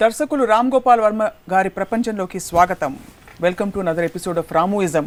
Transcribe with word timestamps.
దర్శకులు 0.00 0.44
రామ్ 0.44 0.70
గోపాల్ 0.72 1.00
వర్మ 1.00 1.22
గారి 1.50 1.70
ప్రపంచంలోకి 1.76 2.38
స్వాగతం. 2.46 2.92
Welcome 3.40 3.70
to 3.74 3.80
another 3.88 4.06
episode 4.08 4.38
of 4.40 4.50
Ramuism 4.56 5.06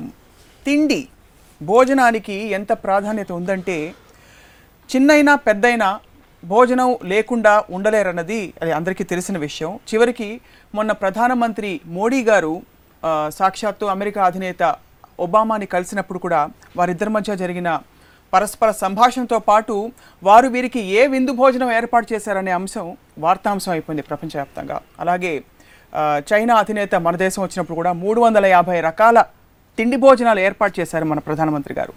తిండి 0.66 1.00
భోజనానికి 1.62 2.38
ఎంత 2.58 2.72
ప్రాధాన్యత 2.86 3.32
ఉందంటే 3.32 3.76
చిన్నైనా 4.90 5.34
పెద్దయినా 5.48 5.90
భోజనం 6.44 6.90
లేకుండా 7.12 7.54
ఉండలేరన్నది 7.70 8.40
అది 8.62 8.72
అందరికీ 8.72 9.04
తెలిసిన 9.04 9.38
విషయం. 9.38 9.80
చివరికి 9.90 10.30
మొన్న 10.76 10.92
ప్రధానమంత్రి 11.04 11.72
మోడీ 11.98 12.22
గారు 12.24 12.54
సాక్షాత్తు 13.40 13.92
అమెరికా 13.96 14.24
అధినేత 14.26 14.76
ఒబామాని 15.28 15.66
కలిసినప్పుడు 15.76 16.20
కూడా 16.20 16.42
వారిద్దరి 16.78 17.10
మధ్య 17.10 17.36
జరిగిన 17.44 17.70
పరస్పర 18.34 18.70
సంభాషణతో 18.84 19.38
పాటు 19.50 19.76
వారు 20.28 20.48
వీరికి 20.56 20.82
ఏ 21.00 21.04
విందు 21.14 21.32
భోజనం 21.40 21.70
ఏర్పాటు 21.80 22.08
చేశారనే 22.14 22.52
అంశం 22.60 22.86
వార్తాంశం 23.26 23.72
అయిపోయింది 23.76 24.04
ప్రపంచవ్యాప్తంగా. 24.10 24.78
అలాగే 25.04 25.32
చైనా 26.30 26.56
అధినేత 26.64 26.96
మన 27.06 27.16
దేశం 27.26 27.42
వచ్చినప్పుడు 27.44 27.78
కూడా 27.80 27.92
మూడు 28.04 28.20
వందల 28.26 28.46
యాభై 28.56 28.78
రకాల 28.88 29.20
తిండి 29.78 29.98
భోజనాలు 30.06 30.40
ఏర్పాటు 30.48 30.74
చేశారు 30.80 31.06
మన 31.12 31.20
ప్రధానమంత్రి 31.28 31.74
గారు. 31.80 31.94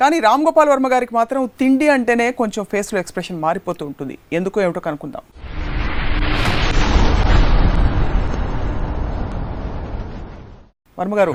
కానీ 0.00 0.16
రామ్ 0.26 0.44
గోపాల్ 0.46 0.70
వర్మ 0.72 0.88
గారికి 0.92 1.14
మాత్రం 1.18 1.50
తిండి 1.60 1.88
అంటేనే 1.94 2.26
కొంచెం 2.40 2.64
ఫేస్లో 2.72 2.98
ఎక్స్ప్రెషన్ 3.00 3.40
మారిపోతూ 3.46 3.82
ఉంటుంది. 3.90 4.16
ఎందుకో 4.38 4.62
ఏమిటో 4.66 4.80
కనుక్కుందాం. 4.86 5.24
వర్మ 11.00 11.14
గారు 11.20 11.34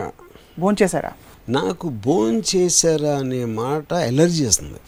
భోంచేశారా? 0.64 1.12
నాకు 1.50 1.90
భోజనం 1.90 2.42
చేశారా 2.56 3.18
అనే 3.18 3.46
మాట 3.46 3.94
ఎలర్జీ 3.94 4.46
వస్తుంది. 4.46 4.80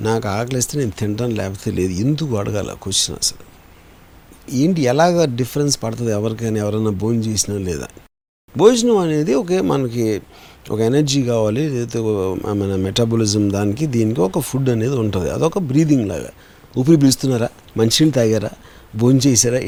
నాకు 0.00 0.28
ఆకలిస్తే 0.28 0.78
నేను 0.78 0.90
తింటాను 0.90 1.34
లేకపోతే 1.34 1.70
లేదు. 1.70 1.92
ఎందుకు 1.92 2.36
అడగాల 2.36 2.76
క్వశ్చన్ 2.82 3.16
అసలు? 3.16 3.50
ఏంటి 4.56 4.82
ఎలాగ 4.82 5.24
డిఫరెన్స్ 5.24 5.82
పడుతుంది 5.82 6.10
ఎవరికైనా? 6.10 6.58
ఎవరైనా 6.58 6.90
భోజనం 6.90 7.20
చేసినా 7.20 7.58
లేదా? 7.58 7.88
భోజనం 8.56 8.96
అనేది 8.98 9.34
ఒకే 9.34 9.60
మనకి 9.60 10.22
ఒక 10.70 10.80
ఎనర్జీ 10.80 11.22
కావాలి 11.22 11.68
లేకపోతే 11.68 11.98
మన 12.48 12.76
మెటాబలిజం 12.76 13.50
దానికి 13.50 13.86
దీనికి 13.86 14.20
ఒక 14.20 14.38
ఫుడ్ 14.38 14.68
అనేది 14.68 14.96
ఉంటుంది. 14.96 15.30
అదొక 15.30 15.58
బ్రీదింగ్ 15.58 16.08
లాగా. 16.08 16.30
ఊపిరి 16.78 16.96
పిలుస్తున్నారా? 16.96 17.48
మంచినీళ్ళు 17.76 18.14
తాగారా? 18.14 18.50
భోజనం 18.96 19.20
చేశారా? 19.26 19.60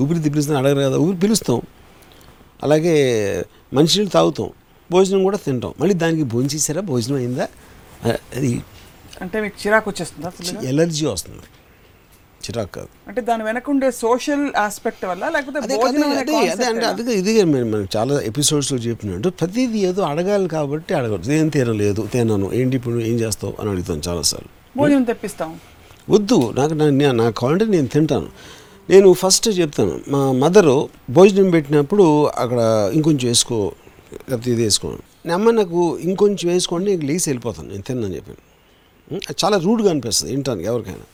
ఊపిరి 0.00 0.30
పిలుస్తున్నా 0.30 0.60
అడగరు 0.60 0.78
కదా. 0.78 0.96
ఊపిరి 0.96 1.20
పిలుస్తాం. 1.20 1.60
అలాగే 2.62 2.94
మంచినీళ్ళు 3.74 4.08
తాగుతాం. 4.08 4.50
భోజనం 4.90 5.22
కూడా 5.22 5.36
తింటాం. 5.36 5.74
మళ్ళీ 5.80 5.94
దానికి 5.94 6.22
భోజనం 6.22 6.50
చేశారా? 6.54 6.80
భోజనం 6.80 7.16
అయిందా? 7.16 7.48
అది 8.36 8.62
అంటే 9.22 9.40
మీకు 9.40 9.66
చిరాకు 9.66 9.90
వచ్చేస్తుందా? 9.90 10.68
ఎలర్జీ 10.68 11.06
వస్తుంది. 11.06 11.38
చిరాకు 12.40 12.72
కాదు. 12.72 12.88
అంటే 13.08 13.20
దాని 13.20 13.42
వెనక 13.42 13.70
ఉండే 13.70 13.90
సోషల్ 13.90 14.50
ఆస్పెక్ట్ 14.56 15.04
వల్ల 15.04 15.28
లేకపోతే 15.28 15.58
అదే 15.58 16.64
అంటే 16.64 16.86
అదే 16.86 17.12
ఇది 17.12 17.44
మనం 17.44 17.88
చాలా 17.96 18.20
ఎపిసోడ్స్లో 18.20 18.78
చెప్పినట్టు 18.78 19.28
ప్రతిదీ 19.28 19.78
ఏదో 19.78 20.02
అడగాలి 20.02 20.48
కాబట్టి 20.48 20.94
అడగదు 20.94 21.32
ఏం 21.32 21.48
తినలేదు 21.48 22.08
తినను 22.12 22.50
ఏంటి 22.54 22.76
ఇప్పుడు 22.76 22.94
ఏం 22.94 23.20
చేస్తావు? 23.20 23.54
అని 23.60 23.70
అడుగుతాను 23.70 24.02
చాలాసార్లు. 24.08 24.48
భోజనం 24.78 25.02
తెప్పిస్తాం. 25.02 25.60
వద్దు 26.10 26.54
నాకు 26.58 26.74
నా- 26.74 27.30
కావాలంటే 27.30 27.64
నేను 27.64 27.86
తింటాను. 27.86 28.26
నేను 28.90 29.12
ఫస్ట్ 29.12 29.48
చెప్తాను. 29.48 30.00
మా 30.08 30.32
మదరు 30.32 30.88
భోజనం 31.10 31.50
పెట్టినప్పుడు 31.50 32.26
అక్కడ 32.26 32.90
ఇంకొంచెం 32.94 33.28
వేసుకో 33.28 33.72
లేకపోతే 34.12 34.50
ఇది 34.50 34.62
వేసుకోండి. 34.62 35.28
నా 35.28 35.36
నాకు 35.36 35.98
ఇంకొంచెం 35.98 36.52
వేసుకోండి 36.52 36.90
నీకు 36.90 37.06
లేచి 37.06 37.20
వెళ్ళిపోతాను. 37.26 37.68
నేను 37.68 37.82
తిన్నాను 37.82 38.14
చెప్పాను 38.14 38.50
అది 39.14 39.36
చాలా 39.44 39.58
రూడ్గా 39.58 39.90
అనిపిస్తుంది 39.90 40.32
వింటానికి 40.32 40.66
ఎవరికైనా. 40.66 41.06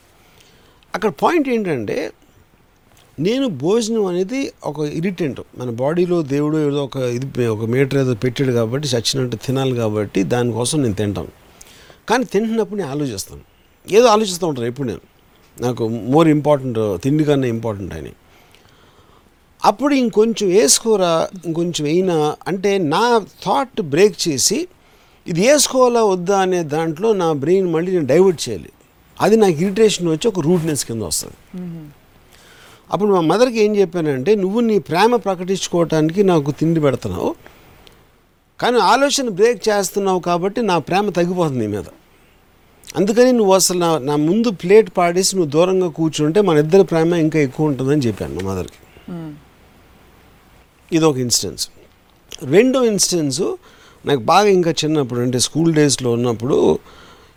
అక్కడ 0.94 1.10
పాయింట్ 1.10 1.48
ఏంటంటే 1.48 2.12
నేను 3.20 3.48
భోజనం 3.48 4.04
అనేది 4.04 4.52
ఒక 4.64 4.78
ఇరిటెంట్. 4.78 5.40
మన 5.58 5.70
బాడీలో 5.70 6.22
దేవుడు 6.22 6.68
ఏదో 6.68 6.84
ఒక 6.84 6.96
ఇది 6.96 7.46
ఒక 7.46 7.64
మీటర్ 7.64 7.98
ఏదో 7.98 8.14
పెట్టాడు 8.14 8.52
కాబట్టి 8.52 8.88
చచ్చినట్టు 8.88 9.36
తినాలి 9.36 9.74
కాబట్టి 9.74 10.22
దానికోసం 10.22 10.82
నేను 10.82 10.94
తింటాను. 10.94 11.28
కానీ 12.08 12.24
తింటున్నప్పుడు 12.24 12.78
నేను 12.78 12.90
ఆలోచిస్తాను. 12.90 13.40
ఏదో 13.90 14.06
ఆలోచిస్తూ 14.06 14.46
ఉంటాను 14.46 14.66
ఎప్పుడు 14.66 14.88
నేను. 14.88 15.00
నాకు 15.60 15.88
మోర్ 15.88 16.28
ఇంపార్టెంట్ 16.28 17.02
తిండి 17.02 17.24
కన్నా 17.24 17.48
ఇంపార్టెంట్ 17.48 17.94
అని. 17.94 18.12
అప్పుడు 19.64 19.94
ఇంకొంచెం 19.94 20.46
వేసుకోరా 20.48 21.12
ఇంకొంచెం 21.46 21.84
అయినా 21.86 22.16
అంటే 22.48 22.78
నా 22.78 23.04
థాట్ 23.44 23.80
బ్రేక్ 23.92 24.16
చేసి 24.28 24.58
ఇది 25.26 25.40
వేసుకోవాలా 25.46 26.02
వద్దా 26.04 26.36
అనే 26.38 26.62
దాంట్లో 26.74 27.08
నా 27.12 27.28
బ్రెయిన్ 27.42 27.68
మళ్ళీ 27.72 27.90
నేను 27.92 28.06
డైవర్ట్ 28.06 28.40
చేయాలి. 28.48 28.70
అది 29.20 29.36
నాకు 29.36 29.58
ఇరిటేషన్ 29.64 30.08
వచ్చి 30.08 30.26
ఒక 30.28 30.40
రూట్నెస్ 30.40 30.84
కింద 30.84 31.02
వస్తుంది. 31.02 31.36
అప్పుడు 32.92 33.10
మా 33.14 33.20
మదర్కి 33.20 33.58
ఏం 33.64 33.76
చెప్పానంటే 33.76 34.32
నువ్వు 34.34 34.60
నీ 34.60 34.76
ప్రేమ 34.88 35.16
ప్రకటించుకోవటానికి 35.16 36.22
నాకు 36.22 36.50
తిండి 36.50 36.80
పెడుతున్నావు 36.80 37.30
కానీ 38.60 38.78
ఆలోచన 38.92 39.28
బ్రేక్ 39.38 39.60
చేస్తున్నావు 39.68 40.20
కాబట్టి 40.28 40.60
నా 40.70 40.76
ప్రేమ 40.88 41.10
తగ్గిపోతుంది 41.10 41.60
నీ 41.60 41.66
మీద. 41.76 41.88
అందుకని 42.96 43.32
నువ్వు 43.32 43.54
అసలు 43.54 43.78
నా 43.78 43.90
నా 43.98 44.14
ముందు 44.28 44.48
ప్లేట్ 44.62 44.90
పాడేసి 44.98 45.32
నువ్వు 45.36 45.50
దూరంగా 45.50 45.88
కూర్చుంటే 45.88 46.40
మన 46.40 46.58
ఇద్దరి 46.64 46.84
ప్రేమ 46.84 47.14
ఇంకా 47.24 47.38
ఎక్కువ 47.38 47.70
ఉంటుందని 47.70 48.04
చెప్పాను 48.06 48.34
మా 48.36 48.44
మదర్కి 48.50 48.80
ఇది 50.92 51.04
ఒక 51.04 51.16
ఇన్స్టెన్స్. 51.16 51.68
రెండో 52.42 52.84
ఇన్స్టెన్స్ 52.84 53.42
నాకు 54.06 54.20
బాగా 54.20 54.48
ఇంకా 54.48 54.70
చిన్నప్పుడు 54.70 55.20
అంటే 55.20 55.38
స్కూల్ 55.38 55.74
డేస్లో 55.74 56.12
ఉన్నప్పుడు 56.12 56.78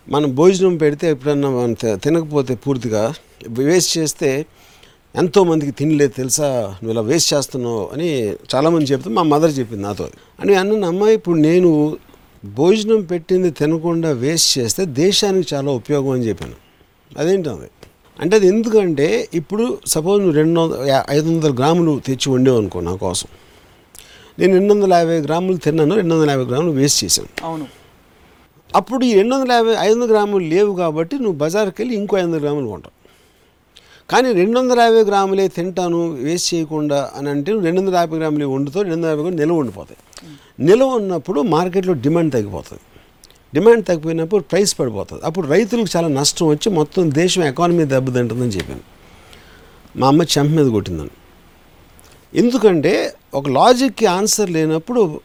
మనం 0.10 0.36
భోజనం 0.36 0.78
పెడితే 0.78 1.10
ఎప్పుడన్నా 1.10 1.50
మనం 1.50 1.74
తినకపోతే 1.96 2.56
పూర్తిగా 2.56 3.14
వేస్ట్ 3.50 3.98
చేస్తే 3.98 4.46
ఎంతోమందికి 5.16 5.72
తినలేదు 5.72 6.12
తెలుసా 6.12 6.64
నువ్వు 6.68 6.92
ఇలా 6.92 7.02
వేస్ట్ 7.02 7.34
చేస్తున్నావు 7.34 7.90
అని 7.94 8.30
చాలామంది 8.56 8.86
చెప్తే 8.86 9.10
మా 9.10 9.24
మదర్ 9.24 9.52
చెప్పింది 9.52 9.84
నాతో. 9.84 10.10
అని 10.40 10.56
అన్న 10.56 10.86
అమ్మాయి 10.86 11.16
ఇప్పుడు 11.16 11.40
నేను 11.40 11.98
భోజనం 12.46 13.02
పెట్టింది 13.02 13.52
తినకుండా 13.52 14.12
వేస్ట్ 14.12 14.60
చేస్తే 14.60 14.86
దేశానికి 14.86 15.56
చాలా 15.56 15.72
ఉపయోగం 15.72 16.10
అని 16.10 16.28
చెప్పాను. 16.28 16.54
అదేంటి 17.18 17.50
అది 17.50 17.68
అంటే 18.22 18.36
అది 18.36 18.48
ఎందుకంటే 18.48 19.08
ఇప్పుడు 19.40 19.66
సపోజ్ 19.94 20.20
నువ్వు 20.22 20.36
రెండు 20.40 20.62
ఐదు 21.16 21.28
వందల 21.30 21.52
గ్రాములు 21.60 21.92
తెచ్చి 22.08 22.28
వండేవు 22.34 22.58
అనుకో 22.58 22.80
నా 22.88 22.94
కోసం. 22.96 23.28
నేను 24.40 24.54
రెండు 24.58 24.72
వందల 24.74 24.94
యాభై 24.94 25.18
గ్రాములు 25.28 25.58
తిన్నాను 25.58 25.96
రెండు 25.96 26.14
వందల 26.16 26.30
యాభై 26.30 26.46
గ్రాములు 26.52 26.72
వేస్ట్ 26.72 27.00
చేశాను. 27.04 27.30
అవును. 27.48 27.66
అప్పుడు 28.80 29.04
ఈ 29.06 29.12
రెండు 29.20 29.34
వందల 29.36 29.52
యాభై 29.52 29.76
ఐదు 29.86 29.94
వందల 29.94 30.10
గ్రాములు 30.12 30.44
లేవు 30.54 30.72
కాబట్టి 30.82 31.16
నువ్వు 31.16 31.38
బజార్కి 31.44 31.78
వెళ్ళి 31.82 31.96
ఇంకో 32.00 32.18
ఐదు 32.18 32.28
వందల 32.28 32.42
గ్రాములు 32.46 32.68
కొంటావు. 32.74 32.96
కానీ 34.12 34.30
రెండు 34.42 34.56
వందల 34.60 34.80
యాభై 34.80 35.04
గ్రాములే 35.10 35.48
తింటాను 35.48 36.00
వేస్ట్ 36.28 36.48
చేయకుండా 36.54 37.00
అని 37.18 37.30
అంటే 37.30 37.50
నువ్వు 37.52 37.66
రెండు 37.68 37.82
వందల 37.82 37.96
యాభై 37.96 38.18
గ్రాములే 38.22 38.46
వండుతావు 38.56 38.84
రెండు 38.84 38.96
వందల 38.98 39.10
యాభై 39.14 39.24
గ్రాములు 39.24 39.40
నిల్వ 39.42 39.58
ఉండిపోతాయి. 39.64 40.00
నిల్వ 40.70 40.88
ఉన్నప్పుడు 41.00 41.42
మార్కెట్లో 41.56 41.94
డిమాండ్ 42.06 42.34
తగ్గిపోతుంది. 42.38 42.84
డిమాండ్ 43.54 43.86
తగ్గిపోయినప్పుడు 43.86 44.44
ప్రైస్ 44.44 44.80
పడిపోతుంది. 44.80 45.26
అప్పుడు 45.26 45.48
రైతులకు 45.48 45.98
చాలా 45.98 46.08
నష్టం 46.08 46.48
వచ్చి 46.48 46.72
మొత్తం 46.72 47.12
దేశం 47.14 47.44
ఎకానమీ 47.44 47.86
దెబ్బతింటుందని 47.86 48.48
చెప్పాను. 48.48 48.80
మా 49.98 50.08
అమ్మ 50.08 50.24
చెంప 50.24 50.50
మీద 50.50 50.68
కొట్టిందని. 50.68 51.10
ఎందుకంటే 52.34 53.14
ఒక 53.34 53.50
లాజిక్కి 53.50 54.06
ఆన్సర్ 54.06 54.50
లేనప్పుడు 54.50 55.22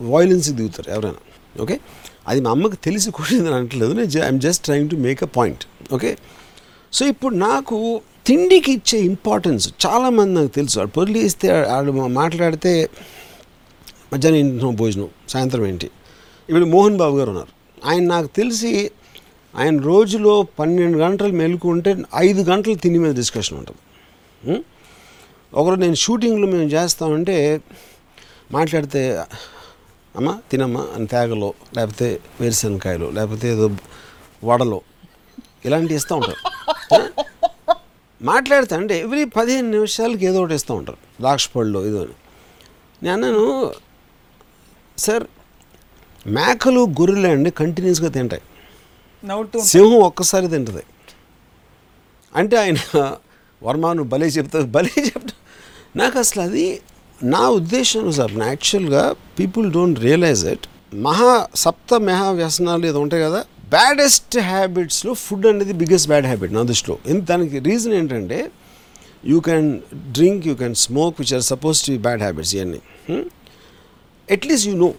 వాయిలెన్స్కి 0.00 0.56
దిగుతారు 0.56 0.90
ఎవరైనా. 0.90 1.62
ఓకే? 1.62 1.80
అది 2.28 2.40
మా 2.40 2.50
అమ్మకి 2.50 2.76
తెలిసి 2.76 3.10
కొట్టిందని 3.10 3.54
అంటలేదు. 3.54 3.92
నేను 3.92 4.24
I'm 4.24 4.40
just 4.40 4.64
trying 4.64 4.90
to 4.90 4.96
make 4.96 5.22
a 5.22 5.26
point 5.26 5.64
okay? 5.92 6.16
So 6.92 7.06
ఇప్పుడు 7.06 7.34
నాకు 7.34 8.00
తిండికి 8.26 8.72
ఇచ్చే 8.72 8.98
ఇంపార్టెన్స్ 8.98 9.74
చాలామంది 9.86 10.34
నాకు 10.34 10.46
తెలుసు. 10.46 10.78
వాడు 10.78 10.90
పొర్లి 10.90 11.18
ఇస్తే 11.18 11.52
వాడు 11.52 11.92
మాట్లాడితే 11.92 12.90
మధ్యాహ్నం 14.12 14.40
ఇంట్లో 14.40 14.70
భోజనం 14.70 15.08
సాయంత్రం 15.28 15.66
ఏంటి? 15.66 15.90
ఇప్పుడు 16.48 16.66
మోహన్ 16.74 16.96
బాబు 16.96 17.14
గారు 17.18 17.30
ఉన్నారు. 17.30 17.52
ఆయన 17.88 18.04
నాకు 18.04 18.26
తెలిసి 18.26 18.90
ఆయన 19.54 19.76
రోజులో 19.82 20.34
పన్నెండు 20.58 20.98
గంటలు 20.98 21.32
మెలుకుంటే 21.32 21.90
ఐదు 22.16 22.42
గంటలు 22.50 22.74
తిని 22.74 22.98
మీద 22.98 23.12
డిస్కషన్ 23.14 23.56
ఉంటుంది. 23.58 23.80
ఒకరు 25.54 25.74
నేను 25.74 25.94
షూటింగ్లో 25.94 26.46
మేము 26.46 26.68
చేస్తామంటే 26.76 27.36
మాట్లాడితే 28.52 29.02
అమ్మ 30.16 30.30
తినమ్మా 30.50 30.82
అని 30.94 31.06
తేగలో 31.06 31.50
లేకపోతే 31.76 32.08
వేరుశనకాయలు 32.40 33.06
లేకపోతే 33.06 33.46
ఏదో 33.52 33.66
వడలో 34.44 34.80
ఇలాంటివి 35.64 35.96
ఇస్తూ 36.00 36.14
ఉంటారు. 36.16 36.40
మాట్లాడితే 38.22 38.74
అంటే 38.74 38.94
ఎవ్రీ 39.00 39.24
పదిహేను 39.24 39.70
నిమిషాలకి 39.70 40.26
ఏదో 40.26 40.38
ఒకటి 40.42 40.54
ఇస్తూ 40.54 40.74
ఉంటారు. 40.74 40.98
ద్రాక్ష 41.20 41.48
పళ్ళు 41.56 41.80
ఏదో 41.86 42.00
అని. 42.02 42.16
నేను 43.02 43.14
అన్నాను 43.14 43.72
సార్ 44.98 45.24
మేకలు 46.26 46.80
గొర్రెలే 47.00 47.30
అండి 47.30 47.50
కంటిన్యూస్గా 47.50 48.08
తింటాయి. 48.08 48.42
సింహం 49.72 50.00
ఒక్కసారి 50.10 50.48
తింటుంది. 50.48 50.84
అంటే 52.34 52.56
ఆయన 52.56 52.76
వర్మ 53.62 53.92
నువ్వు 53.92 54.10
భలే 54.14 54.26
చెప్తావు 54.26 54.66
భలే 54.76 54.94
చెప్తా. 55.10 55.34
నాకు 56.00 56.18
అసలు 56.18 56.42
అది 56.42 56.80
నా 57.22 57.42
ఉద్దేశం 57.48 58.12
సార్ 58.12 58.32
యాక్చువల్గా 58.42 59.02
పీపుల్ 59.38 59.66
డోంట్ 59.72 60.00
రియలైజ్ 60.00 60.44
ఇట్ 60.46 60.66
మహా 60.94 61.48
సప్త 61.54 61.94
మహా 62.08 62.30
వ్యసనాలు 62.30 62.86
ఏదో 62.86 63.00
ఉంటాయి 63.00 63.22
కదా 63.22 63.40
బ్యాడెస్ట్ 63.76 64.38
హ్యాబిట్స్లో 64.38 65.14
ఫుడ్ 65.14 65.46
అనేది 65.46 65.72
బిగ్గెస్ట్ 65.72 66.08
బ్యాడ్ 66.08 66.26
హ్యాబిట్ 66.26 66.52
నా 66.54 66.62
దృష్టిలో. 66.62 66.96
దానికి 67.30 67.58
రీజన్ 67.58 67.92
ఏంటంటే 67.92 68.50
you 69.26 69.40
can 69.40 69.80
drink 70.16 70.46
you 70.46 70.54
can 70.54 70.74
smoke 70.74 71.16
which 71.20 71.34
are 71.34 71.42
suppose 71.42 71.86
to 71.86 71.90
be 71.90 71.98
bad 71.98 72.20
habits 72.20 72.54
ఇవన్నీ 72.56 72.80
అట్లీస్ట్ 74.30 74.68
యూ 74.68 74.74
నో 74.76 74.94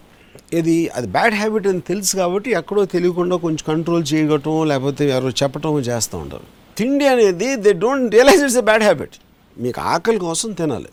ఇది 0.52 0.74
అది 0.96 1.08
బ్యాడ్ 1.16 1.36
హ్యాబిట్ 1.40 1.66
అని 1.70 1.82
తెలుసు 1.90 2.12
కాబట్టి 2.20 2.50
ఎక్కడో 2.58 2.82
తెలియకుండా 2.94 3.36
కొంచెం 3.44 3.64
కంట్రోల్ 3.70 4.04
చేయగటం 4.10 4.56
లేకపోతే 4.70 5.04
ఎవరో 5.14 5.30
చెప్పటం 5.42 5.78
చేస్తూ 5.88 6.16
ఉంటారు. 6.24 6.46
తిండి 6.78 7.06
అనేది 7.14 7.48
they 7.64 7.72
don't 7.84 8.14
realize 8.16 8.42
it's 8.46 8.60
a 8.62 8.64
bad 8.68 8.84
habit 8.88 9.16
మీకు 9.56 9.80
ఆకలి 9.94 10.20
కోసం 10.26 10.52
తినాలి. 10.60 10.90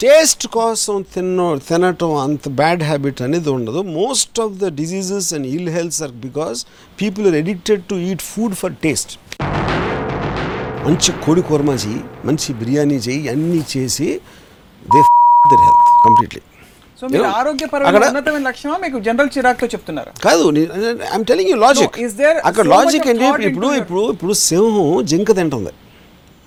టేస్ట్ 0.00 0.44
కోసం 0.56 0.96
తిన్న 1.14 1.44
తినటం 1.68 2.10
అంత 2.24 2.48
బ్యాడ్ 2.60 2.82
హ్యాబిట్ 2.88 3.20
అనేది 3.26 3.50
ఉండదు. 3.56 3.80
Most 4.00 4.40
of 4.44 4.56
the 4.62 4.68
diseases 4.80 5.28
and 5.36 5.46
ill 5.54 5.70
healths 5.76 6.00
are 6.06 6.14
because 6.26 6.58
people 7.02 7.26
are 7.30 7.38
addicted 7.42 7.84
to 7.92 7.98
eat 8.08 8.24
food 8.32 8.56
for 8.62 8.74
taste 8.84 9.14
మంచి 10.86 11.12
కోడి 11.24 11.44
కూరమా 11.48 11.76
చెయ్యి 11.84 12.02
మంచి 12.28 12.48
బిర్యానీ 12.60 12.98
చెయ్యి 13.08 13.24
అన్నీ 13.34 13.62
చేసి 13.74 14.08
they 14.92 15.00
their 15.52 15.64
health 15.68 15.88
completely 16.04 16.42
so 17.00 17.04
మీరు. 17.12 17.24
ఆరోగ్యపరమైన 17.38 18.04
ఉన్నతమైన 18.10 18.42
లక్ష్యమా 18.50 18.76
మీకు 18.84 18.98
జనరల్ 19.06 19.30
చిరాకుతో 19.36 19.66
చెప్తున్నారా? 19.74 20.12
కాదు 20.26 20.44
ఐఎమ్ 21.08 21.26
టెలింగ్ 21.30 21.50
యూ 21.52 21.56
లాజిక్ 21.64 21.96
అక్కడ 22.50 22.64
లాజిక్ 22.74 23.08
ఏంటి 23.12 23.26
ఇప్పుడు 23.50 23.70
ఇప్పుడు 23.80 24.02
ఇప్పుడు 24.14 24.34
సింహం 24.48 24.88
జింక 25.12 25.30
తింటుంది. 25.40 25.72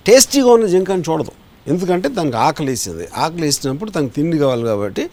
టేస్టీగా 0.05 0.49
ఉన్న 0.57 0.67
జింక 0.75 0.89
అని 0.95 1.03
చూడదు. 1.09 1.33
ఎందుకంటే 1.71 2.07
దానికి 2.17 2.37
ఆకలి 2.47 2.69
వేసింది. 2.73 3.05
ఆకలి 3.23 3.43
వేసినప్పుడు 3.47 3.89
తనకు 3.95 4.13
తిండి 4.15 4.37
కావాలి 4.43 4.63
కాబట్టి 4.71 5.03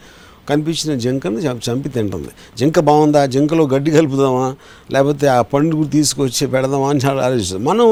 కనిపించిన 0.49 0.91
జింకను 1.03 1.39
చంపి 1.67 1.89
తింటుంది. 1.95 2.31
జింక 2.59 2.79
బాగుందా? 2.89 3.21
జింకలో 3.33 3.63
గడ్డి 3.73 3.91
కలుపుదామా? 3.97 4.45
లేకపోతే 4.93 5.27
ఆ 5.37 5.41
పండుగ 5.53 5.83
తీసుకొచ్చి 5.95 6.43
పెడదామా 6.53 6.87
అని 6.89 7.01
చాలా 7.05 7.21
ఆలోచిస్తుంది. 7.27 7.63
మనం 7.69 7.87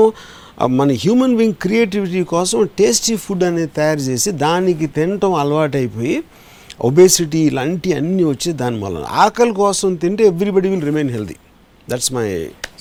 మన 0.79 0.89
హ్యూమన్ 1.03 1.35
బీయింగ్ 1.37 1.57
క్రియేటివిటీ 1.63 2.21
కోసం 2.33 2.59
టేస్టీ 2.79 3.15
ఫుడ్ 3.23 3.43
అనేది 3.47 3.71
తయారు 3.79 4.03
చేసి 4.09 4.29
దానికి 4.45 4.87
తినటం 4.97 5.33
అలవాటైపోయి 5.41 6.15
ఒబేసిటీ 6.79 7.39
ఇలాంటి 7.49 7.89
అన్నీ 7.99 8.23
వచ్చి 8.31 8.49
దాని 8.61 8.77
వలన. 8.83 9.03
ఆకలి 9.23 9.53
కోసం 9.61 9.89
తింటే 10.01 10.23
everybody 10.31 10.69
will 10.73 10.85
remain 10.89 11.11
healthy 11.15 11.37
that's 11.91 12.11
my 12.15 12.25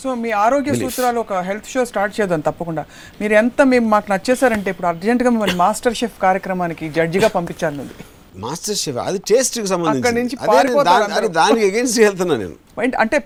so 0.03 0.15
మీ 0.23 0.31
ఆరోగ్య 0.45 0.73
సూత్రాలు 0.81 1.19
ఒక 1.25 1.35
హెల్త్ 1.49 1.69
షో 1.75 1.83
స్టార్ట్ 1.91 2.15
చేద్దాం 2.17 2.41
తప్పకుండా. 2.49 2.83
మీరు 3.21 3.35
ఎంత 3.41 3.63
మేము 3.73 3.87
మాకు 3.93 4.09
నచ్చేసారంటే 4.13 4.69
ఇప్పుడు 4.75 4.89
అర్జెంట్గా 4.91 5.31
మిమ్మల్ని 5.35 5.57
మాస్టర్ 5.63 5.97
షెఫ్ 6.01 6.19
కార్యక్రమానికి 6.25 6.89
జడ్జిగా 6.97 7.29
పంపించాను 7.37 7.81
ఉంది. 7.85 7.95
మాస్టర్ 8.45 8.79
షెఫ్ 8.83 8.99
అది 9.09 9.21
టేస్ట్కి 9.31 9.61
నుంచి 9.61 9.73
సంబంధించి 9.75 10.37
దానికి 11.41 11.65
అగేన్స్ట్ 11.71 12.01
వెళ్తున్నా 12.07 12.37
నేను. 12.43 12.57
అంటే 13.05 13.19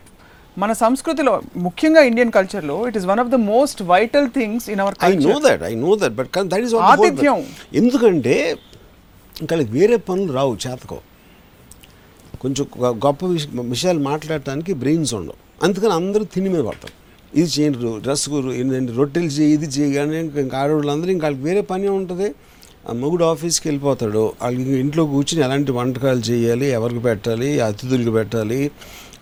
మన 0.62 0.72
సంస్కృతిలో 0.84 1.32
ముఖ్యంగా 1.66 2.00
ఇండియన్ 2.10 2.32
కల్చర్లో 2.36 2.76
it 2.88 2.96
is 3.00 3.06
one 3.10 3.20
of 3.24 3.30
the 3.34 3.38
most 3.52 3.80
vital 3.92 4.28
things 4.38 4.64
in 4.72 4.80
our 4.84 4.94
I 5.10 5.12
know 5.26 5.34
that 5.48 5.62
I 5.70 5.74
know 5.84 5.92
that 6.02 6.14
but 6.20 6.30
that 6.52 6.64
is 6.68 6.74
ఆతిథ్యం. 6.92 7.38
ఎందుకంటే 7.80 8.34
ఇంకా 9.40 9.56
వాళ్ళకి 9.56 9.72
వేరే 9.72 9.96
పనులు 9.96 10.32
రావు 10.32 10.58
చేతకో. 10.68 10.98
కొంచెం 12.40 12.66
గొప్ప 12.78 13.26
విష- 13.26 13.60
విషయాలు 13.60 13.98
మాట్లాడటానికి 13.98 14.72
బ్రెయిన్స్ 14.74 15.14
ఉండవు. 15.14 15.64
అందుకని 15.64 15.92
అందరూ 15.92 16.24
తిని 16.24 16.48
మీద 16.48 16.64
పడతారు. 16.64 17.08
ఇది 17.38 17.50
చేయండి 17.58 18.00
డ్రెస్ 18.00 18.30
ఏంటంటే 18.30 18.92
రొట్టెలు 18.92 19.26
చేయి 19.26 19.52
ఇది 19.52 19.66
చేయి 19.66 20.18
ఇంకా 20.18 20.40
ఇంకా 20.40 20.58
ఆడవాళ్ళందరూ 20.58 21.10
ఇంకా 21.10 21.26
వాళ్ళకి 21.26 21.44
వేరే 21.44 21.60
పని 21.60 21.88
ఉంటుంది. 21.88 22.34
ఆ 22.88 22.92
మొగుడు 22.92 23.24
ఆఫీస్కి 23.24 23.68
వెళ్ళిపోతాడు. 23.68 24.32
వాళ్ళకి 24.42 24.62
ఇంట్లో 24.62 25.06
కూర్చుని 25.06 25.44
ఎలాంటి 25.44 25.72
వంటకాలు 25.72 26.18
చేయాలి 26.18 26.66
ఎవరికి 26.66 27.00
పెట్టాలి 27.00 27.60
అతిథులకు 27.60 28.10
పెట్టాలి 28.10 28.70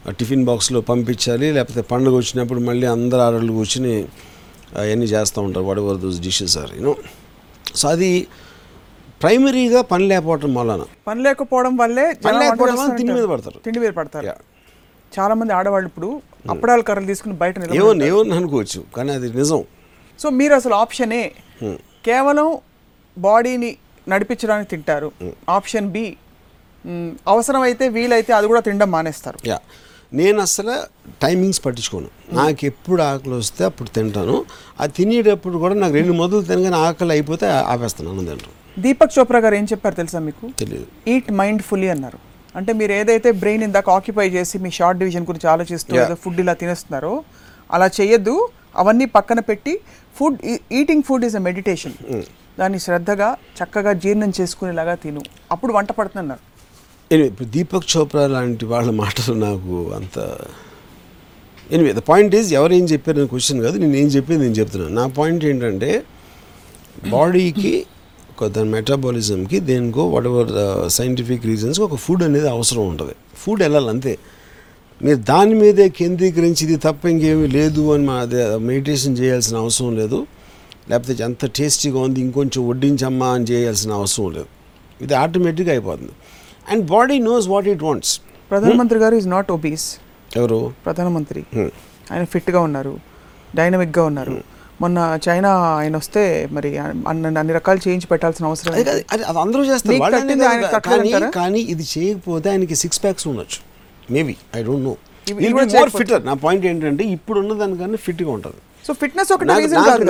ఆ 0.09 0.11
టిఫిన్ 0.11 0.45
బాక్స్లో 0.45 0.81
పంపించాలి 0.81 1.53
లేకపోతే 1.53 1.81
పండుగ 1.81 2.17
వచ్చినప్పుడు 2.17 2.61
మళ్ళీ 2.61 2.87
అందరు 2.87 3.19
ఆడవాళ్ళు 3.19 3.53
కూర్చుని 3.53 4.03
అవన్నీ 4.79 5.07
చేస్తూ 5.07 5.43
ఉంటారు. 5.43 5.65
Whatever 5.79 5.97
those 5.97 6.21
dishes 6.21 6.59
are 6.59 6.71
you know 6.77 6.97
so 7.75 7.89
అది 7.89 8.27
ప్రైమరీగా 9.23 9.83
పని 9.83 10.07
లేకపోవటం 10.07 10.55
వలన. 10.55 10.85
పని 11.07 11.23
లేకపోవడం 11.23 11.77
వల్లే 11.77 12.13
పని 12.25 12.39
లేకపోవడం 12.39 12.77
వల్ల 12.77 12.97
తిండి 12.97 13.13
మీద. 13.13 13.25
పడతారు. 13.25 13.59
తిండి 13.59 13.79
మీద 13.79 13.93
పడతారు. 13.93 14.27
చాలా 15.21 15.35
మంది 15.35 15.53
ఆడవాళ్ళు 15.53 15.89
ఇప్పుడు 15.89 16.23
అప్పడాల 16.51 16.81
కర్రలు 16.81 17.07
తీసుకుని 17.07 17.35
బయట 17.35 17.59
అనుకోవచ్చు 17.59 18.85
కానీ 18.97 19.13
అది 19.13 19.33
నిజం. 19.33 19.65
సో 20.19 20.31
మీరు 20.31 20.55
అసలు 20.55 20.75
ఆప్షనే. 20.75 21.33
కేవలం 22.05 22.59
బాడీని 23.19 23.77
నడిపించడానికి 24.09 24.71
తింటారు. 24.71 25.13
ఆప్షన్ 25.49 25.89
బి 25.89 26.17
అవసరమైతే 27.29 27.89
వీలైతే 27.89 28.33
అది 28.33 28.47
కూడా 28.47 28.61
తినడం 28.61 28.91
మానేస్తారు. 28.91 29.39
యా. 29.47 29.61
నేను 30.12 30.41
అసలు 30.41 30.73
టైమింగ్స్ 31.23 31.65
పట్టించుకోను. 31.65 32.09
నాకు 32.33 32.67
ఎప్పుడు 32.67 33.03
ఆకలి 33.03 33.35
వస్తే 33.35 33.65
అప్పుడు 33.65 33.89
తింటాను. 33.89 34.45
అది 34.81 34.93
తినేటప్పుడు 34.93 35.59
కూడా 35.59 35.75
నాకు 35.75 35.95
రెండు 35.95 36.12
మొదలు 36.12 36.43
తినగానే 36.43 36.77
ఆకలి 36.77 37.11
అయిపోతే 37.11 37.47
ఆపేస్తాను 37.47 38.11
అన్నం 38.11 38.25
తింటాను. 38.25 38.66
దీపక్ 38.84 39.12
చోప్రా 39.17 39.38
గారు 39.44 39.55
ఏం 39.58 39.67
చెప్పారు 39.73 39.96
తెలుసా 40.00 40.19
మీకు? 40.28 40.46
తెలియదు 40.61 40.87
ఈట్ 41.12 41.28
మైండ్ 41.40 41.62
ఫుల్లీ 41.69 41.88
అన్నారు. 41.94 42.19
అంటే 42.58 42.73
మీరు 42.81 42.93
ఏదైతే 43.00 43.31
బ్రెయిన్ 43.43 43.62
ఇందాక 43.67 43.88
ఆక్యుపై 43.99 44.26
చేసి 44.37 44.56
మీ 44.64 44.70
షార్ట్ 44.78 44.99
డివిజన్ 45.02 45.26
గురించి 45.31 45.49
ఆలోచిస్తూ 45.55 45.94
ఫుడ్ 46.25 46.40
ఇలా 46.44 46.55
తినేస్తున్నారో 46.62 47.12
అలా 47.76 47.87
చేయొద్దు. 47.99 48.34
అవన్నీ 48.82 49.06
పక్కన 49.17 49.40
పెట్టి 49.50 49.73
food 50.19 50.38
eating 50.81 51.05
food 51.08 51.25
is 51.28 51.37
a 51.40 51.43
meditation 51.49 51.96
దాన్ని 52.61 52.78
శ్రద్ధగా 52.84 53.28
చక్కగా 53.58 53.93
జీర్ణం 54.02 54.31
చేసుకునేలాగా 54.38 54.94
తిను. 55.05 55.23
అప్పుడు 55.55 55.73
వంట 55.78 55.90
పడుతున్నారు 55.99 56.43
ఇప్పుడు 57.28 57.49
దీపక్ 57.56 57.88
చోప్రా 57.94 58.23
లాంటి 58.37 58.64
వాళ్ళ 58.70 58.90
మాటలు 59.02 59.34
నాకు 59.46 59.75
అంత 59.99 60.17
ఎనివే 61.76 61.93
ద 61.99 62.02
పాయింట్ 62.08 62.32
ఈజ్ 62.38 62.50
ఎవరు 62.58 62.73
ఏం 62.78 62.84
చెప్పారు 62.93 63.19
అనే 63.20 63.28
క్వశ్చన్ 63.34 63.61
కాదు 63.67 63.76
నేను 63.82 63.96
ఏం 64.02 64.08
చెప్పేది 64.17 64.40
నేను 64.44 64.56
చెప్తున్నాను. 64.61 64.94
నా 65.00 65.05
పాయింట్ 65.19 65.44
ఏంటంటే 65.50 65.90
బాడీకి 67.14 67.73
దాని 68.44 68.69
మెటాబాలిజంకి 68.71 69.61
దేనికో 69.61 70.09
వాట్ 70.09 70.27
ఎవర్ 70.27 70.91
సైంటిఫిక్ 70.91 71.47
రీజన్స్ 71.47 71.81
ఒక 71.81 71.94
ఫుడ్ 71.94 72.23
అనేది 72.23 72.49
అవసరం 72.49 72.88
ఉంటుంది. 72.88 73.12
ఫుడ్ 73.37 73.62
వెళ్ళాలి 73.62 73.88
అంతే. 73.88 74.19
మీరు 75.03 75.19
దాని 75.19 75.55
మీదే 75.55 75.88
కేంద్రీకరించి 75.88 76.67
ఇది 76.67 76.77
తప్ప 76.77 77.06
ఇంకేమీ 77.06 77.47
లేదు 77.47 77.94
అని 77.94 78.06
మా 78.06 78.29
మెడిటేషన్ 78.56 79.19
చేయాల్సిన 79.19 79.56
అవసరం 79.56 79.97
లేదు. 79.97 80.27
లేకపోతే 80.91 81.25
ఎంత 81.25 81.47
టేస్టీగా 81.47 82.00
ఉంది 82.00 82.21
ఇంకొంచెం 82.21 82.69
వడ్డించమ్మా 82.69 83.29
అని 83.29 83.44
చేయాల్సిన 83.44 83.93
అవసరం 83.93 84.33
లేదు. 84.33 84.47
ఇది 85.00 85.14
ఆటోమేటిక్గా 85.14 85.73
అయిపోతుంది. 85.73 86.12
And 86.69 86.87
body 86.87 87.19
knows 87.19 87.49
what 87.49 87.69
it 87.69 87.83
wants 87.83 88.21
ప్రధానమంత్రి 88.50 88.99
గారు 88.99 89.14
ఈజ్ 89.14 89.28
నాట్ 89.28 89.50
ఒబీస్ 89.50 89.97
ఎవరు? 90.37 90.73
ప్రధానమంత్రి. 90.87 91.45
ఆయన 92.12 92.25
ఫిట్గా 92.25 92.61
ఉన్నారు. 92.61 92.99
డైనమిక్గా 93.55 94.05
ఉన్నారు. 94.05 94.56
మొన్న 94.83 94.99
చైనా 95.26 95.50
ఆయన 95.78 95.95
వస్తే 96.02 96.23
మరి 96.56 96.71
అన్ని 97.11 97.38
అన్ని 97.40 97.52
రకాలు 97.59 97.80
చేయించి 97.87 98.09
పెట్టాల్సిన 98.12 98.45
అవసరం 98.50 98.75
అది 99.14 99.25
అందరూ 99.45 99.62
చేస్తారు. 99.71 101.30
కానీ 101.40 101.61
ఇది 101.75 101.85
చేయకపోతే 101.95 102.47
ఆయనకి 102.52 102.76
సిక్స్ 102.83 103.00
ప్యాక్స్ 103.04 103.26
ఉండొచ్చు. 103.33 103.59
Maybe 104.16 104.35
I 104.59 104.62
don't 104.68 104.87
know 104.88 104.95
more 105.78 105.92
fitter 106.00 106.23
నా 106.30 106.35
పాయింట్ 106.45 106.64
ఏంటంటే 106.71 107.04
ఇప్పుడు 107.16 107.38
ఉన్న 107.42 107.52
దానికన్నా 107.62 108.00
ఫిట్గా 108.06 108.30
ఉంటుంది. 108.37 108.61
సో 108.87 108.92
ఫిట్నెస్ 109.00 109.30
ఒకటి 109.35 109.49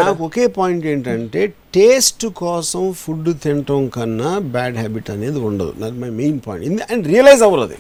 నాకు 0.01 0.23
ఒకే 0.29 0.47
పాయింట్ 0.57 0.85
ఏంటంటే 0.93 1.43
టేస్ట్ 1.77 2.25
కోసం 2.43 2.83
ఫుడ్ 3.03 3.31
తినటం 3.45 3.81
కన్నా 3.97 4.33
బ్యాడ్ 4.57 4.77
హ్యాబిట్ 4.83 5.09
అనేది 5.15 5.39
ఉండదు. 5.51 5.73
నాకు 5.83 5.97
my 6.03 6.11
main 6.21 6.39
point 6.49 6.83
and 6.93 7.07
realize 7.13 7.43
అవ్వరు 7.47 7.63
అది. 7.69 7.79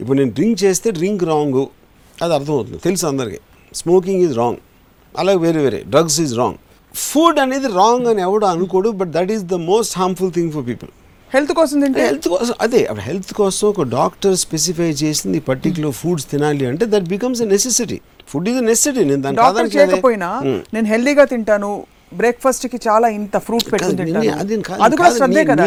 ఇప్పుడు 0.00 0.16
నేను 0.20 0.32
డ్రింక్ 0.38 0.58
చేస్తే 0.64 0.88
డ్రింక్ 0.98 1.24
రాంగ్ 1.32 1.62
అది 2.24 2.32
అర్థమవుతుంది. 2.38 2.78
తెలుసు 2.86 3.04
అందరికీ. 3.12 3.40
స్మోకింగ్ 3.80 4.22
ఈజ్ 4.26 4.36
రాంగ్ 4.42 4.60
అలాగే 5.18 5.38
వేరే 5.38 5.60
వేరే. 5.60 5.84
డ్రగ్స్ 5.88 6.20
ఈజ్ 6.20 6.34
రాంగ్ 6.34 6.54
ఫుడ్ 6.94 7.38
అనేది 7.38 7.66
రాంగ్ 7.66 8.06
అని 8.06 8.22
ఎవడు 8.22 8.46
అనుకోడు 8.46 8.90
but 8.90 9.08
that 9.08 9.32
is 9.32 9.42
the 9.42 9.54
most 9.54 9.98
harmful 9.98 10.32
thing 10.32 10.52
for 10.52 10.66
people 10.66 10.90
health 11.34 11.52
కోసం 11.52 11.80
తింటే? 11.80 12.04
హెల్త్ 12.06 12.28
కోసం 12.28 12.54
అదే 12.60 12.88
హెల్త్ 12.98 13.34
కోసం 13.34 13.68
ఒక 13.68 13.82
డాక్టర్ 13.82 14.36
స్పెసిఫై 14.36 14.90
చేసింది 14.90 15.40
పర్టికులర్ 15.40 15.92
ఫుడ్స్ 15.92 16.30
తినాలి 16.30 16.66
అంటే 16.66 16.86
that 16.88 17.04
becomes 17.04 17.42
a 17.42 17.44
necessity 17.44 18.00
food 18.28 18.48
is 18.48 18.62
necessity 18.62 19.04
నేను 19.04 19.22
దాని 19.22 19.36
చేయకపోయినా 19.78 20.40
నేను 20.74 20.86
హెల్దీగా 20.86 21.24
తింటాను 21.24 21.86
బ్రేక్ఫాస్ట్కి 22.14 22.80
చాలా 22.88 23.08
ఇంత 23.08 23.36
ఫ్రూట్ 23.36 23.72
పెట్టుకుని 23.72 23.96
తింటాను. 24.04 24.42
అది 24.82 24.96
కూడా 24.96 25.08
కాదు, 25.08 25.18
శ్రద్ధే 25.18 25.42
నేను- 25.42 25.54
కదా 25.54 25.64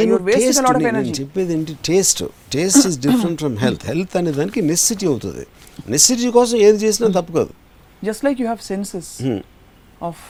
చెప్పేది 1.19 1.53
ఏంటి? 1.53 1.77
Taste 1.85 2.23
taste 2.53 2.87
is 2.87 2.99
different 2.99 3.39
from 3.39 3.57
health 3.57 3.85
health 3.85 4.17
అనే 4.17 4.31
దానికి 4.31 4.61
నెసిటీ 4.61 5.07
అవుతుంది. 5.07 5.45
నెసిటీ 5.89 6.31
కోసం 6.31 6.57
ఏది 6.57 6.85
చేసినా 6.85 7.21
తప్పు 7.21 7.33
కాదు. 7.33 7.49
Just 8.03 8.25
like 8.25 8.41
you 8.41 8.47
have 8.47 8.61
senses. 8.61 9.09
Of 10.03 10.21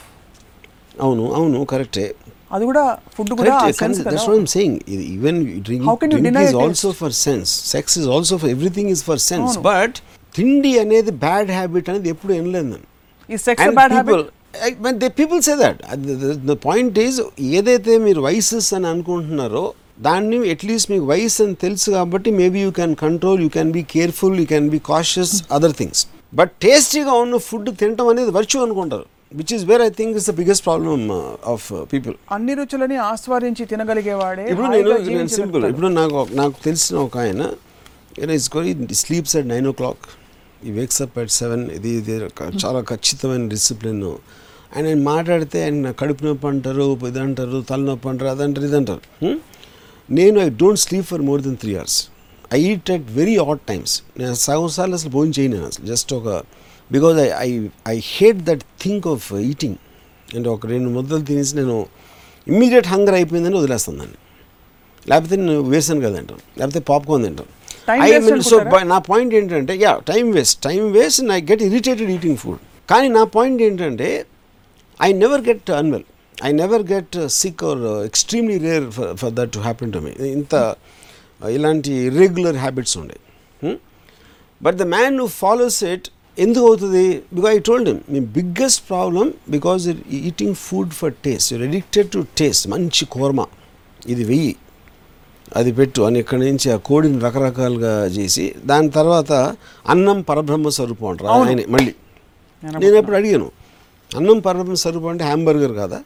అవును 1.00 1.34
అవును 1.34 1.64
కరెక్టే. 1.64 2.14
అది 2.52 2.64
కూడా 2.64 2.98
ఫుడ్ 3.14 3.30
కూడా 3.30 3.70
సెన్స్ 3.70 4.00
కదా. 4.00 4.44
Saying 4.44 4.78
even 4.90 5.62
drink 5.62 6.38
is 6.42 6.54
a 6.54 6.62
also 6.64 6.92
for 6.92 7.12
sense 7.12 7.50
sex 7.50 7.98
is 7.98 8.06
also 8.06 8.36
for 8.38 8.50
everything 8.50 8.90
is 8.90 9.04
for 9.04 9.18
sense. 9.18 9.58
But 9.58 9.96
తిండి 10.34 10.78
అనేది 10.78 11.10
బ్యాడ్ 11.10 11.50
హ్యాబిట్ 11.50 11.90
అనేది 11.90 12.08
ఎప్పుడు 12.08 12.32
వినలేదు 12.32 12.64
నేను. 12.64 12.86
ఈ 13.32 13.36
sex 13.36 13.70
bad 13.80 13.92
habit 13.92 14.26
I- 14.66 14.76
but 14.84 14.94
the 15.00 15.10
people 15.10 15.40
say 15.46 15.54
that. 15.62 15.76
Uh, 15.82 15.96
the- 16.04 16.14
the- 16.22 16.36
The 16.48 16.56
point 16.56 16.98
is 17.06 17.20
ఏదైతే 17.58 17.98
మీరు 17.98 18.20
vices 18.20 18.74
అని 18.74 18.86
అనుకుంటున్నారో 18.86 19.74
దాన్ని 20.00 20.50
అట్లీస్ట్ 20.50 20.90
మీకు 20.90 21.04
వైస్ 21.04 21.42
అని 21.42 21.54
తెలుసు 21.54 21.90
కాబట్టి 21.90 22.30
maybe 22.30 22.60
you 22.60 22.70
can 22.70 22.94
control 22.94 23.40
you 23.42 23.48
can 23.48 23.72
be 23.72 23.82
careful 23.82 24.38
you 24.40 24.46
can 24.46 24.70
be 24.70 24.78
cautious 24.78 25.42
other 25.52 25.72
things 25.72 26.06
but 26.32 26.52
టేస్టీగా 26.62 27.12
ఉన్న 27.20 27.36
ఫుడ్ 27.46 27.70
తినటం 27.78 28.08
అనేది 28.08 28.32
వర్చు 28.36 28.58
అనుకుంటారు 28.64 29.06
which 29.32 29.52
is 29.54 29.64
where 29.68 29.82
I 29.82 29.90
think 29.96 30.14
is 30.18 30.26
the 30.26 30.36
biggest 30.38 30.64
problem 30.66 31.04
of 31.52 31.64
people 31.90 32.14
అన్ని 32.32 32.54
రుచులని 32.60 32.96
ఆస్వాదించి 33.08 33.64
తినగలిగేవాడే 33.72 34.44
ఇప్పుడు 34.52 34.68
నేను. 34.74 35.28
సింపుల్ 35.36 35.64
ఇప్పుడు 35.70 35.90
నాకు 35.98 36.22
నాకు 36.34 36.56
తెలిసిన 36.66 36.96
ఒక 37.04 37.18
ఆయన 37.24 37.42
is 38.36 38.48
sleeps 39.00 39.34
at 39.38 39.48
nine 39.50 39.68
o'clock 39.78 40.06
he 40.60 40.72
wakes 40.76 41.00
up 41.04 41.16
at 41.20 41.32
seven 41.34 41.64
ఇది 41.74 41.90
ఇది 41.98 42.14
చాలా 42.62 42.80
ఖచ్చితమైన 42.88 43.44
డిసిప్లిన్ 43.52 44.04
ఆయన 44.72 44.86
ఆయన 44.86 45.00
మాట్లాడితే 45.10 45.58
ఆయన 45.64 45.90
కడుపు 46.00 46.22
నొప్పి 46.24 46.46
అంటారు 46.48 46.80
ఇది 47.06 47.20
అంటారు 47.22 47.58
తలనొప్పి 47.68 48.08
అంటారు 48.08 48.30
అదంటారు 48.32 48.66
ఇది 48.66 48.76
అంటారు 48.76 49.02
హ్మ్? 49.22 49.38
నేను 50.08 50.36
I 50.40 50.48
don't 50.58 50.80
sleep 50.82 51.06
for 51.10 51.22
more 51.28 51.42
than 51.42 51.58
three 51.62 51.72
hours 51.76 51.98
I 52.50 52.60
eat 52.62 52.90
at 52.90 53.10
very 53.10 53.36
odd 53.44 53.60
times 53.68 53.94
నేను 54.18 54.34
సగం 54.38 54.68
సార్లు 54.68 54.94
అసలు 54.94 55.10
భోజనం 55.10 55.34
చేయను. 55.38 55.54
నేను 55.54 55.66
అసలు 55.66 55.86
జస్ట్ 55.86 56.14
ఒక 56.14 56.28
because 56.90 57.18
I 57.18 57.28
I 57.38 57.50
I 57.88 58.00
hate 58.08 58.38
that 58.44 58.64
think 58.82 59.06
of 59.06 59.32
eating 59.42 59.78
అంటే 60.36 60.48
ఒక 60.48 60.66
రెండు 60.66 60.90
ముద్దలు 60.90 61.22
తినేసి 61.22 61.56
నేను 61.56 61.76
ఇమ్మీడియట్ 62.46 62.86
హంగర్ 62.86 63.14
అయిపోయిందని 63.14 63.56
వదిలేస్తాను 63.56 63.98
దాన్ని. 63.98 64.18
లేకపోతే 65.06 65.36
నేను 65.36 65.60
వేసాను 65.68 66.00
కదా 66.00 66.16
తింటాను 66.16 66.42
లేకపోతే 66.58 66.78
పాప్కార్న్ 66.88 67.24
తింటాను. 67.24 67.52
So 68.42 68.54
అనుకుంటారా? 68.54 68.70
by- 68.74 68.88
నా 68.88 68.98
పాయింట్ 69.08 69.34
ఏంటంటే 69.34 69.76
yeah 69.76 69.98
time 70.08 70.30
waste 70.30 70.58
time 70.62 70.92
waste 70.92 71.20
and 71.20 71.32
I 71.32 71.40
get 71.42 71.62
irritated 71.62 72.10
eating 72.10 72.36
food 72.36 72.58
కానీ 72.88 73.08
నా 73.08 73.24
పాయింట్ 73.34 73.62
ఏంటంటే 73.62 74.08
I 75.00 75.12
never 75.12 75.40
get 75.40 75.70
unwell 75.70 76.04
I 76.44 76.52
never 76.52 76.92
get 76.92 77.16
sick 77.32 77.64
or 77.64 77.80
extremely 78.04 78.58
rare 78.58 78.86
for 79.16 79.32
that 79.32 79.52
to 79.52 79.58
happen 79.58 79.92
to 79.92 79.98
me 79.98 80.12
ఇంత 80.30 80.54
ఇలాంటి 81.46 81.92
irregular 81.92 82.56
habits 82.56 82.98
ఉండే. 82.98 83.16
But 84.62 84.76
the 84.76 84.82
man 84.82 85.20
who 85.20 85.26
follows 85.26 85.84
it 85.84 86.08
ఎందుకు 86.38 86.66
అవుతుంది? 86.66 87.22
Because 87.32 87.54
I 87.56 87.58
told 87.58 87.88
him 87.88 88.00
me 88.10 88.20
biggest 88.20 88.88
problem 88.88 89.34
because 89.48 89.88
eating 90.10 90.54
food 90.54 90.90
for 90.90 91.12
taste 91.24 91.52
you're 91.52 91.62
addicted 91.62 92.10
to 92.10 92.24
taste 92.38 92.68
మంచి 92.68 93.04
కూర్మ 93.04 93.46
ఇది 94.06 94.24
వెయ్యి. 94.24 94.56
అది 95.56 95.72
పెట్టు. 95.72 96.02
అని 96.02 96.18
ఇక్కడి 96.18 96.40
నుంచి 96.40 96.70
ఆ 96.70 96.76
కోడిని 96.76 97.20
రకరకాలుగా 97.20 98.04
చేసి 98.06 98.54
దాని 98.66 98.90
తర్వాత 98.90 99.32
అన్నం 99.88 100.20
పరబ్రహ్మ 100.20 100.68
స్వరూపం 100.68 101.08
అంటారు. 101.08 101.28
ఆయన 101.28 101.60
మళ్ళీ. 101.68 101.94
నేను 102.64 102.78
నేను 102.78 102.94
ఎప్పుడు 102.94 103.16
అడిగాను 103.16 103.50
అన్నం 104.16 104.38
పరబ్రహ్మ 104.38 104.74
స్వరూపం 104.74 105.06
అంటే 105.06 105.24
హ్యాంబర్గర్ 105.24 105.72
కాదా? 105.72 106.02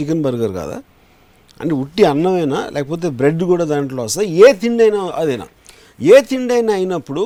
చికెన్ 0.00 0.22
బర్గర్ 0.22 0.52
కాదా? 0.52 0.82
అంటే 1.60 1.74
ఉట్టి 1.82 2.02
అన్నమైనా? 2.10 2.58
లేకపోతే 2.74 3.06
బ్రెడ్ 3.18 3.42
కూడా 3.52 3.64
దాంట్లో 3.72 4.00
వస్తుంది 4.06 4.28
ఏ 4.44 4.52
తిండి 4.62 4.82
అయినా 4.86 5.00
అదేనా? 5.22 5.46
ఏ 6.12 6.16
తిండి 6.30 6.52
అయినా 6.58 6.72
అయినప్పుడు 6.78 7.24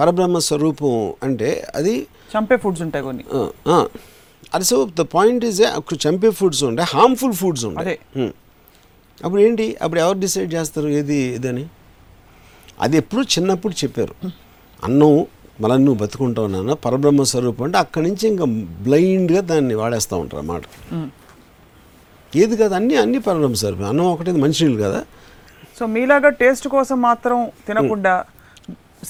పరబ్రహ్మ 0.00 0.38
స్వరూపం 0.48 0.94
అంటే 1.26 1.50
అది 1.78 1.94
చంపే 2.34 2.56
ఫుడ్స్ 2.62 2.82
ఉంటాయి 2.86 3.04
కొన్ని. 3.08 3.24
అది 4.56 4.64
సో 4.70 4.76
ద 4.98 5.04
పాయింట్ 5.16 5.44
ఈజ్ 5.50 5.60
చంపే 6.04 6.30
ఫుడ్స్ 6.40 6.62
ఉంటాయి 6.70 6.88
హార్మ్ఫుల్ 6.94 7.34
ఫుడ్స్ 7.42 7.64
ఉంటాయి. 7.70 7.98
అప్పుడు 9.24 9.40
ఏంటి? 9.46 9.66
అప్పుడు 9.84 10.00
ఎవరు 10.04 10.18
డిసైడ్ 10.24 10.50
చేస్తారు 10.56 10.88
ఏది 11.00 11.18
ఇదని? 11.38 11.64
అది 12.84 12.96
ఎప్పుడు 13.02 13.22
చిన్నప్పుడు 13.34 13.74
చెప్పారు. 13.82 14.14
అన్నం 14.86 15.12
మళ్ళీ 15.62 15.76
నువ్వు 15.86 15.98
బతుకుంటావు 16.02 16.48
నాన్న 16.52 16.74
పరబ్రహ్మ 16.84 17.24
స్వరూపం 17.32 17.64
అంటే 17.66 17.78
అక్కడి 17.84 18.04
నుంచి 18.08 18.24
ఇంకా 18.32 18.46
బ్లైండ్గా 18.86 19.40
దాన్ని 19.50 19.74
వాడేస్తూ 19.80 20.14
ఉంటారు 20.22 20.40
అన్నమాట. 20.42 20.64
ఏది 22.36 22.56
కాదు 22.56 22.74
అన్నీ 22.74 22.94
అన్ని 22.94 23.18
పరబ్రహ్మ 23.18 23.54
స్వరూపం 23.54 23.84
అన్నం 23.84 24.06
ఒకటే 24.12 24.32
మంచినీళ్ళు 24.32 24.82
కదా? 24.82 25.00
సో 25.78 25.86
మీలాగా 25.86 26.28
టేస్ట్ 26.28 26.68
కోసం 26.68 26.96
మాత్రం 27.02 27.38
తినకుండా 27.66 28.24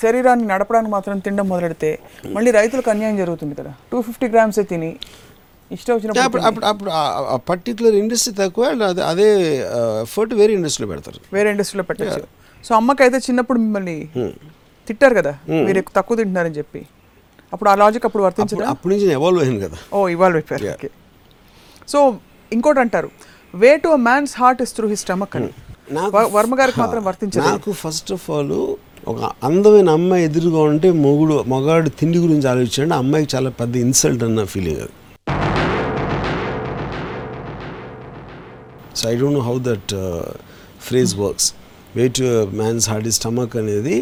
శరీరాన్ని 0.02 0.46
నడపడానికి 0.46 0.90
మాత్రం 0.90 1.18
తినడం 1.18 1.48
మొదలెడితే 1.48 1.98
మళ్ళీ 2.36 2.50
రైతులకు 2.50 2.90
అన్యాయం 2.90 3.16
జరుగుతుంది 3.16 3.54
కదా. 3.54 3.72
టూ 3.92 4.02
ఫిఫ్టీ 4.02 4.26
గ్రామ్స్ 4.26 4.58
తిని 4.70 4.96
ఇష్టం 5.70 6.20
అప్పుడు 6.24 6.42
అప్పుడు 6.70 6.90
పర్టికులర్ 7.50 7.94
ఇండస్ట్రీ 7.94 8.32
తక్కువ 8.34 8.64
అదే 8.88 9.02
అదే 9.10 9.28
ఎఫర్ట్ 10.02 10.34
వేరే 10.34 10.52
ఇండస్ట్రీలో 10.54 10.88
పెడతారు. 10.92 11.20
వేరే 11.32 11.50
ఇండస్ట్రీలో 11.50 11.84
పెట్టచ్చు. 11.90 12.24
సో 12.64 12.74
అమ్మకైతే 12.74 13.18
చిన్నప్పుడు 13.18 13.58
మిమ్మల్ని 13.58 13.96
తిట్టారు 14.86 15.14
కదా. 15.14 15.32
మీరు 15.66 15.78
ఎక్కువ 15.78 15.94
తక్కువ 15.96 16.16
తింటున్నారని 16.16 16.54
చెప్పి. 16.54 16.80
అప్పుడు 17.52 17.70
ఆ 17.70 17.74
లాజిక్ 17.74 18.04
అప్పుడు 18.06 18.24
అప్పుడు 18.24 18.44
వర్తించదా 18.44 18.68
అప్పటి 18.70 18.94
నుంచి 18.94 19.06
ఎవాల్వ్ 19.18 19.40
అయ్యాను 19.42 19.68
కదా. 19.68 19.78
ఓ 19.96 20.08
ఇవాల్వ్ 20.08 20.36
అయిపోయారు. 20.38 20.90
సో 21.88 21.98
ఇంకోటి 22.52 22.80
అంటారు 22.80 23.10
way 23.54 23.70
to 23.78 23.90
a 23.90 24.00
man's 24.04 24.32
heart 24.38 24.62
is 24.62 24.72
through 24.74 24.88
his 24.88 25.02
stomach 25.02 25.34
అని 25.36 25.50
వ- 26.14 26.28
వర్మ 26.34 26.54
గారికి 26.60 26.78
మాత్రం 26.80 27.02
వర్తించదు 27.04 27.46
నాకు 27.48 27.72
ఫస్ట్ 27.80 28.10
ఆఫ్ 28.12 28.26
ఆల్ 28.30 28.54
ఒక 29.06 29.20
అందమైన 29.44 29.88
అమ్మాయి 29.90 30.24
ఎదురుగా 30.24 30.60
ఉంటే 30.70 30.88
మొగుడు 31.00 31.36
మగాడు 31.48 31.90
తిండి 31.98 32.18
గురించి 32.18 32.46
ఆలోచించండి. 32.48 32.94
అమ్మాయికి 32.94 33.30
చాలా 33.34 33.50
పెద్ద 33.58 33.74
ఇన్సల్ట్ 33.78 34.22
అన్న 34.24 34.44
ఫీలింగ్ 34.46 34.80
అది. 34.80 34.92
So 38.96 39.08
I 39.08 39.16
don't 39.16 39.36
know 39.36 39.44
how 39.44 39.56
that 39.64 39.92
phrase 40.80 41.14
works 41.18 41.48
way 41.96 42.04
to 42.16 42.26
man's 42.56 42.86
heart 42.90 43.08
ఈ 43.08 43.16
స్టమక్ 43.16 43.56
అనేది 43.56 43.96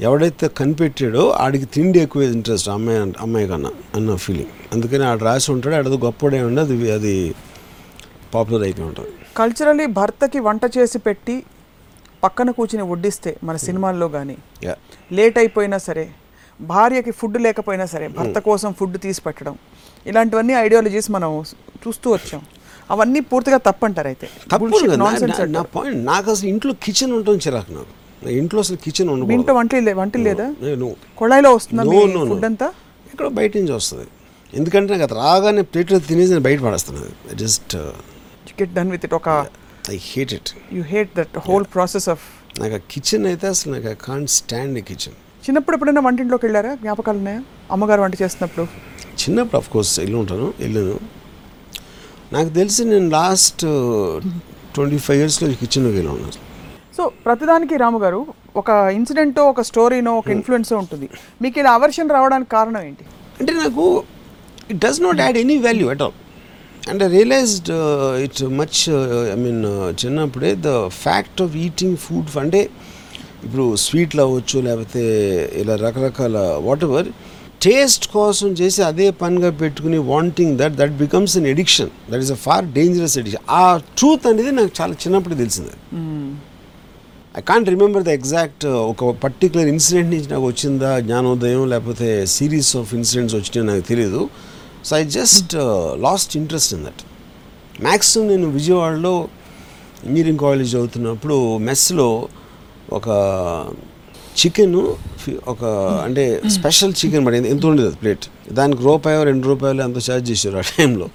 ఎవడైతే 0.00 0.46
కనిపెట్టాడో 0.56 1.22
ఆడికి 1.40 1.66
తిండి 1.74 1.98
ఎక్కువ 2.00 2.22
ఇంట్రెస్ట్ 2.32 2.68
అమ్మాయి 2.70 2.98
అమ్మాయి 3.20 3.46
కన్నా 3.48 3.70
అన్న 3.94 4.16
ఫీలింగ్ 4.24 4.52
అందుకని 4.72 5.04
ఆడు 5.04 5.24
రాసి 5.24 5.48
ఉంటాడు 5.52 5.74
ఆడది 5.74 5.98
గొప్పడే 6.02 6.40
ఉండి 6.42 6.60
అది 6.62 6.76
అది 6.92 7.14
పాపులర్ 8.36 8.62
అయిపోయి 8.62 8.88
ఉంటుంది 8.88 9.12
కల్చరలీ 9.36 9.86
భర్తకి 9.86 10.40
వంట 10.40 10.78
చేసి 10.78 10.98
పెట్టి 10.98 11.36
పక్కన 12.24 12.50
కూర్చుని 12.50 12.82
వడ్డిస్తే 12.82 13.36
మన 13.44 13.56
సినిమాల్లో 13.56 14.08
కానీ 14.08 14.36
లేట్ 15.12 15.38
అయిపోయినా 15.38 15.78
సరే 15.78 16.04
భార్యకి 16.60 17.10
ఫుడ్ 17.10 17.42
లేకపోయినా 17.42 17.86
సరే 17.86 18.08
భర్త 18.08 18.38
కోసం 18.38 18.72
ఫుడ్ 18.72 18.98
తీసి 19.00 19.20
పెట్టడం 19.20 19.54
ఇలాంటివన్నీ 20.06 20.52
ఐడియాలజీస్ 20.52 21.10
మనం 21.10 21.30
చూస్తూ 21.82 22.10
వచ్చాం. 22.10 22.42
అవన్నీ 22.90 23.20
పూర్తిగా 23.20 23.56
తప్పంటారు 23.56 24.08
అయితే. 24.08 24.26
నా-. 25.52 25.62
పాయింట్ 25.74 26.06
నాకు 26.06 26.30
అసలు 26.30 26.48
ఇంట్లో 26.48 26.72
కిచెన్ 26.82 27.12
ఉండటం 27.12 27.36
చిరాకు 27.36 27.72
నాకు. 27.72 27.92
ఇంట్లో 28.30 28.60
అసలు 28.60 28.76
కిచెన్ 28.76 29.08
మీ 29.22 29.34
ఇంట్లో 29.34 29.54
లే- 29.80 29.96
వంటలు 29.96 30.22
లేదా? 30.22 30.46
నేను 30.62 30.96
కొళాయిలో 31.16 31.54
వస్తుందా. 31.54 31.82
ఫుడ్ 32.28 32.44
అంతా? 32.44 32.68
ఎక్కడో 33.12 33.28
బయట 33.28 33.56
నుంచి 33.56 33.72
వస్తుంది. 33.72 34.06
ఎందుకంటే 34.52 34.92
నాకు 34.92 35.04
అది 35.04 35.14
రాగానే 35.14 35.62
ప్లేట్లో 35.62 35.98
తినేసి 35.98 36.30
నేను 36.30 36.42
బయట 36.42 36.60
పడేస్తాను 36.60 37.34
just 37.34 37.76
get 38.62 38.74
done 38.74 38.90
with 38.90 39.04
it 39.04 39.14
ఒక 39.14 39.28
I 39.90 39.96
hate 39.96 40.34
it 40.34 40.50
you 40.72 40.82
hate 40.82 41.10
that 41.16 41.38
whole 41.38 41.64
process 41.74 42.08
of 42.08 42.24
నాకు 42.60 42.76
కిచెన్ 42.90 43.26
అయితే 43.26 43.46
అసలు 43.46 43.72
నాకు 43.72 43.88
ఐ 43.88 43.96
కాంట్ 44.08 44.30
స్టాండ్ 44.30 44.78
కిచెన్ 44.78 45.14
చిన్నప్పుడు 45.46 45.74
ఎప్పుడైనా 45.76 46.00
వంటింట్లోకి 46.00 46.46
వెళ్ళారా? 46.46 46.74
జ్ఞాపకాలు 46.74 47.18
ఉన్నాయా? 47.18 47.42
అమ్మగారు 47.70 48.02
వంట 48.02 48.22
చేస్తున్నప్పుడు? 48.22 48.64
చిన్నప్పుడు 49.22 49.56
ఆఫ్ 49.56 49.70
కోర్స్ 49.70 50.00
వెళ్ళి 50.00 50.16
ఉంటాను 50.16 50.54
వెళ్ళాను. 50.60 50.96
నాకు 52.32 52.48
తెలిసి 52.48 52.84
నేను 52.84 53.08
లాస్ట్ 53.10 53.62
ట్వంటీ 54.74 54.98
ఫైవ్ 54.98 55.20
ఇయర్స్లో 55.20 55.48
కిచెన్లోకి 55.48 55.96
వెళ్ళి 55.96 56.12
ఉన్నాను 56.12 56.32
సో 56.96 57.12
ప్రతిదానికి 57.26 57.76
రాము 57.76 57.98
గారు 57.98 58.26
ఒక 58.56 58.70
ఇన్సిడెంట్ 58.70 59.38
ఒక 59.38 59.60
స్టోరీనో 59.60 60.18
ఒక 60.18 60.28
ఇన్ఫ్లుయెన్స్ 60.28 60.72
ఉంటుంది. 60.72 61.08
మీకు 61.42 61.58
ఇలా 61.58 61.70
అవర్షన్ 61.72 62.10
రావడానికి 62.10 62.50
కారణం 62.50 62.82
ఏంటి? 62.82 63.04
అంటే 63.40 63.52
నాకు 63.52 64.04
it 64.70 64.78
does 64.84 65.00
not 65.00 65.20
add 65.20 65.36
any 65.36 65.58
value 65.58 65.88
at 65.88 66.02
all 66.02 66.16
and 66.86 67.02
I 67.02 67.08
realized 67.14 67.70
it 68.24 68.40
much 68.58 68.80
I 69.32 69.36
mean 69.40 69.62
చిన్నప్పుడే 70.02 70.50
the 70.66 70.72
fact 70.98 71.40
of 71.42 71.54
eating 71.64 71.96
food 72.04 72.30
అంటే 72.38 72.60
ఇప్పుడు 73.44 73.64
స్వీట్లు 73.76 74.20
అవ్వచ్చు 74.22 74.58
లేకపోతే 74.60 75.02
ఇలా 75.54 75.74
రకరకాల 75.82 76.36
వాట్ 76.64 76.84
ఎవర్ 76.84 77.08
టేస్ట్ 77.64 78.06
కోసం 78.12 78.48
చేసి 78.60 78.80
అదే 78.82 79.06
పనిగా 79.20 79.50
పెట్టుకుని 79.60 79.98
wanting 80.08 80.54
that 80.58 80.74
that 80.76 80.94
becomes 80.96 81.34
an 81.36 81.46
addiction 81.46 81.90
that 82.10 82.22
is 82.26 82.32
a 82.32 82.40
far 82.44 82.66
dangerous 82.72 83.16
addiction 83.18 83.46
ఆ 83.56 83.62
ట్రూత్ 83.98 84.26
అనేది 84.26 84.52
నాకు 84.52 84.72
చాలా 84.80 84.96
చిన్నప్పుడు 85.04 85.36
తెలిసింది 85.36 85.74
I 87.34 87.42
can't 87.46 87.68
remember 87.68 88.04
the 88.04 88.12
exact 88.18 88.66
ఒక 88.90 89.10
పర్టికులర్ 89.24 89.68
ఇన్సిడెంట్ 89.68 90.10
నుంచి 90.14 90.28
నాకు 90.30 90.46
వచ్చిందా 90.46 90.90
జ్ఞానోదయం 91.00 91.64
లేకపోతే 91.72 92.10
సిరీస్ 92.34 92.70
ఆఫ్ 92.76 92.92
ఇన్సిడెంట్స్ 92.94 93.36
వచ్చినాయి 93.36 93.66
నాకు 93.70 93.84
తెలియదు 93.88 94.22
so 94.86 94.92
I 95.00 95.02
just 95.18 95.54
lost 96.06 96.32
interest 96.40 96.72
in 96.76 96.84
that 96.88 97.02
maximum 97.86 98.26
నేను 98.32 98.48
విజయవాడలో 98.58 99.14
ఇంజనీరింగ్ 100.06 100.40
కాలేజ్ 100.44 100.70
చదువుతున్నప్పుడు 100.74 101.36
మెస్లో 101.68 102.08
ఒక 102.98 103.08
చికెన్ 104.40 104.76
ఒక 105.52 105.64
అంటే 106.06 106.24
స్పెషల్ 106.56 106.92
చికెన్ 107.00 107.22
మరి 107.26 107.36
ఎంత 107.52 107.64
ఉండేది 107.70 107.88
అది 107.90 107.98
ప్లేట్ 108.02 108.24
దానికి 108.58 108.82
రూపాయో 108.88 109.20
రెండు 109.30 109.44
రూపాయలు 109.52 109.82
ఎంతో 109.86 110.00
ఛార్జ్ 110.08 110.26
చేశారు 110.30 110.58
ఆ 110.62 110.64
టైంలో. 110.70 111.06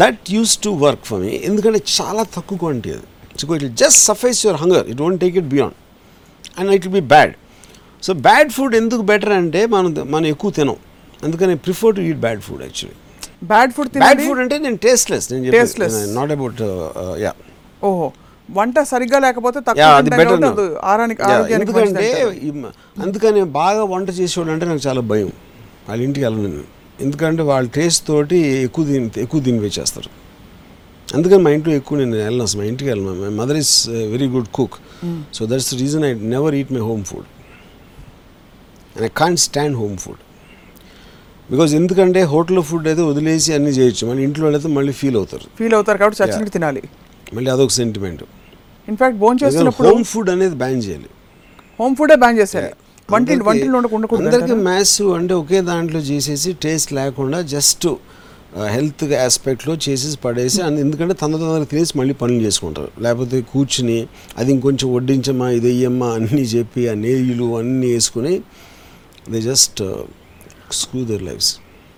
That 0.00 0.20
use 0.36 0.54
to 0.66 0.70
work 0.84 1.04
for 1.08 1.20
me 1.24 1.32
ఎందుకంటే 1.48 1.80
చాలా 1.96 2.22
తక్కువ 2.36 2.56
క్వాంటిటీ 2.62 2.90
అది. 2.96 3.06
So 3.40 3.56
it 3.56 3.76
just 3.82 4.00
suffice 4.10 4.40
your 4.46 4.58
hunger 4.62 4.84
it 4.90 4.98
don't 5.02 5.20
take 5.24 5.36
it 5.42 5.48
beyond 5.54 5.76
and 6.58 6.70
it 6.76 6.88
be 6.98 7.02
bad 7.14 7.32
so 8.06 8.12
bad 8.28 8.50
food 8.56 8.76
ఎందుకు 8.82 9.02
బెటర్ 9.12 9.34
అంటే 9.42 9.60
మనం 9.74 9.90
మనం 10.14 10.26
ఎక్కువ 10.34 10.50
తినం. 10.58 10.78
అందుకని 11.22 11.56
prefer 11.56 11.94
to 11.96 12.02
eat 12.10 12.20
bad 12.26 12.40
food 12.46 12.62
actually 12.62 12.96
bad 13.44 13.72
food 13.76 13.90
bad 14.02 14.20
food 14.26 14.40
అంటే 14.44 14.56
నేను 14.58 14.78
టేస్ట్లెస్ 14.86 15.26
నేను 15.32 15.44
Tasteless. 15.56 15.94
నాట్ 16.18 16.32
అబౌట్ 16.36 16.60
యా 17.24 17.32
ఓహో. 17.82 18.06
వంట 18.48 18.78
సరిగ్గా 18.90 19.18
లేకపోతే 19.18 19.58
ఎందుకంటే 21.56 22.06
అందుకని 23.04 23.40
బాగా 23.60 23.82
వంట 23.94 24.08
చేసేవాడు 24.18 24.52
అంటే 24.54 24.66
నాకు 24.70 24.82
చాలా 24.86 25.00
భయం. 25.12 25.30
వాళ్ళ 25.88 26.00
ఇంటికి 26.02 26.24
వెళ్ళను. 26.26 26.42
నేను 26.48 26.62
ఎందుకంటే 27.04 27.42
వాళ్ళ 27.42 27.66
టేస్ట్ 27.76 28.02
తోటి 28.06 28.36
ఎక్కువ 28.66 28.84
తిని 28.90 29.10
ఎక్కువ 29.24 29.40
తినిపించేస్తారు 29.40 30.10
అందుకని 31.08 31.40
మా 31.42 31.50
ఇంట్లో 31.56 31.72
ఎక్కువ 31.74 31.98
నేను 31.98 32.16
వెళ్ళను 32.20 32.44
అసలు 32.46 32.60
మా 32.60 32.66
ఇంటికి 32.70 32.88
వెళ్ళను. 32.90 33.12
My 33.22 33.32
mother 33.40 33.58
is 33.64 33.74
very 34.14 34.28
good 34.36 34.48
cook 34.58 34.76
so 35.34 35.46
that's 35.46 35.68
the 35.74 35.80
reason 35.82 36.04
I 36.04 36.12
never 36.34 36.54
eat 36.60 36.72
my 36.72 36.82
home 36.90 37.02
food 37.04 37.28
and 38.94 39.04
I 39.04 39.12
can't 39.22 39.40
stand 39.40 39.76
home 39.76 39.96
food 40.04 40.22
because 41.50 41.74
ఎందుకంటే 41.74 42.22
హోటల్ 42.22 42.62
ఫుడ్ 42.62 42.86
అయితే 42.86 43.02
వదిలేసి 43.02 43.52
అన్నీ 43.54 43.70
చేయొచ్చు. 43.70 44.08
మళ్ళీ 44.08 44.22
ఇంట్లో 44.22 44.48
అయితే 44.48 44.68
మళ్ళీ 44.68 44.92
ఫీల్ 44.92 45.16
అవుతారు. 45.16 45.42
ఫీల్ 45.58 45.74
అవుతారు 45.74 45.98
కాబట్టి 45.98 46.22
చచ్చినట్టు 46.22 46.50
తినాలి. 46.50 46.82
మళ్ళీ 47.34 47.50
అదొక 47.50 47.70
సెంటిమెంట్ 47.70 48.22
ఇన్ఫాక్ట్ 48.88 49.18
భోజనం 49.18 49.46
చేస్తున్నప్పుడు 49.46 49.88
హోమ్ 49.88 50.04
ఫుడ్ 50.04 50.30
అనేది 50.30 50.54
బ్యాన్ 50.54 50.82
చేయాలి. 50.82 51.04
హోమ్ 51.80 51.96
ఫుడే 51.96 52.16
బ్యాన్ 52.16 52.38
వంటింటి 52.38 53.32
అందరికీ- 53.32 53.48
వంటిలో 53.48 53.96
ఉండకూడదు 53.96 54.28
అందరికీ 54.28 54.52
మ్యాథ్స్ 54.52 55.02
అంటే 55.02 55.34
ఒకే 55.34 55.60
దాంట్లో 55.60 56.00
చేసేసి 56.00 56.52
టేస్ట్ 56.52 56.92
లేకుండా 56.92 57.40
జస్ట్ 57.40 57.88
హెల్త్ 58.66 59.12
ఆస్పెక్ట్లో 59.12 59.74
చేసేసి 59.74 60.16
పడేసి 60.16 60.62
అండ్ 60.62 60.80
ఎందుకంటే 60.80 61.14
తొందర 61.14 61.38
తొందరగా 61.38 61.64
తినేసి 61.64 61.98
మళ్ళీ 61.98 62.14
పనులు 62.14 62.42
చేసుకుంటారు. 62.42 62.88
లేకపోతే 63.00 63.40
కూర్చుని 63.40 64.06
అది 64.38 64.52
ఇంకొంచెం 64.52 64.94
వడ్డించమ్మా 64.94 65.50
ఇది 65.50 65.66
వెయ్యమ్మా 65.66 66.06
అన్నీ 66.06 66.42
చెప్పి 66.42 66.88
ఆ 66.88 66.94
నెయ్యిలు 66.94 67.58
అన్నీ 67.58 67.86
వేసుకుని 67.86 68.42
they 69.30 69.40
just 69.40 69.82
screw 70.74 71.04
their 71.04 71.22
lives 71.22 71.50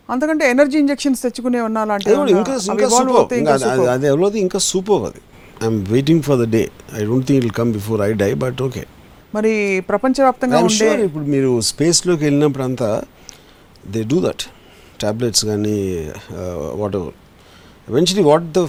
అంతకంటే 0.08 0.44
ఎనర్జీ 0.50 0.78
ఇంజెక్షన్స్ 0.78 1.20
తెచ్చుకునే 1.22 1.60
ఉన్నా 1.60 1.80
కూడా 1.84 1.96
ఇంకా 2.34 2.54
ఇంకా 3.38 3.54
అది- 3.92 4.08
ఎవరోది? 4.08 4.38
ఇంకా 4.40 4.58
సూపర్ 4.68 5.02
అది. 5.08 5.20
I'm 5.62 5.78
waiting 5.86 6.22
for 6.22 6.38
the 6.38 6.50
day 6.50 6.62
I 6.94 7.04
don't 7.04 7.26
think 7.26 7.44
it 7.44 7.54
come 7.54 7.72
before 7.72 8.00
I 8.02 8.12
die 8.14 8.30
but 8.44 8.60
okay 8.62 8.82
మరి 9.34 9.52
ప్రపంచవ్యాప్తంగా 9.88 10.58
ఉండే 10.60 10.88
ఇప్పుడు 11.04 11.24
మీరు 11.26 11.50
స్పేస్లోకి 11.62 12.24
వెళ్ళినప్పుడు 12.24 12.64
అంతా 12.64 12.88
దే 13.90 14.02
డూ 14.04 14.20
దట్ 14.20 14.44
టాబ్లెట్స్ 15.00 15.44
కానీ 15.44 15.76
whatever 16.96 17.16
eventually 17.88 18.24
what 18.24 18.46
the 18.52 18.62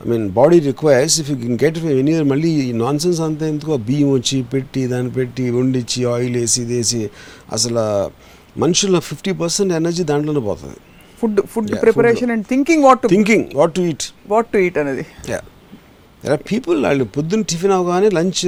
I 0.00 0.08
mean 0.08 0.28
body 0.30 0.58
requires 0.60 1.20
if 1.20 1.28
you 1.30 1.36
can 1.36 1.58
get 1.62 1.78
any 1.94 2.14
మళ్ళీ 2.24 2.48
ఈ 2.62 2.72
నాన్ 2.80 2.98
సెన్స్ 2.98 3.20
అంతా 3.20 3.46
ఎందుకు? 3.46 3.76
బియ్యం 3.86 4.10
వచ్చి 4.12 4.42
పెట్టి 4.52 4.86
దాన్ని 4.86 5.10
పెట్టి 5.12 5.44
వండిచ్చి 5.50 6.04
ఆయిల్ 6.06 6.36
వేసి 6.36 6.62
ఇది 6.62 6.76
వేసి 6.78 7.00
అసలు 7.52 7.84
మనుషుల 8.62 8.98
ఫిఫ్టీ 9.08 9.32
పర్సెంట్ 9.42 9.72
ఎనర్జీ 9.80 10.04
దాంట్లోనే 10.10 10.42
పోతుంది. 10.48 10.78
Food 11.20 11.38
food 11.52 11.70
preparation 11.84 12.30
and 12.34 12.44
thinking 12.52 12.82
what 12.86 13.00
to 13.02 13.08
thinking 13.14 13.46
what 13.60 13.74
to 13.78 13.82
eat 13.90 14.06
what 14.32 14.48
to 14.54 14.58
eat 14.66 14.78
అనేది. 14.82 15.04
యా 15.32 15.40
పీపుల్ 16.50 16.78
వాళ్ళు 16.86 17.04
పొద్దున్న 17.16 17.44
టిఫిన్ 17.50 17.74
అవగానే 17.78 18.08
లంచ్ 18.18 18.42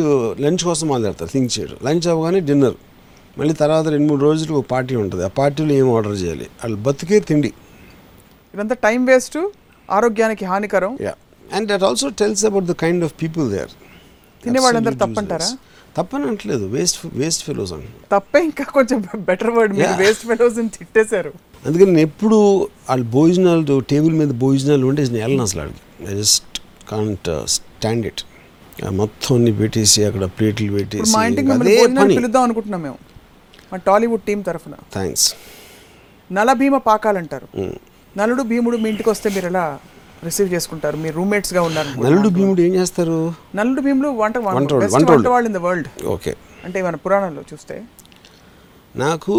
లంచ్ 0.44 0.62
కోసం 0.68 0.86
మాట్లాడతారు 0.92 1.30
థింక్ 1.34 1.50
చేయడం 1.56 1.78
లంచ్ 1.88 2.06
అవగానే 2.14 2.40
డిన్నర్ 2.50 2.76
మళ్ళీ 3.38 3.54
తర్వాత 3.62 3.86
రెండు 3.94 4.06
మూడు 4.10 4.22
రోజులు 4.28 4.52
ఒక 4.58 4.66
పార్టీ 4.74 4.94
ఉంటుంది. 5.02 5.22
ఆ 5.28 5.30
పార్టీలో 5.40 5.72
ఏం 5.80 5.88
ఆర్డర్ 5.96 6.16
చేయాలి? 6.22 6.46
వాళ్ళు 6.62 6.78
బతికే 6.86 7.18
తిండి. 7.28 7.50
ఇదంతా 8.54 8.76
టైం 8.86 9.00
వేస్ట్ 9.10 9.38
ఆరోగ్యానికి 9.88 10.44
హానికరం. 10.52 10.92
Yeah 11.06 11.14
and 11.56 11.66
that 11.72 11.84
also 11.88 12.08
tells 12.22 12.42
about 12.48 12.66
the 12.70 12.74
kind 12.84 13.04
of 13.08 13.14
people 13.22 13.46
they 13.52 13.60
are 13.66 13.74
తినే 14.42 14.60
వాళ్ళందరూ 14.64 14.96
తప్పంటారా? 15.04 15.48
తప్పని 15.98 16.26
అంటలేదు 16.30 16.64
వేస్ట్ 16.76 16.98
వేస్ట్ 17.20 17.42
ఫెలోస్ 17.46 17.72
అంట 17.72 17.84
తప్పే 18.12 18.40
ఇంకా 18.48 18.64
కొంచెం 18.76 18.98
బెటర్ 19.30 19.52
వర్డ్ 19.58 19.72
మీరు. 19.78 19.94
వేస్ట్ 20.02 20.24
ఫెలోస్ 20.30 20.58
అని 20.62 20.70
తిట్టేశారు. 20.78 21.32
అందుకని 21.66 21.90
నేను 21.92 22.06
ఎప్పుడు 22.08 22.38
వాళ్ళ 22.90 23.04
భోజనాలు 23.18 23.76
టేబుల్ 23.92 24.14
మీద 24.20 24.32
భోజనాలు 24.44 24.86
ఉంటే 24.86 25.02
నేను 25.02 25.22
వెళ్ళను 25.24 25.44
అసలు 25.48 25.60
అడిగి 25.64 25.80
I 26.12 26.16
just 26.20 26.60
can't 26.90 27.28
stand 27.54 28.06
it 28.10 28.22
మొత్తం 29.00 29.30
అన్ని 29.36 29.52
పెట్టేసి 29.60 30.00
అక్కడ 30.08 30.24
ప్లేట్లు 30.36 30.72
పెట్టేసి 30.72 31.14
పిలుద్దాం 32.16 32.42
అనుకుంటున్నాం 32.42 32.82
మేము. 32.82 32.98
మా 33.72 33.78
టాలీవుడ్ 33.86 34.22
టీం 34.28 34.40
తరఫున. 34.40 34.74
థ్యాంక్స్ 34.92 35.26
నలభీమ 36.30 36.76
పాకాలంటారు. 36.90 37.48
నలుడు 38.18 38.42
భీముడు 38.50 38.76
మీ 38.82 38.88
ఇంటికి 38.92 39.10
వస్తే 39.10 39.28
మీరు 39.34 39.46
ఎలా? 39.52 39.64
రిసీవ్ 40.24 40.54
చేసుకుంటారు. 40.54 40.96
మీరు 40.96 41.14
రూమ్మేట్స్గా 41.16 41.62
ఉన్నారు 41.62 41.90
నలుడు 42.04 42.28
భీముడు 42.28 42.60
ఏం 42.60 42.74
చేస్తారు? 42.74 43.34
నలుడు 43.54 43.80
భీములు 43.80 44.08
వంట. 44.08 44.38
వంట 44.38 44.72
వాళ్ళు 45.28 45.46
ఇన్ 45.48 45.54
ద 45.54 45.56
వరల్డ్ 45.56 45.88
ఓకే. 46.06 46.36
అంటే 46.64 46.82
మన 46.82 46.94
పురాణంలో 46.96 47.42
చూస్తే. 47.52 47.82
నాకు 48.96 49.34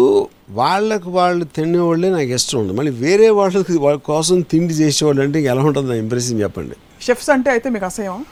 వాళ్ళకు 0.50 1.10
వాళ్ళు 1.10 1.44
తినేవాళ్ళే 1.44 2.10
నాకు 2.10 2.30
ఇష్టం 2.30 2.58
ఉంది 2.60 2.72
మళ్ళీ 2.72 2.92
వేరే 2.92 3.30
వాళ్ళకి 3.30 3.78
వాళ్ళ 3.78 3.98
కోసం 3.98 4.40
తిండి 4.40 4.74
చేసేవాళ్ళు 4.74 5.22
అంటే 5.22 5.38
ఇంక 5.38 5.48
ఎలా 5.50 5.62
ఉంటుంది 5.62 5.88
నా 5.88 5.94
ఇంప్రెషన్ 5.94 6.40
చెప్పండి. 6.40 6.76
షెఫ్స్ 7.00 7.30
అంటే 7.30 7.50
అయితే 7.50 7.68
మీకు 7.70 7.84
అసహ్యం 7.84 8.24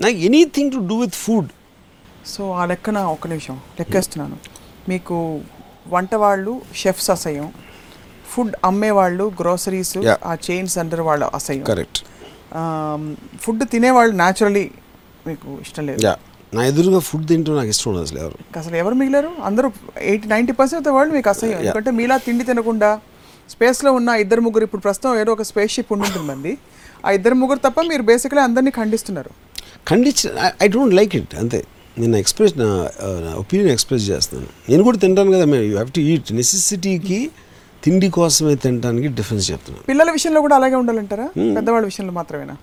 నాకు 0.00 0.16
anything 0.16 0.70
to 0.72 0.76
do 0.76 0.98
with 0.98 1.14
food 1.14 1.48
so 2.26 2.50
ఆ 2.52 2.64
లెక్కన 2.64 2.98
ఒక్క 2.98 3.26
నిమిషం 3.26 3.54
లెక్కేస్తున్నాను. 3.80 4.36
మీకు 4.88 5.40
వంట 5.88 6.14
వాళ్ళు 6.14 6.60
షెఫ్స్ 6.74 7.10
అసహ్యం. 7.10 7.52
ఫుడ్ 8.32 8.54
అమ్మేవాళ్ళు 8.68 9.24
గ్రోసరీస్. 9.40 9.92
ఆ 10.30 10.32
చైన్స్ 10.46 10.74
అండర్ 10.82 11.02
వాళ్ళ 11.08 11.24
అసహ్యం. 11.38 11.64
కరెక్ట్ 11.72 12.00
ఫుడ్ 13.44 13.62
తినేవాళ్ళు 13.74 14.14
న్యాచురలీ 14.22 14.66
మీకు 15.28 15.48
ఇష్టం 15.64 15.84
లేదు. 15.90 16.00
నా 16.56 16.60
ఎదురుగా 16.70 17.00
ఫుడ్ 17.08 17.26
తింటూ 17.30 17.50
నాకు 17.58 17.70
ఇష్టం 17.74 17.88
ఉండదు 17.90 18.04
అసలు 18.06 18.18
ఎవరు. 18.24 18.36
అసలు 18.60 18.76
ఎవరు 18.82 18.94
మిగిలారు? 19.00 19.30
అందరూ 19.48 19.68
eighty 20.12 20.28
ninety 20.32 20.52
percent 20.60 20.80
of 20.80 20.86
the 20.88 20.94
world 20.96 21.14
మీకు 21.16 21.28
అసహ్యం. 21.32 21.58
ఎందుకంటే 21.62 21.90
మీలా 21.98 22.16
తిండి 22.26 22.44
తినకుండా 22.48 22.90
స్పేస్లో 23.54 23.90
ఉన్న 23.98 24.10
ఇద్దరు 24.22 24.40
ముగ్గురు 24.46 24.64
ఇప్పుడు 24.68 24.82
ప్రస్తుతం 24.86 25.14
ఏదో 25.20 25.30
ఒక 25.36 25.44
స్పేస్ 25.50 25.72
షిప్ 25.76 25.92
ఉంటుందండి. 25.96 26.52
ఆ 27.06 27.10
ఇద్దరు 27.18 27.36
ముగ్గురు 27.42 27.60
తప్ప 27.66 27.80
మీరు 27.92 28.04
బేసిక్లీ 28.10 28.40
అందరినీ 28.48 28.72
ఖండిస్తున్నారు. 28.80 29.30
ఖండించిన 29.90 30.50
ఐ 30.64 30.68
డోంట్ 30.74 30.94
లైక్ 30.98 31.14
ఇట్ 31.20 31.34
అంతే. 31.42 31.60
నేను 32.00 32.16
ఎక్స్ప్రెస్ 32.22 32.54
నా 32.62 32.68
ఒపీనియన్ 33.42 33.70
ఎక్స్ప్రెస్ 33.76 34.04
చేస్తాను. 34.10 34.48
నేను 34.70 34.82
కూడా 34.88 34.98
తింటాను 35.04 35.32
కదా 35.36 35.46
మేము 35.52 35.64
యూ 35.68 35.74
హ్యావ్ 35.78 35.92
టు 35.96 36.02
ఈట్. 36.10 36.28
నెసెసిటీకి 36.40 37.20
తిండి 37.82 38.08
కోసమే 38.10 38.54
తినడానికి 38.62 39.08
డిఫరెన్స్ 39.18 39.46
చెప్తున్నాను. 39.50 39.84
పిల్లల 39.86 40.10
విషయంలో 40.16 40.40
కూడా 40.40 40.56
అలాగే 40.58 40.76
ఉండాలంటారా? 40.80 41.26
పెద్దవాళ్ళ 41.56 41.84
విషయంలో 41.86 42.14
మాత్రమేనా? 42.18 42.56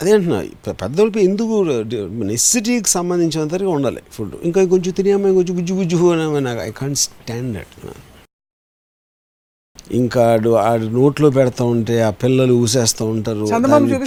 అదే 0.00 0.10
అంటున్నా 0.12 0.38
పెద్దవాళ్ళకి 0.80 1.20
ఎందుకు 1.24 1.54
నెసెసిటీకి 2.28 2.90
సంబంధించినంతగా 2.90 3.70
ఉండాలి 3.70 4.00
ఫుడ్ 4.12 4.34
ఇంకా 4.42 4.60
కొంచెం 4.72 4.92
తినేమో 4.98 5.30
కొంచెం 5.34 5.54
గుజ్జు 5.58 5.74
గుజ్జు 5.74 5.98
అని 6.12 6.44
నాకు 6.46 6.60
ఐ 6.60 6.70
కాంట్ 6.72 7.00
స్టాండ్ 7.04 7.50
దట్ 7.56 7.74
ఇంకా 9.94 10.22
ఆడు 10.30 10.50
ఆడు 10.62 10.86
నోట్లో 10.94 11.28
పెడతా 11.30 11.64
ఉంటే 11.74 11.94
ఆ 12.02 12.10
పిల్లలు 12.22 12.54
ఊసేస్తూ 12.62 13.02
ఉంటారు. 13.12 13.44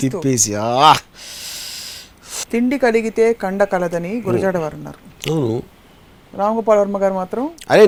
తిప్పేసి 0.02 0.52
ఆ! 0.64 0.94
తిండి 2.52 2.78
కలిగితే 2.78 3.26
కండ 3.42 3.64
కలదని 3.74 4.12
గురజాడ 4.26 4.58
వారు 4.58 4.76
అన్నారు 4.76 5.00
అవును. 5.32 5.56
రామగోపాల్ 6.40 6.80
వర్మ 6.82 6.98
గారు 7.04 7.16
మాత్రం 7.20 7.44
అరే 7.72 7.84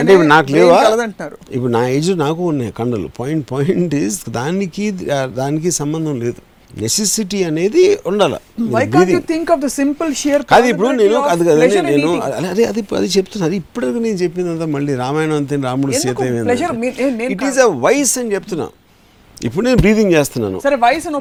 అంటే 0.00 0.14
నాకు 0.34 0.48
లేవా? 0.54 0.78
ఇప్పుడు 1.56 1.72
నా 1.76 1.82
ఏజ్ 1.96 2.10
నాకు 2.24 2.42
ఉన్నాయి 2.52 2.72
కండలు. 2.78 3.08
పాయింట్ 3.20 3.44
పాయింట్ 3.52 3.94
ఈస్ 4.04 4.18
దానికి 4.38 4.86
దానికి 5.40 5.70
సంబంధం 5.80 6.16
లేదు. 6.24 6.40
నెసెసిటీ 6.82 7.38
అనేది 7.48 7.82
ఉండాలి. 8.10 8.38
Why 8.74 8.84
can't 8.92 9.10
you 9.14 9.20
think 9.30 9.50
of 9.54 9.62
the 9.64 9.68
simple 9.78 10.12
sheer 10.20 10.42
కాదు 10.52 10.68
ఇప్పుడు 10.72 10.90
నేను 11.00 11.18
అది 11.32 11.44
కదా 11.48 11.66
నేను 11.88 12.12
అదే 12.52 12.64
అది 12.72 12.82
అది 13.00 13.08
చెప్తున్నా. 13.16 13.44
అది 13.48 13.56
ఇప్పుడు 13.62 13.86
నేను 14.06 14.18
చెప్పిందంతా 14.24 14.68
మళ్ళీ 14.76 14.92
రామాయణం 15.02 15.36
అంతే 15.42 15.56
రాముడు? 15.68 15.98
Sita 16.04 16.22
it 17.34 17.44
is 17.50 17.60
a 17.66 17.68
vice 17.86 18.14
అని 18.22 18.32
చెప్తున్నా. 18.36 18.68
ఇప్పుడు 19.46 19.64
నేను 19.68 19.78
బ్రీదింగ్ 19.84 20.12
చేస్తున్నాను. 20.16 20.58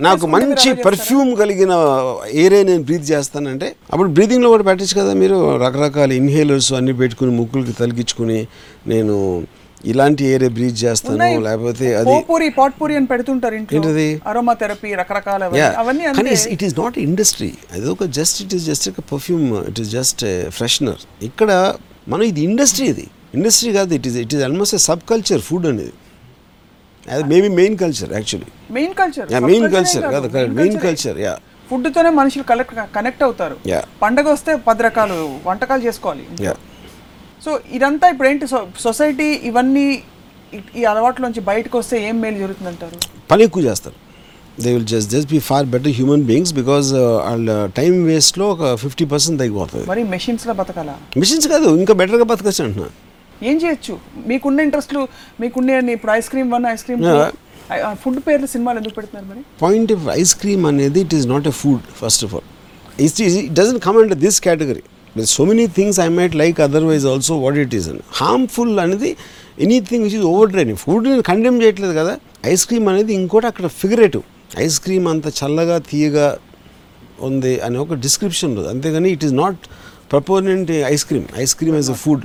నాకు 0.09 0.25
మంచి 0.35 0.69
పర్ఫ్యూమ్ 0.87 1.29
కలిగిన 1.41 1.73
ఏరే 2.43 2.59
నేను 2.69 2.83
బ్రీత్ 2.89 3.05
చేస్తానంటే 3.13 3.67
అప్పుడు 3.93 4.09
బ్రీదింగ్లో 4.17 4.49
కూడా 4.55 4.65
పెట్టచ్చు 4.69 4.95
కదా 4.99 5.13
మీరు? 5.21 5.37
రకరకాల 5.63 6.11
ఇన్హేలర్స్ 6.21 6.69
అన్ని 6.79 6.93
పెట్టుకుని 7.01 7.33
ముక్కులకి 7.39 7.73
తలిగించుకుని 7.81 8.39
నేను 8.93 9.15
ఇలాంటి 9.91 10.23
ఏరే 10.33 10.47
బ్రీత్ 10.57 10.77
చేస్తాను. 10.83 11.27
లేకపోతే 11.45 11.87
అది 11.99 12.09
పోపూరి 12.09 12.47
పాట్పూరి 12.57 12.95
అని 12.99 13.07
పెడుతుంటారు 13.11 13.55
ఇంట్లో. 13.59 13.77
ఏంటది? 13.77 14.09
అరోమా 14.31 14.53
థెరపీ 14.59 14.89
రకరకాల 14.99 15.41
అవన్నీ. 15.81 16.03
కానీ 16.17 16.33
ఇట్ 16.55 16.63
ఈస్ 16.67 16.75
నాట్ 16.81 16.99
ఇండస్ట్రీ 17.07 17.49
అది 17.75 17.87
ఒక 17.93 18.05
జస్ట్ 18.19 18.37
ఇట్ 18.43 18.53
ఈస్ 18.57 18.65
జస్ట్ 18.71 18.85
ఒక 18.91 19.03
perfume 19.13 19.47
it 19.71 19.81
is 19.83 19.89
just 19.97 20.23
freshener 20.59 21.01
ఇక్కడ 21.29 21.49
మనం 22.11 22.23
ఇది 22.31 22.43
ఇండస్ట్రీ 22.49 22.85
ఇది. 22.93 23.07
ఇండస్ట్రీ 23.39 23.71
కాదు 23.79 23.91
it 23.99 24.07
is 24.11 24.19
it 24.25 24.35
is 24.37 24.43
almost 24.49 24.77
subculture 25.13 25.43
food 25.49 25.67
అనేది. 25.73 25.93
అది 27.09 27.23
maybe 27.23 27.47
main 27.47 27.77
culture 27.77 28.13
actually 28.13 28.73
main 28.73 28.93
culture 28.93 29.43
main 29.43 29.73
culture 29.73 30.01
కాదు. 30.01 30.47
మెయిన్ 30.47 30.79
కల్చర్ 30.79 31.19
యా 31.19 31.37
ఫుడ్ 31.71 31.95
తోనే 31.95 32.09
మనుషులు 32.09 32.43
కలెక్ట్ 32.43 32.75
కనెక్ట్ 32.95 33.23
అవుతారు. 33.23 33.57
యా 33.67 33.83
పండగ 34.01 34.31
వస్తే 34.31 34.55
పది 34.55 34.83
రకాలు 34.83 35.39
వంటకాలు 35.45 35.81
చేసుకోవాలి. 35.83 36.23
యా 36.41 36.55
సో 37.45 37.59
ఇదంతా 37.71 38.09
ఇప్పుడు 38.09 38.27
ఏంటి? 38.27 38.47
సొసైటీ 38.79 39.23
ఇవన్నీ 39.23 40.03
ఈ- 40.75 40.83
అలవాట్లోంచి 40.83 41.39
బయటకు 41.39 41.77
వస్తే 41.77 42.07
ఏం 42.07 42.21
మేలు 42.21 42.37
జరుగుతుందంటారు? 42.37 42.99
పని 43.31 43.43
ఎక్కువ 43.43 43.63
చేస్తారు. 43.63 43.95
They 44.61 44.73
will 44.73 44.85
just 44.85 45.11
just 45.11 45.31
be 45.31 45.39
far 45.39 45.65
better 45.65 45.87
human 45.87 46.23
beings 46.23 46.53
because 46.53 46.93
వాళ్ళ 46.93 47.65
టైం 47.65 48.03
వేస్ట్లో 48.03 48.49
ఒక 48.49 48.75
ఫిఫ్టీ 48.75 49.05
పర్సెంట్ 49.05 49.39
తగ్గిపోతుంది. 49.39 49.89
మరి 49.89 50.03
మెషిన్స్లో 50.03 50.53
బతకాలా? 50.53 50.97
మిషన్స్ 51.17 51.47
కాదు 51.47 51.69
ఇంకా 51.69 51.93
బెటర్గా 51.93 52.23
బతకచ్చు 52.23 52.63
అంటున్నా. 52.63 52.89
ఏం 53.49 53.55
చేయొచ్చు? 53.63 53.93
మీకున్న 54.29 54.65
ఇంట్రెస్ట్లు 54.67 55.01
మీకున్న 55.41 55.89
ఇప్పుడు 55.97 56.11
ice 56.19 56.29
cream 56.33 56.49
one 56.55 56.65
ice 56.73 56.83
cream. 56.87 57.03
Food 58.03 58.19
పేర్లు 58.27 58.47
సినిమాలు 58.53 58.77
ఎందుకు 58.81 58.95
పెడుతున్నారు 58.99 59.27
మరి? 59.31 59.41
పాయింట్ 59.65 59.91
ఆఫ్ 59.95 60.05
ఐస్ 60.21 60.33
క్రీమ్ 60.41 60.63
అనేది 60.71 60.99
it 61.05 61.13
is 61.17 61.27
not 61.33 61.45
a 61.51 61.53
food 61.61 61.85
first 62.01 62.23
of 62.27 62.33
all 62.37 62.47
it 63.05 63.21
it 63.27 63.53
doesn't 63.59 63.79
come 63.87 63.97
under 64.01 64.19
this 64.25 64.39
category 64.47 64.83
so 65.35 65.43
many 65.51 65.65
things 65.77 65.97
I 66.05 66.09
might 66.17 66.35
like 66.41 66.57
otherwise 66.65 67.05
also 67.13 67.33
what 67.45 67.57
it 67.63 67.73
is 67.79 67.87
అని 67.91 68.03
harmful 68.19 68.73
అనేది 68.83 69.09
anything 69.65 70.03
which 70.07 70.17
is 70.19 70.27
over 70.33 70.49
draining 70.53 70.79
food 70.83 71.07
నేను 71.11 71.23
condemn 71.29 71.57
చేయట్లేదు 71.63 71.95
కదా. 72.01 72.13
Ice 72.51 72.63
cream 72.69 72.87
అనేది 72.91 73.11
ఇంకోటి 73.19 73.47
అక్కడ 73.51 73.67
figurative 73.81 74.23
ice 74.65 74.77
cream 74.85 75.07
అంత 75.13 75.27
చల్లగా 75.39 75.77
తీయగా 75.89 76.27
ఉంది 77.27 77.53
అని 77.65 77.77
ఒక 77.83 77.93
డిస్క్రిప్షన్ 78.05 78.51
ఉంది. 78.57 78.69
అంతేగాని 78.73 79.09
it 79.15 79.25
is 79.27 79.35
not 79.43 79.61
proponent 80.13 80.71
ice 80.93 81.05
cream 81.09 81.27
ice 81.43 81.55
cream 81.59 81.75
as 81.79 81.91
a 81.95 81.97
food 82.03 82.23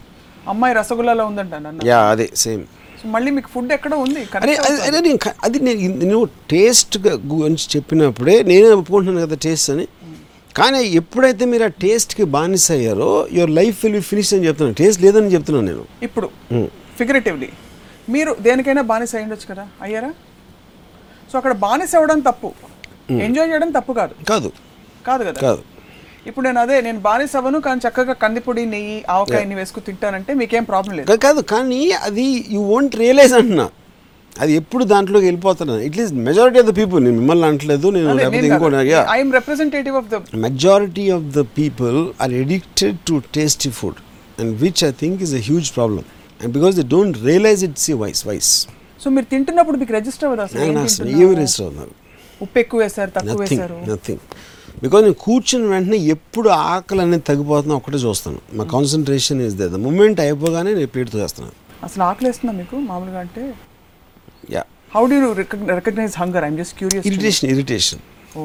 అమ్మాయి 0.49 0.75
రసగుల్లాలో 0.75 1.27
ఉందంట 1.27 1.85
యా 1.85 2.01
అదే 2.01 2.31
సేమ్. 2.35 2.65
సో 3.03 3.09
మళ్ళీ 3.09 3.31
మీకు 3.31 3.49
ఫుడ్ 3.49 3.73
ఎక్కడ 3.73 3.95
ఉంది? 3.95 4.29
అరే 4.37 4.55
అది- 4.55 5.03
నేను 5.03 5.19
అది 5.45 5.61
నేను 5.61 5.79
ఇన్- 5.79 5.99
నేను 5.99 6.29
టేస్ట్ 6.51 6.99
గురించి 7.09 7.67
చెప్పినప్పుడే 7.77 8.43
నేనే 8.43 8.69
ఒప్పుకుంటున్నాను 8.69 9.27
కదా 9.27 9.37
టేస్ట్ 9.37 9.71
అని. 9.71 9.87
కానీ 10.57 10.83
ఎప్పుడైతే 10.83 11.45
మీరు 11.45 11.65
ఆ 11.65 11.67
టేస్ట్కి 11.67 12.25
బానిస 12.25 12.73
అయ్యారో 12.73 13.29
your 13.33 13.51
life 13.51 13.85
will 13.85 13.97
be 13.97 14.01
finish 14.01 14.35
అని 14.35 14.47
చెప్తున్నాను. 14.47 14.75
టేస్ట్ 14.75 15.03
లేదని 15.03 15.27
చెప్తున్నాను 15.27 15.67
నేను. 15.67 15.85
ఇప్పుడు 16.03 16.31
Hmm. 16.53 16.67
ఫిగరేటివ్లీ 16.99 17.49
మీరు 18.09 18.37
దేనికైనా 18.41 18.83
బానిస 18.83 19.15
అయి 19.15 19.25
ఉండొచ్చు 19.25 19.55
కదా? 19.55 19.69
అయ్యారా? 19.83 20.15
సో 21.33 21.39
అక్కడ 21.39 21.53
బానిస 21.53 21.95
అవ్వడం 21.95 22.21
తప్పు. 22.21 22.53
ఎంజాయ్ 23.11 23.51
చేయడం 23.51 23.71
తప్పు 23.71 23.93
కాదు. 23.93 24.25
కాదు. 24.25 24.53
కాదు 25.07 25.25
కదా? 25.25 25.41
కాదు. 25.41 25.63
ఇప్పుడు 26.31 26.45
నేను 26.49 26.61
అదే 26.65 26.77
నేను 26.87 27.01
బానిస 27.07 27.35
అవ్వను 27.41 27.59
కానీ 27.67 27.81
చక్కగా 27.87 28.15
కందిపొడి 28.23 28.63
నెయ్యి 28.75 28.97
ఆవకాయని 29.15 29.57
వేసుకు 29.61 29.81
తింటానంటే 29.89 30.33
మీకేం 30.41 30.65
ప్రాబ్లం 30.71 30.95
లేదు. 30.99 31.17
కాదు 31.27 31.41
కానీ 31.55 31.81
అది 32.09 32.27
యూ 32.55 32.63
వోంట్ 32.73 32.95
రియలైజ్ 33.03 33.35
అంటున్నా. 33.41 33.67
అది 34.43 34.53
ఎప్పుడు 34.61 34.85
దాంట్లోకి 34.93 35.27
వెళ్ళిపోతున్నాను 35.29 35.83
at least 35.89 36.17
majority 36.29 36.59
of 36.63 36.69
the 36.71 36.73
people 36.81 37.01
నేను 37.07 37.17
మిమ్మల్ని 37.21 37.47
అంటలేదు 37.51 37.87
నేను 37.97 38.09
లేకపోతే 38.19 38.47
ఇంకోటి 38.51 38.89
yeah 38.95 39.03
I'm 39.17 39.31
representative 39.39 39.97
of 40.01 40.09
the 40.15 40.19
majority 40.47 41.07
of 41.17 41.23
the 41.37 41.45
people 41.59 41.97
are 42.25 42.33
addicted 42.43 42.95
to 43.11 43.15
tasty 43.39 43.71
food 43.79 43.97
and 44.41 44.49
which 44.65 44.81
i 44.91 44.93
think 45.03 45.15
is 45.27 45.33
a 45.41 45.45
huge 45.51 45.69
problem. 45.79 46.05
And 46.41 46.51
because 46.57 46.75
they 46.79 46.87
don't 46.97 47.15
realize 47.29 47.61
it's 47.69 47.87
a 47.95 47.97
vice 48.03 48.23
vice. 48.31 48.51
So 49.03 49.07
మీరు 49.17 49.27
తింటున్నప్పుడు 49.33 49.77
మీకు 49.81 49.93
register 49.97 50.27
అవ్వదు? 50.29 50.43
అసలు? 50.47 50.61
ఏమి 51.23 51.35
wrist 51.41 51.61
అవుతున్నారు 51.63 51.93
ఉప్పు 52.45 52.59
ఎక్కువ 52.63 52.79
వేశారు 52.85 53.11
తక్కువ 53.17 53.39
వేశారు. 53.43 53.77
నథింగ్ 53.91 54.23
బికాజ్ 54.83 55.03
నేను 55.05 55.19
కూర్చుని 55.25 55.69
వెంటనే 55.69 55.99
ఎప్పుడు 56.15 56.49
ఆకలి 56.71 57.03
అనేది 57.03 57.25
తగ్గిపోతుందో 57.29 57.75
ఒకటే 57.77 57.99
చూస్తాను. 57.99 58.39
మా 58.53 58.65
కాన్సన్ట్రేషన్ 58.75 59.41
ఇస్ 59.47 59.55
ద 59.61 59.79
మూమెంట్ 59.87 60.21
అయిపోగానే 60.21 60.71
నేను 60.79 60.91
ప్లేట్ 60.95 61.11
చేస్తున్నాను. 61.17 61.55
అసలు 61.87 62.03
ఆకలి 62.03 62.27
వేస్తుందా 62.29 62.53
మీకు? 62.53 62.77
మామూలుగా 62.91 63.21
అంటే? 63.21 63.43
Yeah 64.55 64.63
how 64.95 65.03
do 65.07 65.17
you 65.17 65.29
recognise 65.79 66.15
hunger 66.23 66.45
I'm 66.45 66.59
just 66.61 66.75
curious 66.79 67.07
irritation 67.11 67.49
irritation 67.55 68.03
oh. 68.37 68.43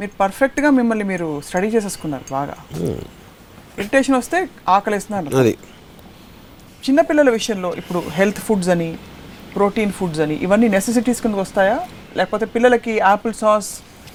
మీరు 0.00 0.12
పర్ఫెక్ట్గా 0.22 0.70
మిమ్మల్ని 0.78 1.04
మీరు 1.12 1.28
స్టడీ 1.48 1.68
చేసేసుకున్నారు 1.74 2.24
బాగా. 2.32 2.56
ఇరిటేషన్ 3.78 4.16
వస్తే 4.20 4.38
ఆకలిస్తున్నారు 4.76 5.36
అది. 5.42 5.54
చిన్నపిల్లల 6.84 7.30
విషయంలో 7.38 7.70
ఇప్పుడు 7.80 8.00
హెల్త్ 8.18 8.40
ఫుడ్స్ 8.46 8.70
అని 8.74 8.88
ప్రోటీన్ 9.54 9.92
ఫుడ్స్ 9.98 10.20
అని 10.24 10.34
ఇవన్నీ 10.46 10.68
నెసెసిటీస్ 10.74 11.20
కిందకి 11.24 11.42
వస్తాయా? 11.46 11.76
లేకపోతే 12.18 12.46
పిల్లలకి 12.54 12.92
apple 13.08 13.34
sauce 13.42 13.70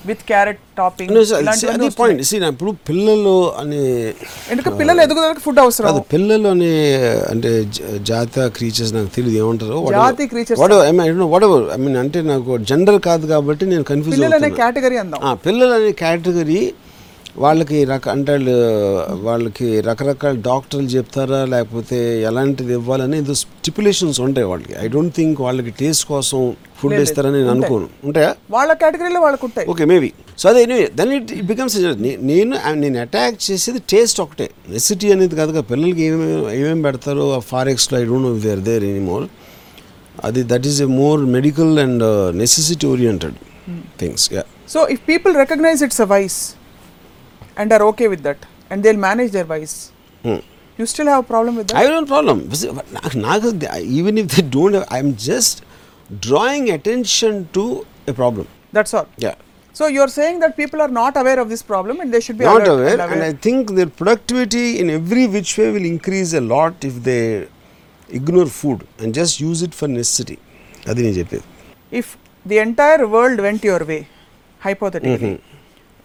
with 0.05 0.21
carrot 0.27 0.59
topping 0.77 1.11
అది 1.71 1.87
పాయింట్ 1.97 2.21
సీ 2.23 2.37
ఇప్పుడు 2.47 2.71
పిల్లలు 2.87 3.33
అనే 3.59 3.81
ఎందుకంటే 4.51 4.75
పిల్లలు 4.79 5.01
ఎదుగుదలకి 5.01 5.41
ఫుడ్ 5.45 5.59
అవసరం? 5.59 5.87
కాదు 5.89 6.01
పిల్లలు 6.13 6.47
అనే 6.49 6.71
అంటే 7.29 7.51
జాత 8.03 8.47
క్రీచర్స్ 8.55 8.93
నాకు 8.93 9.11
తెలియదు 9.17 9.37
ఏమంటారు 9.43 9.79
జాతి 9.95 10.25
creatures. 10.31 10.59
What 10.59 10.75
ever 11.43 11.65
I 11.71 11.79
mean 11.83 11.97
అంటే 11.97 12.21
నాకు 12.27 12.57
జెండర్ 12.69 12.99
కాదు 13.07 13.27
కాబట్టి 13.27 13.65
నేను 13.71 13.85
కన్ఫ్యూజ్ 13.89 14.15
పిల్లలు 14.17 14.37
అనే 14.39 14.51
కేటగిరీ 14.59 14.97
అందాం. 14.97 15.21
ఆ, 15.23 15.33
పిల్లలు 15.45 15.73
అనే 15.73 15.91
కేటగిరీ 16.01 16.61
వాళ్ళకి 17.37 17.83
రక 17.85 18.09
అంటే 18.09 18.31
వాళ్ళు 18.31 18.51
వాళ్ళకి 19.13 19.81
రకరకాల 19.81 20.35
డాక్టర్లు 20.35 20.87
చెప్తారా? 20.87 21.45
లేకపోతే 21.45 22.21
ఎలాంటిది 22.21 22.73
ఇవ్వాలని 22.73 23.17
ఏదో 23.17 23.33
స్టిపులేషన్స్ 23.33 24.21
ఉంటాయి 24.21 24.47
వాళ్ళకి. 24.47 24.73
ఐ 24.79 24.87
డోంట్ 24.87 25.15
థింక్ 25.15 25.41
వాళ్ళకి 25.41 25.71
టేస్ట్ 25.71 26.05
కోసం 26.05 26.53
ఫుడ్ 26.81 26.93
ఇస్తారని 26.93 27.37
నేను. 27.37 27.49
అనుకోను. 27.49 27.89
ఉంటాయా? 28.03 28.35
వాళ్ళ 28.51 28.73
కేటగిరీలో 28.73 29.19
వాళ్ళకు 29.21 29.45
ఉంటాయి. 29.45 29.67
ఓకే 29.69 29.85
మేబీ 29.85 30.11
సో 30.37 30.49
అదే 30.49 30.89
దెన్ 30.95 31.13
ఇట్ 31.13 31.45
బికమ్స్ 31.45 31.77
నేను 31.77 32.57
నేను 32.73 33.01
అటాక్ 33.01 33.51
చేసేది 33.51 33.79
టేస్ట్ 33.89 34.21
ఒకటే. 34.21 34.49
నెసిటీ 34.69 35.11
అనేది 35.11 35.35
కాదు 35.35 35.51
కదా. 35.51 35.61
పిల్లలకి 35.61 36.01
ఏమేమి 36.01 36.55
ఏమేమి 36.59 36.81
పెడతారో 36.81 37.35
ఆ 37.35 37.39
ఫారెక్స్లో 37.39 37.99
I 37.99 38.03
don't 38.03 38.23
know 38.23 38.39
there 38.39 38.59
there 38.59 38.83
any 38.83 38.99
more 38.99 39.27
అది 40.23 40.43
that 40.43 40.67
is 40.67 40.81
a 40.81 40.85
more 40.85 41.25
medical 41.25 41.79
and 41.79 42.35
necessity 42.37 42.87
oriented 42.87 43.33
things 43.99 44.33
yeah 44.33 44.43
so 44.69 44.87
if 44.87 45.01
people 45.09 45.35
recognise 45.35 45.83
it's 45.83 46.01
a 46.01 46.05
vice 46.05 46.55
And 47.62 47.72
are 47.76 47.84
okay 47.90 48.06
with 48.14 48.24
that 48.28 48.44
and 48.72 48.82
they 48.86 48.92
manage 49.08 49.32
otherwise 49.54 49.76
you 50.78 50.86
still 50.92 51.10
have 51.12 51.24
problem 51.32 51.56
with 51.60 51.72
I 51.82 51.86
don't 51.94 52.10
problem 52.14 52.42
నాకు 52.98 53.16
నాకు 53.28 53.50
even 54.00 54.20
if 54.24 54.30
they 54.36 54.44
don't 54.58 54.78
I'm 54.98 55.12
just 55.30 55.58
drawing 56.28 56.70
attention 56.78 57.40
to 57.58 57.64
a 58.12 58.14
problem 58.20 58.48
that's 58.78 58.94
all 59.00 59.10
yeah 59.26 59.34
so 59.76 59.86
you 59.94 60.00
are 60.06 60.14
saying 60.20 60.40
that 60.44 60.56
people 60.62 60.80
are 60.84 60.92
not 61.00 61.16
aware 61.22 61.40
of 61.44 61.50
this 61.54 61.64
problem 61.72 61.98
and 62.04 62.12
they 62.16 62.20
should 62.26 62.40
be 62.42 62.46
not 62.52 62.68
aware, 62.74 63.00
and 63.14 63.24
I 63.30 63.34
think 63.46 63.62
their 63.78 63.90
productivity 64.00 64.66
in 64.82 64.88
every 64.98 65.24
which 65.36 65.52
way 65.58 65.68
will 65.76 65.88
increase 65.94 66.32
a 66.42 66.44
lot 66.54 66.86
if 66.90 66.96
they 67.08 67.22
ignore 68.10 68.48
food 68.60 68.80
and 69.00 69.10
just 69.20 69.34
use 69.48 69.60
it 69.66 69.74
for 69.80 69.88
necessity. 70.00 70.38
అది 70.90 71.00
నేను 71.04 71.16
చెప్పేది 71.20 71.46
if 72.00 72.06
the 72.46 72.58
entire 72.66 73.04
world 73.14 73.38
went 73.46 73.62
your 73.70 73.80
way, 73.90 74.00
hypothetically, 74.60 75.30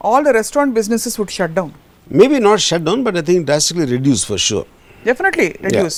all 0.01 0.23
the 0.23 0.33
restaurant 0.33 0.75
businesses 0.75 1.19
would 1.19 1.31
shut 1.31 1.55
down. 1.55 1.71
Maybe 2.11 2.39
not 2.41 2.61
shut 2.63 2.85
down 2.85 3.01
but 3.07 3.17
I 3.17 3.25
think 3.29 3.45
drastically 3.49 3.87
reduce 3.93 4.25
for 4.29 4.43
sure 4.47 4.67
Definitely 5.03 5.49
reduce. 5.61 5.97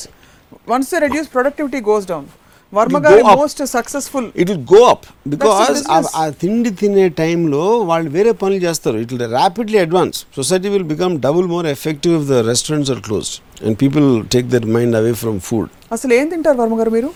Once 0.66 0.90
they 0.90 1.00
reduce, 1.00 1.28
productivity 1.28 1.80
goes 1.82 2.04
down. 2.04 2.24
Varma 2.72 2.88
It 2.88 2.94
will 2.94 3.00
Gari 3.02 3.22
go 3.22 3.28
up. 3.28 3.38
most 3.38 3.58
successful. 3.68 4.24
It 4.40 4.48
will 4.50 4.64
go 4.72 4.80
up 4.90 5.04
because. 5.26 5.78
ఆ 6.16 6.24
తిండి 6.42 6.70
తినే 6.80 7.04
టైంలో 7.20 7.62
వాళ్ళు 7.90 8.08
వేరే 8.16 8.32
పనులు 8.42 8.60
చేస్తారు 8.66 8.96
it 9.04 9.12
will 9.14 9.24
rapidly 9.36 9.78
advance 9.84 10.18
society 10.38 10.68
will 10.74 10.86
become 10.92 11.14
double 11.26 11.46
more 11.54 11.68
effective 11.74 12.14
if 12.18 12.26
the 12.32 12.40
restaurants 12.50 12.90
are 12.94 13.02
closed 13.06 13.36
and 13.66 13.78
people 13.84 14.08
take 14.34 14.48
their 14.54 14.68
mind 14.76 14.96
away 15.00 15.12
from 15.22 15.38
food 15.48 15.70
అసలు 15.96 16.14
ఏం 16.18 16.28
తింటారు 16.34 16.60
వర్మ 16.62 16.76
గారు 16.80 16.92
మీరు 16.96 17.10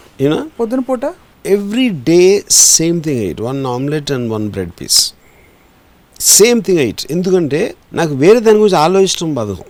పొద్దున 0.60 0.84
పూట 0.90 1.04
every 1.44 1.88
day 2.10 2.20
same 2.68 3.00
thing 3.06 3.22
ate 3.26 3.42
one 3.48 3.60
omelette 3.74 4.12
and 4.16 4.28
one 4.36 4.46
bread 4.56 4.74
piece 4.80 5.00
same 6.30 6.58
thing 6.66 6.80
ate 6.84 7.02
ఎందుకంటే 7.14 7.60
నాకు 7.98 8.14
వేరే 8.22 8.40
దాని 8.46 8.58
గురించి 8.62 8.78
ఆలోచించడం 8.84 9.30
బతకం 9.38 9.68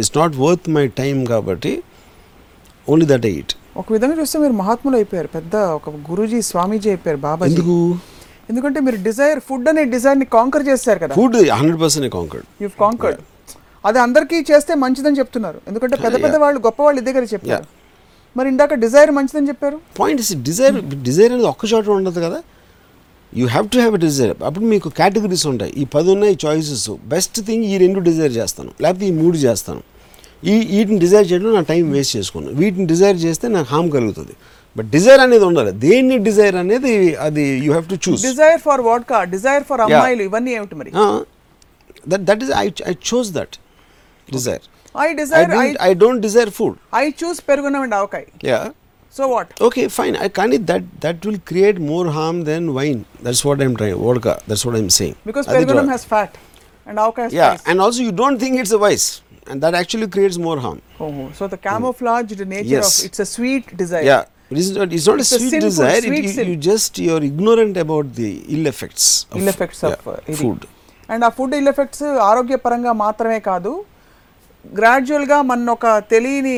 it's 0.00 0.12
not 0.18 0.34
worth 0.44 0.66
my 0.76 0.84
time 1.00 1.16
కాబట్టి 1.32 1.72
ఓన్లీ 2.90 3.06
దట్ 3.12 3.26
ఎయిట్ 3.32 3.52
ఒక 3.80 3.88
విధంగా 3.94 4.14
చూస్తే 4.20 4.36
మీరు 4.42 4.54
మహాత్ములు 4.60 4.96
అయిపోయారు. 4.98 5.28
పెద్ద 5.36 5.54
ఒక 5.78 5.90
గురూజీ 6.10 6.38
స్వామీజీ 6.50 6.88
అయిపోయారు 6.92 7.20
బాబాజీ. 7.24 7.54
ఎందుకు? 7.54 7.76
ఎందుకంటే 8.50 8.78
మీరు 8.86 8.98
డిజైర్ 9.08 9.40
ఫుడ్ 9.48 9.68
అనే 9.70 9.82
డిజైర్ని 9.94 10.26
కాంకర్ 10.36 10.64
చేస్తారు 10.70 10.98
కదా. 11.02 11.14
Food 11.18 11.36
hundred 11.58 11.80
percent 11.82 12.08
conquered 12.16 12.46
you 12.64 12.68
conquered 12.84 13.22
అది 13.88 13.98
అందరికీ 14.04 14.38
చేస్తే 14.50 14.72
మంచిదని 14.84 15.18
చెప్తున్నారు. 15.20 15.58
ఎందుకంటే 15.68 15.96
పెద్ద 16.04 16.16
పెద్ద 16.24 16.36
వాళ్ళు 16.44 16.60
గొప్ప 16.66 16.80
వాళ్ళు 16.86 17.00
ఇదే 17.02 17.12
కదా 17.16 17.28
చెప్పారు. 17.34 17.66
మరి 18.36 18.48
ఇందాక 18.52 18.74
డిజైర్ 18.84 19.10
మంచిదని 19.18 19.48
చెప్పారు? 19.50 19.76
పాయింట్ 20.00 20.22
డిజైర్ 20.48 20.78
డిజైర్ 21.08 21.32
అనేది 21.34 21.48
ఒక్క 21.54 21.72
చోట 21.72 21.88
ఉండదు 22.00 22.20
కదా. 22.26 22.38
You 23.40 23.44
have 23.54 23.66
to 23.74 23.78
have 23.82 23.94
a 23.98 24.00
desire 24.06 24.34
అప్పుడు 24.48 24.66
మీకు 24.72 24.88
కేటగిరీస్ 24.98 25.46
ఉంటాయి. 25.52 25.72
ఈ 25.80 25.84
పది 25.94 26.08
ఉన్నాయి 26.14 26.34
చాయిసెస్ 26.44 26.84
బెస్ట్ 27.14 27.38
థింగ్ 27.48 27.64
ఈ 27.72 27.74
రెండు 27.84 28.00
డిజైర్ 28.08 28.34
చేస్తాను. 28.40 28.70
లేకపోతే 28.84 29.06
ఈ 29.10 29.14
మూడు 29.22 29.38
చేస్తాను. 29.46 29.82
ఈ 30.52 30.54
వీటిని 30.74 30.98
డిజైర్ 31.04 31.26
చేయడం 31.30 31.52
నా 31.58 31.62
టైం 31.72 31.84
వేస్ట్ 31.96 32.14
చేసుకున్నాను. 32.18 32.54
వీటిని 32.60 32.86
డిజైర్ 32.92 33.18
చేస్తే 33.26 33.46
నాకు 33.56 33.68
హామ్ 33.74 33.88
కలుగుతుంది. 33.96 34.34
బట్ 34.78 34.88
డిజైర్ 34.94 35.20
అనేది 35.26 35.44
ఉండాలి. 35.50 35.72
దేన్ని 35.84 36.16
డిజైర్ 36.28 36.56
అనేది 36.62 36.94
అది 37.26 37.44
you 37.66 37.70
have 37.74 37.86
to 37.92 37.98
choose 38.06 38.24
desire 38.30 38.60
for 38.68 38.82
vodka 38.88 39.18
desire 39.34 39.64
for 39.70 39.82
అమ్మాయిలు 39.86 40.22
ఇవన్నీ 40.28 40.52
ఏమిటి 40.58 40.76
మరి? 40.80 40.90
That 42.12 42.24
that 42.30 42.42
is 42.46 42.52
I 42.62 42.66
I 42.92 42.94
chose 43.12 43.30
that 43.38 43.56
desire 44.36 44.64
I 45.06 45.08
desire 45.20 45.52
I 45.88 45.90
don't 46.02 46.22
desire 46.26 46.52
food 46.58 46.76
I 47.02 47.04
choose 47.22 47.40
పెరుగున్నాం 47.50 47.82
అండి 47.86 47.96
ఆవకాయ. 48.00 48.24
Yeah 48.50 48.60
So 49.13 49.23
what 49.33 49.49
Okay, 49.67 49.85
fine. 49.97 50.15
I 50.25 50.29
can't. 50.37 50.53
That 50.69 50.83
that 51.05 51.25
will 51.27 51.39
create 51.49 51.77
more 51.91 52.05
harm 52.17 52.37
than 52.49 52.63
wine. 52.77 52.99
That's 53.25 53.41
what 53.47 53.61
I'm 53.65 53.75
trying. 53.79 53.97
Vodka. 54.05 54.33
That's 54.49 54.63
what 54.67 54.75
I'm 54.79 54.91
saying. 54.99 55.15
Because 55.29 55.45
అది 55.49 55.57
పెరుగున్నాం 55.57 55.85
draw. 55.85 55.93
Has 55.93 56.05
fat 56.13 56.35
and 56.89 56.99
avakaya 57.05 57.27
Yeah, 57.39 57.69
and 57.69 57.77
also 57.85 58.01
you 58.07 58.13
don't 58.21 58.39
think 58.43 58.53
it's 58.61 58.73
a 58.79 58.83
vice, 58.85 59.07
and 59.49 59.57
that 59.65 59.75
actually 59.81 60.07
creates 60.15 60.37
more 60.47 60.57
harm. 60.65 60.79
So 61.39 61.43
the 61.53 61.59
camouflaged 61.67 62.41
nature 62.55 62.73
Yes. 62.77 62.91
of 62.91 63.05
it's 63.09 63.21
a 63.25 63.29
sweet 63.35 63.65
desire 63.81 64.05
Yeah, 64.11 64.23
it 64.53 64.59
is 64.63 64.69
not. 64.77 64.95
It's 64.97 65.07
not 65.11 65.19
It's 65.23 65.33
a 65.35 65.39
a 65.39 65.41
sweet 65.41 65.53
sinful, 65.55 65.69
desire. 65.69 65.99
It- 66.01 66.07
sweet 66.09 66.25
you, 66.27 66.33
sin. 66.37 66.47
you 66.51 66.57
just 66.71 66.93
you're 67.07 67.23
ignorant 67.31 67.77
about 67.85 68.07
the 68.21 68.31
ill 68.57 68.67
effects. 68.73 69.05
Of, 69.31 69.37
ill 69.41 69.51
effects 69.55 69.83
of 69.89 70.01
yeah, 70.11 70.37
food. 70.41 70.61
And 71.13 71.25
ఆ 71.27 71.31
food 71.37 71.53
ill 71.59 71.69
effects 71.73 72.05
ఆరోగ్యపరంగా 72.31 72.91
మాత్రమే 73.05 73.39
కాదు 73.51 73.71
గ్రాడ్యువల్గా 74.78 75.36
మన 75.50 75.70
ఒక 75.74 75.86
తెలియని 76.12 76.54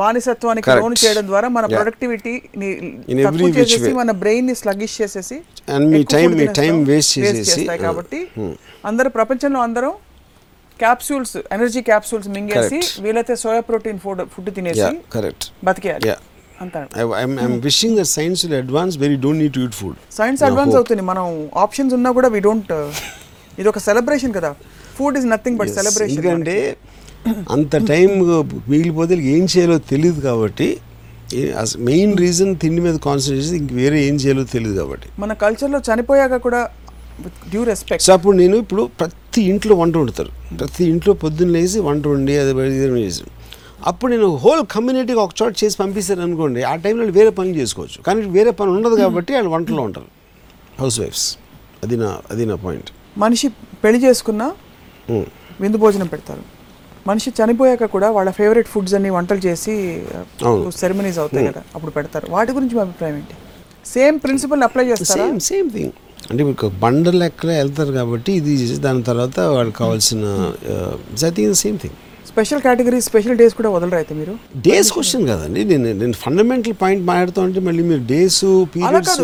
బానిసత్వానికి. 0.00 0.68
లోను 0.80 0.96
చేయడం 1.02 1.24
ద్వారా 1.30 1.48
మన 1.56 1.64
Yeah. 1.66 1.76
ప్రొడక్టివిటీ 1.76 2.32
In 2.34 2.40
every 3.18 3.24
తక్కువ 3.26 3.46
which 3.48 3.58
చేసేసి 3.58 3.88
way. 3.88 3.94
మన 4.00 4.10
బ్రెయిన్ని 4.22 4.54
స్లగిష్ 4.60 4.96
చేసేసి 5.02 5.36
uh, 5.36 5.40
కాబట్టి 7.86 8.20
hmm. 8.38 8.52
అందరూ 8.90 9.10
ప్రపంచంలో 9.18 9.60
అందరం 9.66 9.92
క్యాప్సూల్స్ 10.80 11.36
ఎనర్జీ 11.56 11.80
క్యాప్సూల్స్ 11.90 12.28
మింగేసి. 12.36 12.78
వీలైతే 13.04 13.34
సోయా 13.44 13.62
ప్రోటీన్ 13.70 14.00
ఫుడ్ 14.04 14.22
ఫుడ్ 14.34 14.50
తినేసి 14.58 14.90
correct 15.16 15.46
బతికేయాలి. 15.68 16.04
Wishing 17.68 17.98
science 18.16 18.42
advance 18.62 18.94
very 19.04 19.16
don't 19.24 19.40
need 19.42 19.54
to 19.58 19.62
eat 19.66 19.76
food 19.80 19.96
science 20.20 20.40
advance 20.48 20.76
అవుతుంది. 20.80 21.02
మనం 21.10 21.26
ఆప్షన్స్ 21.64 21.92
ఉన్నా 21.98 22.10
కూడా 22.18 22.28
వి 22.36 22.40
డోంట్ 22.48 22.72
ఇది 23.60 23.68
ఒక 23.72 23.80
సెలబ్రేషన్ 23.88 24.32
కదా. 24.38 24.50
Food 24.98 25.16
is 25.18 25.26
nothing 25.34 25.56
but 25.60 25.72
celebration 25.80 26.16
ఎందుకంటే 26.16 26.56
అంత 27.50 27.76
టైం 27.76 28.08
మిగిలిపోతే 28.68 29.14
ఏం 29.14 29.42
చేయాలో 29.44 29.78
తెలియదు 29.78 30.20
కాబట్టి 30.20 30.68
మెయిన్ 31.78 32.18
రీజన్ 32.18 32.56
తిండి 32.56 32.80
మీద 32.82 32.96
కాన్సన్ట్రేషన్ 33.06 33.56
ఇంక 33.56 33.72
వేరే 33.72 33.98
ఏం 34.08 34.14
చేయాలో 34.14 34.44
తెలియదు 34.44 34.76
కాబట్టి. 34.80 35.08
మన 35.18 35.32
కల్చర్లో 35.32 35.80
చనిపోయాక 35.88 36.36
కూడా 36.36 36.60
డ్యూ 37.50 37.64
రెస్పెక్ట్. 37.64 38.06
సో 38.06 38.12
అప్పుడు 38.12 38.36
నేను 38.36 38.56
ఇప్పుడు 38.56 38.90
ప్రతి 39.00 39.42
ఇంట్లో 39.42 39.76
వంట 39.76 39.96
వండుతారు. 39.96 40.30
ప్రతి 40.58 40.84
ఇంట్లో 40.84 41.14
పొద్దున్న 41.14 41.52
లేచి 41.52 41.80
వంట 41.80 42.06
వండి 42.06 42.38
అది 42.38 42.52
చేసి. 43.04 43.24
అప్పుడు 43.86 44.10
నేను 44.12 44.28
హోల్ 44.44 44.62
కమ్యూనిటీకి 44.66 45.18
ఒక 45.18 45.32
చోట 45.42 45.54
చేసి 45.64 45.76
పంపిస్తారు 45.80 46.20
అనుకోండి 46.20 46.62
ఆ 46.62 46.74
టైంలో 46.84 47.04
వేరే 47.18 47.30
పని 47.30 47.50
చేసుకోవచ్చు. 47.56 47.98
కానీ 48.06 48.22
వేరే 48.36 48.50
పని 48.60 48.70
ఉండదు 48.70 48.94
కాబట్టి 48.94 49.34
వాళ్ళు 49.34 49.50
వంటలో 49.50 49.82
ఉంటారు. 49.82 50.06
హౌస్ 50.80 51.00
వైఫ్స్. 51.00 51.26
అది 51.82 51.96
నా 51.96 52.18
అది 52.30 52.46
నా 52.46 52.54
పాయింట్. 52.54 52.90
మనిషి 53.18 53.48
పెళ్ళి 53.84 54.00
చేసుకున్నా 54.04 54.46
విందు 55.60 55.76
భోజనం 55.76 56.06
పెడతారు. 56.06 56.57
మనిషి 57.10 57.28
చనిపోయాక 57.38 57.86
కూడా 57.96 58.08
వాళ్ళ 58.16 58.30
ఫేవరెట్ 58.38 58.68
ఫుడ్స్ 58.72 58.94
అన్ని 58.98 59.10
వంటలు 59.18 59.42
చేసి. 59.46 59.74
సెరమనీస్ 60.80 61.20
అవుతాయి 61.22 61.46
కదా 61.50 61.62
అప్పుడు 61.74 61.92
పెడతారు. 61.98 62.26
వాటి 62.36 62.50
గురించి 62.58 62.74
మీ 62.78 62.82
అభిప్రాయం 62.86 63.16
ఏంటి? 63.20 63.36
సేమ్ 63.94 64.16
ప్రిన్సిపల్ 64.24 64.62
అప్లై 64.68 64.86
చేస్తారా? 64.90 65.24
సేమ్ 65.24 65.38
సేమ్ 65.50 65.70
థింగ్ 65.76 65.94
అంటే 66.30 66.42
మీకు 66.48 66.66
బండ 66.82 67.08
లెక్కలో 67.22 67.52
వెళ్తారు 67.60 67.92
కాబట్టి 68.00 68.30
ఇది 68.40 68.54
దాని 68.86 69.02
తర్వాత 69.08 69.38
వాళ్ళకి 69.56 69.76
కావాల్సిన 69.82 70.24
think 71.38 71.56
same 71.64 71.78
thing 71.84 71.96
special 72.30 72.60
category 72.64 72.98
special 73.06 73.36
days 73.40 73.54
కూడా 73.58 73.70
వదలరు 73.74 73.98
అయితే 74.00 74.12
మీరు? 74.18 74.32
డేస్ 74.66 74.90
క్వశ్చన్ 74.94 75.24
కదండి. 75.30 75.60
నేను 75.70 75.86
నేను 76.00 76.16
ఫండమెంటల్ 76.24 76.74
పాయింట్ 76.82 77.02
మాట్లాడుతూ 77.10 77.40
ఉంటే 77.46 77.60
మళ్ళీ 77.68 77.82
మీరు 77.90 78.02
డేస్ 78.12 78.40
పీరియడ్స్ 78.74 79.20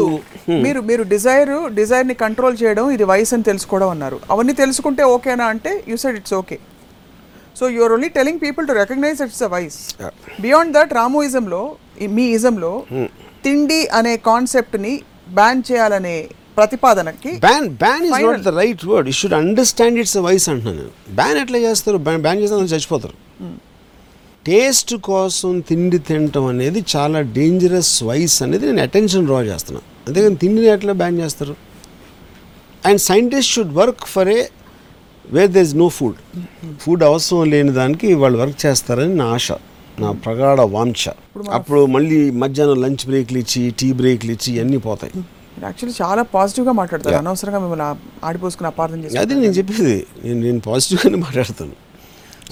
మీరు 0.64 0.80
మీరు 0.90 1.02
డిజైర్ 1.14 1.52
డిజైర్ని 1.80 2.16
కంట్రోల్ 2.24 2.56
చేయడం 2.62 2.86
ఇది 2.96 3.04
వయసు 3.12 3.34
అని 3.36 3.46
తెలుసుకోవడం 3.50 3.90
అన్నారు. 3.94 4.18
అవన్నీ 4.34 4.54
తెలుసుకుంటే 4.62 5.04
ఓకేనా 5.16 5.48
అంటే 5.54 5.72
you 5.90 5.98
said 6.04 6.18
it's 6.20 6.34
okay 6.40 6.58
so 7.58 7.64
you're 7.76 7.92
only 7.96 8.10
telling 8.18 8.40
people 8.44 8.64
to 8.70 8.74
recognise 8.82 9.20
it's 9.26 9.42
a 9.48 9.50
vice 9.56 9.78
beyond 10.46 10.72
that 10.78 10.94
రామోయిజంలో 11.00 11.62
మీ 12.16 12.24
ఇజంలో 12.38 12.72
తిండి 13.44 13.80
అనే 13.98 14.14
కాన్సెప్ట్ని 14.30 14.94
బ్యాన్ 15.38 15.60
చేయాలనే 15.68 16.16
ప్రతిపాదనకి 16.56 17.30
ban 17.44 17.68
ban 17.84 18.04
is. 18.08 18.12
Not 18.26 18.42
the 18.48 18.50
right 18.62 18.82
word 18.90 19.06
you 19.10 19.14
should 19.20 19.36
understand 19.42 19.96
it's 20.02 20.16
vice 20.26 20.46
అంటున్నాను 20.52 20.78
నేను. 20.80 20.92
బ్యాన్ 21.20 21.38
ఎట్లా 21.42 21.58
చేస్తారు? 21.66 21.98
బ్యాన్ 22.26 22.40
చేస్తే 22.42 22.58
చచ్చిపోతారు. 22.74 23.16
టేస్ట్ 24.46 24.92
కోసం 25.08 25.52
తిండి 25.68 25.98
తినటం 26.08 26.46
అనేది 26.52 26.80
చాలా 26.94 27.18
డేంజరస్ 27.36 27.92
వాయిస్ 28.08 28.36
అనేది 28.46 28.64
నేను 28.70 28.82
అటెన్షన్ 28.88 29.24
డ్రా 29.28 29.38
చేస్తున్నాను 29.50 29.86
అంతేగాని 30.06 30.38
తిండిని 30.42 30.68
ఎట్లా 30.74 30.94
బ్యాన్ 31.02 31.16
చేస్తారు? 31.22 31.54
And 32.88 33.00
scientist 33.08 33.52
should 33.56 33.74
work 33.80 34.04
for 34.14 34.30
a 34.36 34.40
where 35.36 35.50
there 35.54 35.64
is 35.66 35.74
no 35.82 35.86
food 35.98 36.18
food 36.82 37.04
అవసరం 37.10 37.44
లేని 37.52 37.72
దానికి 37.80 38.08
వాళ్ళు 38.22 38.38
వర్క్ 38.42 38.58
చేస్తారని 38.64 39.14
నా 39.22 39.26
ఆశ 39.36 39.48
నా 40.02 40.08
ప్రగాఢ 40.24 40.60
వాంఛ. 40.74 41.02
అప్పుడు 41.58 41.80
మళ్ళీ 41.94 42.18
మధ్యాహ్నం 42.42 42.78
లంచ్ 42.84 43.04
బ్రేక్లు 43.10 43.38
ఇచ్చి 43.44 43.62
టీ 43.80 43.88
బ్రేక్లు 44.00 44.32
ఇచ్చి 44.36 44.50
ఇవన్నీ 44.56 44.78
పోతాయి. 44.88 45.12
యాక్చువల్లీ 45.64 45.94
చాలా 46.02 46.22
పాజిటివ్గా 46.34 46.72
మాట్లాడతారు. 46.78 47.16
అనవసరంగా 47.22 47.58
మిమ్మల్ని 47.64 47.86
ఆడిపోసుకుని 48.28 48.68
అపార్థం 48.72 49.00
చేసి 49.04 49.18
అది 49.22 49.34
నేను 49.42 49.54
చెప్పేది. 49.58 49.96
నేను 50.24 50.40
నేను 50.46 50.60
పాజిటివ్గానే 50.68 51.18
మాట్లాడతాను. 51.26 51.74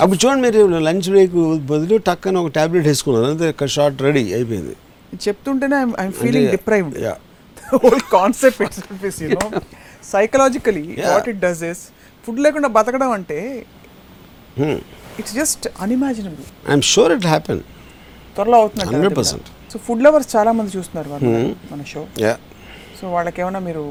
అప్పుడు 0.02 0.18
చూడండి 0.22 0.42
మీరు 0.44 0.78
లంచ్ 0.88 1.08
బ్రేక్ 1.14 1.34
బదులు 1.70 1.96
టక్కన 2.08 2.36
ఒక 2.44 2.50
ట్యాబ్లెట్ 2.58 2.86
వేసుకున్నారు. 2.90 3.26
అంతే 3.32 3.68
షార్ట్ 3.76 3.98
రెడీ 4.06 4.22
అయిపోయింది. 4.38 4.74
చెప్తుంటేనే 5.26 5.80
I'm 6.02 6.14
feeling 6.22 6.50
deprived. 6.56 6.96
Whole 7.72 8.04
concept 8.16 8.78
psychologically. 10.12 10.84
What 11.10 11.28
it 11.32 11.40
does 11.46 11.62
is 11.72 11.82
food 12.24 12.40
లేకుండా 12.46 12.70
బతకడం 12.78 13.12
అంటే 13.18 13.38
Hmm. 14.56 14.78
It's 15.20 15.34
just 15.38 15.64
unimaginable. 15.82 16.46
I'm 16.70 16.82
sure 16.92 17.12
it 17.14 17.26
happen 17.32 17.60
త్వరలో 18.36 18.56
అవుతుంది 18.62 18.84
100%. 18.94 19.46
సో 19.72 19.78
ఫుడ్ 19.86 20.02
లవర్స్ 20.06 20.28
చాలా 20.34 20.50
మంది 20.58 20.70
చూస్తున్నారు 20.76 21.08
వాళ్ళు 21.12 21.30
Hmm. 21.30 21.52
మన 21.70 21.84
షో 21.92 22.02
సో 22.98 23.04
వాళ్ళకి 23.14 23.38
ఏమైనా 23.42 23.60
మీరు 23.68 23.84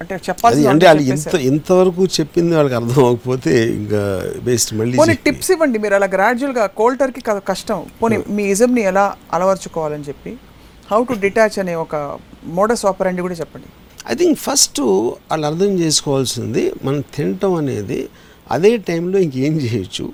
అంటే 0.00 0.12
అది 0.16 0.24
చెప్పాల్సి 0.28 0.60
అంటే 0.72 0.84
వాళ్ళు 0.88 1.02
ఇంత 1.14 1.34
ఇంతవరకు 1.50 2.02
చెప్పింది 2.18 2.52
వాళ్ళకి 2.58 2.76
అర్థం 2.78 3.00
అవ్వకపోతే 3.04 3.52
ఇంకా 3.80 4.02
బేస్ట్ 4.46 4.70
మళ్ళీ 4.78 4.94
పోనీ 5.00 5.14
టిప్స్ 5.26 5.50
ఇవ్వండి 5.54 5.78
మీరు. 5.84 5.94
అలా 5.98 6.08
gradual 6.16 6.52
గా 6.58 6.64
కోల్టర్కి 6.80 7.22
కష్టం. 7.50 7.80
పోనీ 8.00 8.16
మీ 8.36 8.44
ఇజంని 8.54 8.82
ఎలా 8.90 9.04
అలవర్చుకోవాలని 9.36 10.06
చెప్పి 10.10 10.32
హౌ 10.90 11.00
టు 11.10 11.16
డిటాచ్ 11.24 11.58
అనే 11.64 11.74
ఒక 11.84 11.96
మోడస్ 12.58 12.84
ఆపరండి 12.90 13.22
కూడా 13.26 13.36
చెప్పండి. 13.42 13.68
ఐ 14.08 14.14
థింక్ 14.14 14.38
ఫస్ట్ 14.38 14.80
వాళ్ళు 15.30 15.46
అర్థం 15.46 15.72
చేసుకోవాల్సింది 15.80 16.72
మనం 16.84 17.00
తినటం 17.16 17.54
అనేది 17.54 18.08
అదే 18.50 18.76
టైంలో 18.76 19.18
ఇంకేం 19.18 19.54
చేయొచ్చు. 19.60 20.12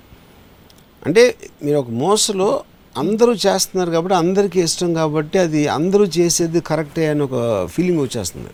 అంటే 1.06 1.34
మీరు 1.62 1.78
ఒక 1.78 1.90
మోసలో 1.90 2.62
అందరూ 2.96 3.32
చేస్తున్నారు 3.32 3.90
కాబట్టి 3.90 4.14
అందరికీ 4.14 4.60
ఇష్టం 4.60 4.94
కాబట్టి 4.94 5.38
అది 5.38 5.68
అందరూ 5.68 6.04
చేసేది 6.04 6.60
కరెక్టే 6.60 7.06
అని 7.06 7.22
ఒక 7.22 7.66
ఫీలింగ్ 7.66 8.00
వచ్చేస్తుంది. 8.00 8.50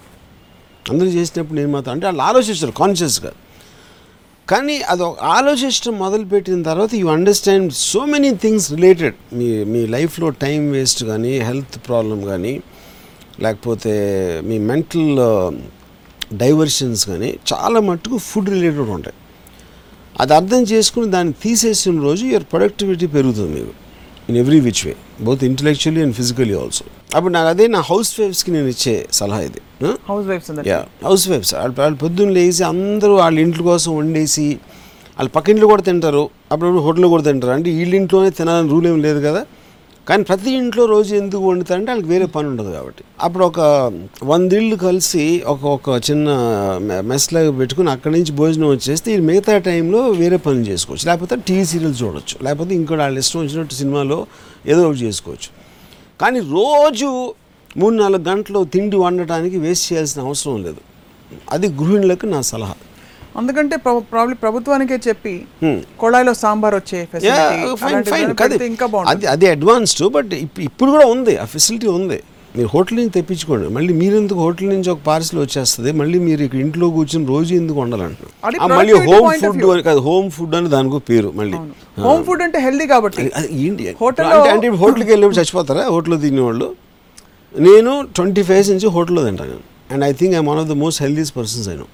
అందరూ 0.90 1.08
చేసినప్పుడు 1.08 1.58
నేను 1.58 1.72
మాత్రం 1.72 1.92
అంటే 1.92 2.06
వాళ్ళు 2.06 2.22
ఆలోచిస్తారు 2.22 2.72
కాన్షియస్గా 2.72 3.32
కానీ 4.48 4.76
అది 4.80 5.02
ఒక 5.02 5.18
ఆలోచించడం 5.18 5.98
మొదలుపెట్టిన 5.98 6.62
తర్వాత 6.62 6.94
you 6.94 7.08
understand 7.08 7.72
so 7.72 8.04
many 8.04 8.30
things 8.34 8.72
related 8.72 9.14
మీ 9.32 9.64
మీ 9.64 9.86
లైఫ్లో 9.86 10.30
టైం 10.30 10.70
వేస్ట్ 10.70 11.04
కానీ 11.04 11.40
హెల్త్ 11.40 11.78
ప్రాబ్లం 11.88 12.24
కానీ 12.24 12.54
లేకపోతే 13.40 13.92
మీ 14.44 14.58
మెంటల్ 14.58 15.16
డైవర్షన్స్ 16.36 17.06
కానీ 17.06 17.38
చాలా 17.52 17.80
మట్టుకు 17.80 18.16
ఫుడ్ 18.16 18.50
రిలేటెడ్ 18.50 18.90
ఉంటాయి. 18.90 19.14
అది 20.20 20.34
అర్థం 20.34 20.62
చేసుకుని 20.62 21.10
దాన్ని 21.10 21.32
తీసేసిన 21.32 22.02
రోజు 22.02 22.26
యువర్ 22.26 22.44
ప్రొడక్టివిటీ 22.44 23.06
పెరుగుతుంది 23.06 23.60
మీకు. 23.60 23.70
In 24.28 24.38
every 24.38 24.60
which 24.60 24.86
way 24.86 24.96
both 25.20 25.44
intellectually 25.44 26.02
and 26.02 26.14
physically 26.14 26.54
also 26.54 26.84
అప్పుడు 27.16 27.32
నాకు 27.32 27.48
అదే 27.48 27.66
నా 27.66 27.80
హౌస్ 27.80 28.20
వైఫ్స్కి 28.20 28.50
నేను 28.50 28.66
ఇచ్చే 28.66 29.08
సలహా 29.12 29.40
ఇది? 29.40 29.60
House 30.08 30.26
wives 30.26 30.68
yeah 30.68 30.86
house 31.04 31.28
wives 31.28 31.54
వాళ్ళు 31.54 31.80
వాళ్ళు 31.80 31.98
పొద్దున్న 31.98 32.32
లేచి 32.32 32.64
అందరూ 32.64 33.14
వాళ్ళ 33.14 33.38
ఇంట్లో 33.38 33.64
కోసం 33.64 33.96
వండేసి 33.96 34.58
వాళ్ళ 35.18 35.30
పక్కింట్లో 35.30 35.66
కూడా 35.66 35.82
తింటారు. 35.82 36.30
అప్పుడప్పుడు 36.52 36.80
హోటల్లో 36.80 37.08
కూడా 37.08 37.22
తింటారు. 37.22 37.52
అంటే 37.52 37.70
వీళ్ళ 37.70 37.94
ఇంట్లోనే 37.94 38.30
తినాలని 38.30 38.68
రూల్ 38.68 38.86
ఏం 38.86 39.02
లేదు 39.02 39.20
కదా? 39.26 39.46
కానీ 40.08 40.22
ప్రతి 40.22 40.50
ఇంట్లో 40.50 40.84
రోజు 40.86 41.14
ఎందుకు 41.14 41.42
వండుతారంటే 41.48 41.90
వాళ్ళకి 41.90 42.08
వేరే 42.08 42.26
పని 42.26 42.46
ఉండదు 42.48 42.70
కాబట్టి. 42.72 43.04
అప్పుడు 43.20 43.44
ఒక 43.44 43.60
వందిళ్ళు 44.24 44.76
కలిసి 44.76 45.42
ఒక 45.46 45.64
ఒక 45.64 46.00
చిన్న 46.10 46.28
మెస్ 47.00 47.34
లాగా 47.34 47.50
పెట్టుకుని 47.50 47.90
అక్కడి 47.90 48.14
నుంచి 48.14 48.32
భోజనం 48.32 48.68
వచ్చేస్తే 48.68 49.14
ఈ 49.14 49.20
మిగతా 49.20 49.58
టైంలో 49.58 50.08
వేరే 50.22 50.36
పనులు 50.36 50.64
చేసుకోవచ్చు. 50.64 51.06
లేకపోతే 51.06 51.36
టీవీ 51.36 51.64
సీరియల్ 51.64 51.94
చూడొచ్చు. 52.02 52.44
లేకపోతే 52.44 52.74
ఇంకోటి 52.74 53.00
వాళ్ళ 53.00 53.18
ఇష్టం 53.18 53.40
వచ్చినట్టు 53.40 53.74
సినిమాలో 53.74 54.26
ఏదో 54.66 54.88
ఒకటి 54.88 54.98
చేసుకోవచ్చు. 54.98 55.50
కానీ 56.20 56.40
రోజు 56.40 57.34
మూడు 57.76 57.94
నాలుగు 57.94 58.24
గంటలు 58.30 58.64
తిండి 58.64 58.96
వండటానికి 58.96 59.58
వేస్ట్ 59.58 59.92
చేయాల్సిన 59.92 60.22
అవసరం 60.22 60.62
లేదు. 60.62 60.80
అది 61.52 61.68
గృహిణులకు 61.68 62.26
నా 62.26 62.40
సలహా. 62.40 62.74
అందుకంటే 63.36 63.76
ప్రాబ్లీ 63.98 64.34
ప్రభుత్వానికే 64.34 65.00
చెప్పి 65.08 65.44
Hmm. 65.64 65.78
కొళాయిలో 65.98 66.34
సాంబార్ 66.34 66.74
వచ్చే 66.74 67.08
ఇంకా 68.66 68.86
అది 69.28 69.46
అడ్వాన్స్డ్ 69.46 70.08
బట్ 70.08 70.30
ఇప్పుడు 70.58 70.90
కూడా 70.90 71.06
ఉంది 71.06 71.36
ఆ 71.36 71.44
ఫెసిలిటీ 71.44 71.86
ఉంది. 71.86 72.22
మీరు 72.56 72.68
హోటల్ 72.74 72.96
నుంచి 72.96 73.10
తెప్పించుకోండి. 73.10 73.68
మళ్ళీ 73.68 73.94
మీరు 73.94 74.16
ఎందుకు 74.16 74.38
హోటల్ 74.38 74.68
నుంచి 74.68 74.90
ఒక 74.90 74.98
పార్సల్ 75.06 75.40
వచ్చేస్తుంది? 75.40 75.92
మళ్ళీ 75.92 76.18
మీరు 76.18 76.42
ఇక్కడ 76.42 76.60
ఇంట్లో 76.60 76.90
కూర్చొని 76.90 77.26
రోజు 77.26 77.54
ఎందుకు 77.54 77.80
వండాలంటున్నారు? 77.80 78.72
మళ్ళీ 78.72 78.92
హోమ్ 78.92 79.40
ఫుడ్ 79.40 79.82
కాదు 79.82 79.98
హోమ్ 79.98 80.30
ఫుడ్ 80.30 80.54
అని 80.54 80.68
దానికో 80.68 80.98
పేరు 80.98 81.32
మళ్ళీ. 81.36 81.56
హోమ్ 82.00 82.24
ఫుడ్ 82.24 82.42
అంటే 82.42 82.58
హెల్దీ 82.58 82.86
కాబట్టి. 82.86 83.30
ఏంటి? 83.50 83.96
హోటల్లో- 84.00 84.48
అంటే 84.48 84.68
హోటల్కి 84.68 85.10
వెళ్ళినప్పుడు 85.10 85.36
చచ్చిపోతారా? 85.36 85.84
హోటల్లో 85.84 86.16
తినేవాళ్ళు? 86.16 86.74
నేను 87.58 88.06
ట్వంటీ 88.16 88.42
ఫైవ్ 88.42 88.70
నుంచి 88.70 88.88
హోటల్లో 88.88 89.24
తింటాను. 89.24 89.54
And 89.90 90.04
I 90.04 90.12
think 90.12 90.34
I 90.34 90.38
one 90.38 90.58
of 90.58 90.68
the 90.68 90.72
most 90.72 91.02
healthiest 91.02 91.36
persons 91.36 91.68
అయినా 91.68 91.84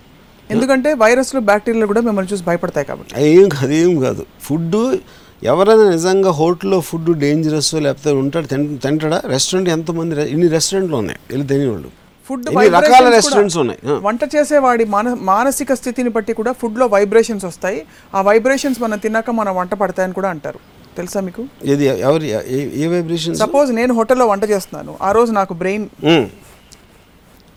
ఎందుకంటే 0.51 0.95
వైరస్లు 0.95 1.41
బ్యాక్టీరియాలు 1.41 1.87
కూడా 1.87 2.01
మిమ్మల్ని 2.01 2.33
చూసి 2.33 2.45
భయపడతాయి 2.45 2.87
కాబట్టి. 2.87 3.15
ఏం 3.25 3.49
కాదు 3.49 3.73
ఏం 3.73 4.01
కాదు. 4.01 4.27
ఫుడ్ 4.43 4.97
ఎవరైనా 5.43 5.91
నిజంగా 5.91 6.31
హోటల్లో 6.31 6.81
ఫుడ్ 6.81 7.19
డేంజరస్ 7.19 7.75
లేకపోతే 7.75 8.13
ఉంటాడు 8.13 8.47
తింట 8.47 8.83
తింటాడా? 8.83 9.23
రెస్టారెంట్ 9.27 9.71
ఎంతమంది 9.71 10.31
ఇన్ని 10.31 10.49
రెస్టారెంట్లు 10.49 10.97
ఉన్నాయి 10.97 11.19
వెళ్ళి 11.31 11.49
తినేవాళ్ళు. 11.49 11.89
ఫుడ్ 12.29 12.47
రకాల 12.75 13.09
రెస్టారెంట్స్ 13.09 13.59
ఉన్నాయి. 13.59 13.81
వంట 14.01 14.21
చేసేవాడి 14.37 14.85
మాన 14.85 15.17
మానసిక 15.21 15.75
స్థితిని 15.75 16.09
బట్టి 16.09 16.33
కూడా 16.33 16.53
ఫుడ్లో 16.53 16.87
వైబ్రేషన్స్ 16.87 17.45
వస్తాయి. 17.45 17.87
ఆ 18.15 18.23
వైబ్రేషన్స్ 18.23 18.83
మనం 18.83 18.99
తిన్నాక 18.99 19.31
మన 19.31 19.51
వంట 19.51 19.75
పడతాయని 19.75 20.13
కూడా 20.13 20.29
అంటారు. 20.29 20.59
తెలుసా 20.97 21.21
మీకు? 21.21 21.47
ఏది 21.65 21.85
ఎవరి 21.85 22.29
ఏ- 22.29 22.89
వైబ్రేషన్స్ 22.89 23.41
సపోజ్ 23.41 23.73
నేను 23.73 23.95
హోటల్లో 23.95 24.27
వంట 24.27 24.45
చేస్తున్నాను. 24.45 24.97
ఆ 25.03 25.13
రోజు 25.13 25.33
నాకు 25.33 25.55
బ్రెయిన్ 25.55 25.89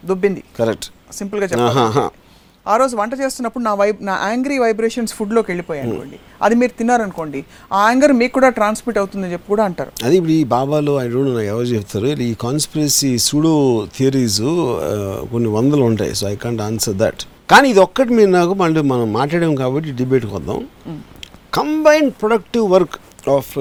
దుబ్బింది. 0.05 0.43
కరెక్ట్. 0.59 0.85
సింపుల్గా 1.13 1.47
చెప్పాలి 1.47 2.20
ఆ 2.65 2.73
రోజు 2.79 2.93
వంట 2.99 3.13
చేస్తున్నప్పుడు 3.21 3.63
నా 3.67 3.71
వైబ్ 3.81 3.99
నా 4.07 4.15
యాంగ్రీ 4.29 4.55
వైబ్రేషన్స్ 4.63 5.13
ఫుడ్లోకి 5.17 5.49
వెళ్ళిపోయాయి 5.51 5.83
అనుకోండి. 5.85 6.17
అది 6.45 6.55
మీరు 6.61 6.73
తిన్నారనుకోండి 6.79 7.39
ఆ 7.75 7.79
యాంగర్ 7.87 8.13
మీకు 8.21 8.33
కూడా 8.37 8.49
ట్రాన్స్మిట్ 8.57 8.99
అవుతుందని 9.01 9.33
చెప్పి 9.35 9.47
కూడా 9.53 9.63
అంటారు. 9.69 9.91
అది 10.05 10.15
ఇప్పుడు 10.19 10.33
ఈ 10.39 10.43
బాబాలో 10.55 10.93
ఐ 11.03 11.05
డోంట్ 11.13 11.33
నో 11.37 11.43
ఎవరు 11.53 11.67
చెప్తారు 11.75 12.09
ఈ 12.29 12.33
కాన్స్పిరసీ 12.45 13.11
సూడో 13.27 13.53
థియరీస్ 13.97 14.41
కొన్ని 15.31 15.51
వందలు 15.57 15.85
ఉంటాయి 15.91 16.13
so 16.19 16.25
I 16.33 16.35
can't 16.43 16.63
answer 16.67 16.97
that. 17.03 17.23
కానీ 17.53 17.69
ఇది 17.73 17.81
ఒక్కటి 17.87 18.11
మీరు 18.17 18.31
నాకు 18.39 18.53
మళ్ళీ 18.63 18.81
మనం 18.91 19.07
మాట్లాడాం 19.19 19.55
కాబట్టి 19.63 19.91
డిబేట్కి 20.01 20.33
వద్దాం. 20.35 20.59
Combined 21.57 22.13
productive 22.21 22.67
work 22.75 22.97
of 23.37 23.51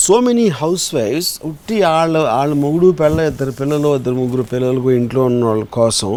so 0.00 0.16
many 0.26 0.48
house 0.58 0.88
వైఫ్స్ 0.96 1.30
ఉట్టి 1.50 1.76
వాళ్ళ 1.84 2.16
వాళ్ళ 2.26 2.52
మొగుడు 2.64 2.90
పిల్ల 3.00 3.20
ఇద్దరు 3.30 3.52
పిల్లలు 3.60 3.90
ఇద్దరు 3.98 4.16
ముగ్గురు 4.22 4.44
పిల్లలకు 4.52 4.90
ఇంట్లో 4.98 5.22
ఉన్న 5.30 5.44
వాళ్ళ 5.50 5.64
కోసం 5.78 6.12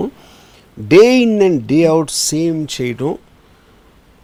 day 0.80 1.22
in 1.22 1.42
and 1.44 1.64
day 1.64 1.86
out 1.86 2.12
same 2.12 2.68
చేయటం 2.82 3.18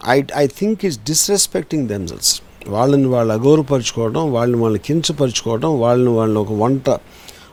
I 0.08 0.22
I 0.36 0.46
think 0.46 0.84
is 0.84 0.98
disrespecting 0.98 1.88
themselves 1.88 2.42
వాళ్ళని 2.68 3.06
వాళ్ళు 3.06 3.32
అగౌరవపరుచుకోవడం 3.32 4.32
వాళ్ళని 4.32 4.62
వాళ్ళు 4.62 4.78
కించపరుచుకోవడం 4.78 5.80
వాళ్ళని 5.80 6.10
వాళ్ళు 6.10 6.40
ఒక 6.40 6.52
వంట 6.52 6.88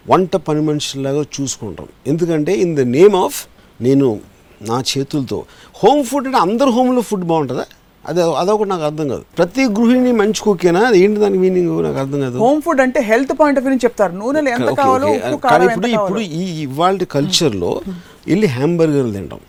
వంట 0.09 0.35
పని 0.35 0.61
మనుషులాగా 0.61 1.21
చూసుకుంటాం. 1.35 1.87
ఎందుకంటే 2.07 2.53
ఇన్ 2.53 2.75
ద 2.75 2.79
నేమ్ 2.79 3.15
ఆఫ్ 3.15 3.47
నేను 3.81 4.19
నా 4.61 4.83
చేతులతో 4.91 5.45
హోమ్ 5.83 6.03
ఫుడ్ 6.03 6.27
అంటే 6.27 6.37
అందరు 6.37 6.69
హోమ్లో 6.69 7.01
ఫుడ్ 7.01 7.23
బాగుంటుందా? 7.23 7.65
అది 8.09 8.21
అదొకటి 8.41 8.69
నాకు 8.69 8.83
అర్థం 8.83 9.07
కాదు. 9.07 9.23
ప్రతి 9.37 9.63
గృహిణి 9.77 10.11
మంచి 10.11 10.41
కుక్కేనా 10.41 10.81
అది 10.87 10.99
ఏంటి 11.03 11.19
దాని 11.19 11.37
మీనింగ్ 11.37 11.83
నాకు 11.83 11.99
అర్థం 12.03 12.19
కాదు. 12.19 12.37
హోమ్ 12.37 12.61
ఫుడ్ 12.61 12.81
అంటే 12.81 12.99
హెల్త్ 13.01 13.33
పాయింట్ 13.39 13.59
ఆఫ్ 13.59 13.65
వ్యూ 13.67 13.77
చెప్తారు. 13.77 14.13
నూనెలు 14.13 14.49
ఎంత 14.49 14.69
కావాలో 14.81 15.07
కానీ 15.47 15.65
ఇప్పుడు 15.65 15.87
ఇప్పుడు 15.87 16.19
ఈ 16.19 16.43
ఇవాళ 16.61 16.97
కల్చర్లో 17.11 17.81
వెళ్ళి 18.27 18.47
హ్యాంబర్గర్లు 18.47 19.13
తింటాం. 19.13 19.39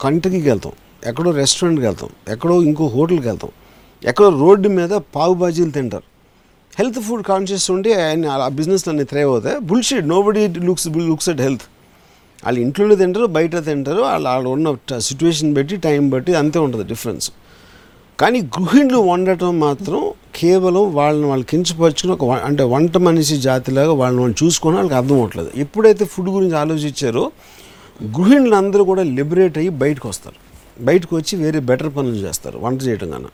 కంటకి 0.00 0.40
వెళ్తాం. 0.50 0.72
ఎక్కడో 1.06 1.30
రెస్టారెంట్కి 1.30 1.86
వెళ్తాం. 1.86 2.10
ఎక్కడో 2.28 2.62
ఇంకో 2.62 2.86
హోటల్కి 2.86 3.28
వెళ్తాం. 3.28 3.50
ఎక్కడో 4.04 4.28
రోడ్డు 4.28 4.68
మీద 4.68 4.90
పావు 4.90 5.34
బాజీలు 5.34 5.70
తింటారు. 5.70 6.06
హెల్త్ 6.78 7.00
ఫుడ్ 7.00 7.22
కాన్షియస్ 7.22 7.70
ఉంటే 7.70 7.90
ఆయన 8.02 8.26
ఆ 8.26 8.48
బిజినెస్లో 8.48 8.90
అన్ని 8.90 9.04
థ్రైవ్ 9.04 9.30
అవుతాయి. 9.30 9.58
Bullshit 9.58 10.08
nobody 10.22 10.48
looks 10.48 10.88
looks 10.88 11.28
at 11.28 11.40
health 11.40 11.66
వాళ్ళు 12.44 12.60
ఇంట్లోనే 12.60 12.96
తింటారు 12.96 13.26
బయట 13.26 13.64
తింటారు. 13.64 14.00
వాళ్ళు 14.02 14.28
వాళ్ళు 14.28 14.48
ఉన్న 14.48 14.98
సిచ్యువేషన్ 14.98 15.54
బట్టి 15.54 15.76
టైం 15.76 16.10
బట్టి 16.10 16.34
అంతే 16.34 16.58
ఉంటుంది 16.58 16.84
డిఫరెన్స్ 16.84 17.30
కానీ 18.20 18.38
గృహిణులు 18.54 18.98
వండటం 19.10 19.52
మాత్రం 19.66 20.00
కేవలం 20.38 20.82
వాళ్ళని 20.96 21.26
వాళ్ళు 21.30 21.44
కించపరుచుకుని 21.52 22.12
ఒక 22.16 22.24
అంటే 22.48 22.64
వంట 22.72 22.96
మనిషి 23.06 23.36
జాతిలాగా 23.46 23.92
వాళ్ళని 24.00 24.20
వాళ్ళు 24.22 24.36
చూసుకొని 24.42 24.76
వాళ్ళకి 24.76 24.96
అర్థం 25.00 25.16
అవట్లేదు 25.20 25.50
ఎప్పుడైతే 25.64 26.04
ఫుడ్ 26.12 26.28
గురించి 26.36 26.56
ఆలోచించారో 26.62 27.24
గృహిణులు 28.16 28.56
అందరూ 28.62 28.82
కూడా 28.90 29.02
లిబరేట్ 29.18 29.56
అయ్యి 29.62 29.72
బయటకు 29.82 30.06
వస్తారు. 30.08 30.38
బయటకు 30.88 31.12
వచ్చి 31.16 31.34
వేరే 31.44 31.60
బెటర్ 31.70 31.90
పనులు 31.96 32.20
చేస్తారు 32.26 32.58
వంట 32.66 32.78
చేయడం 32.86 33.10
కన్నా. 33.14 33.30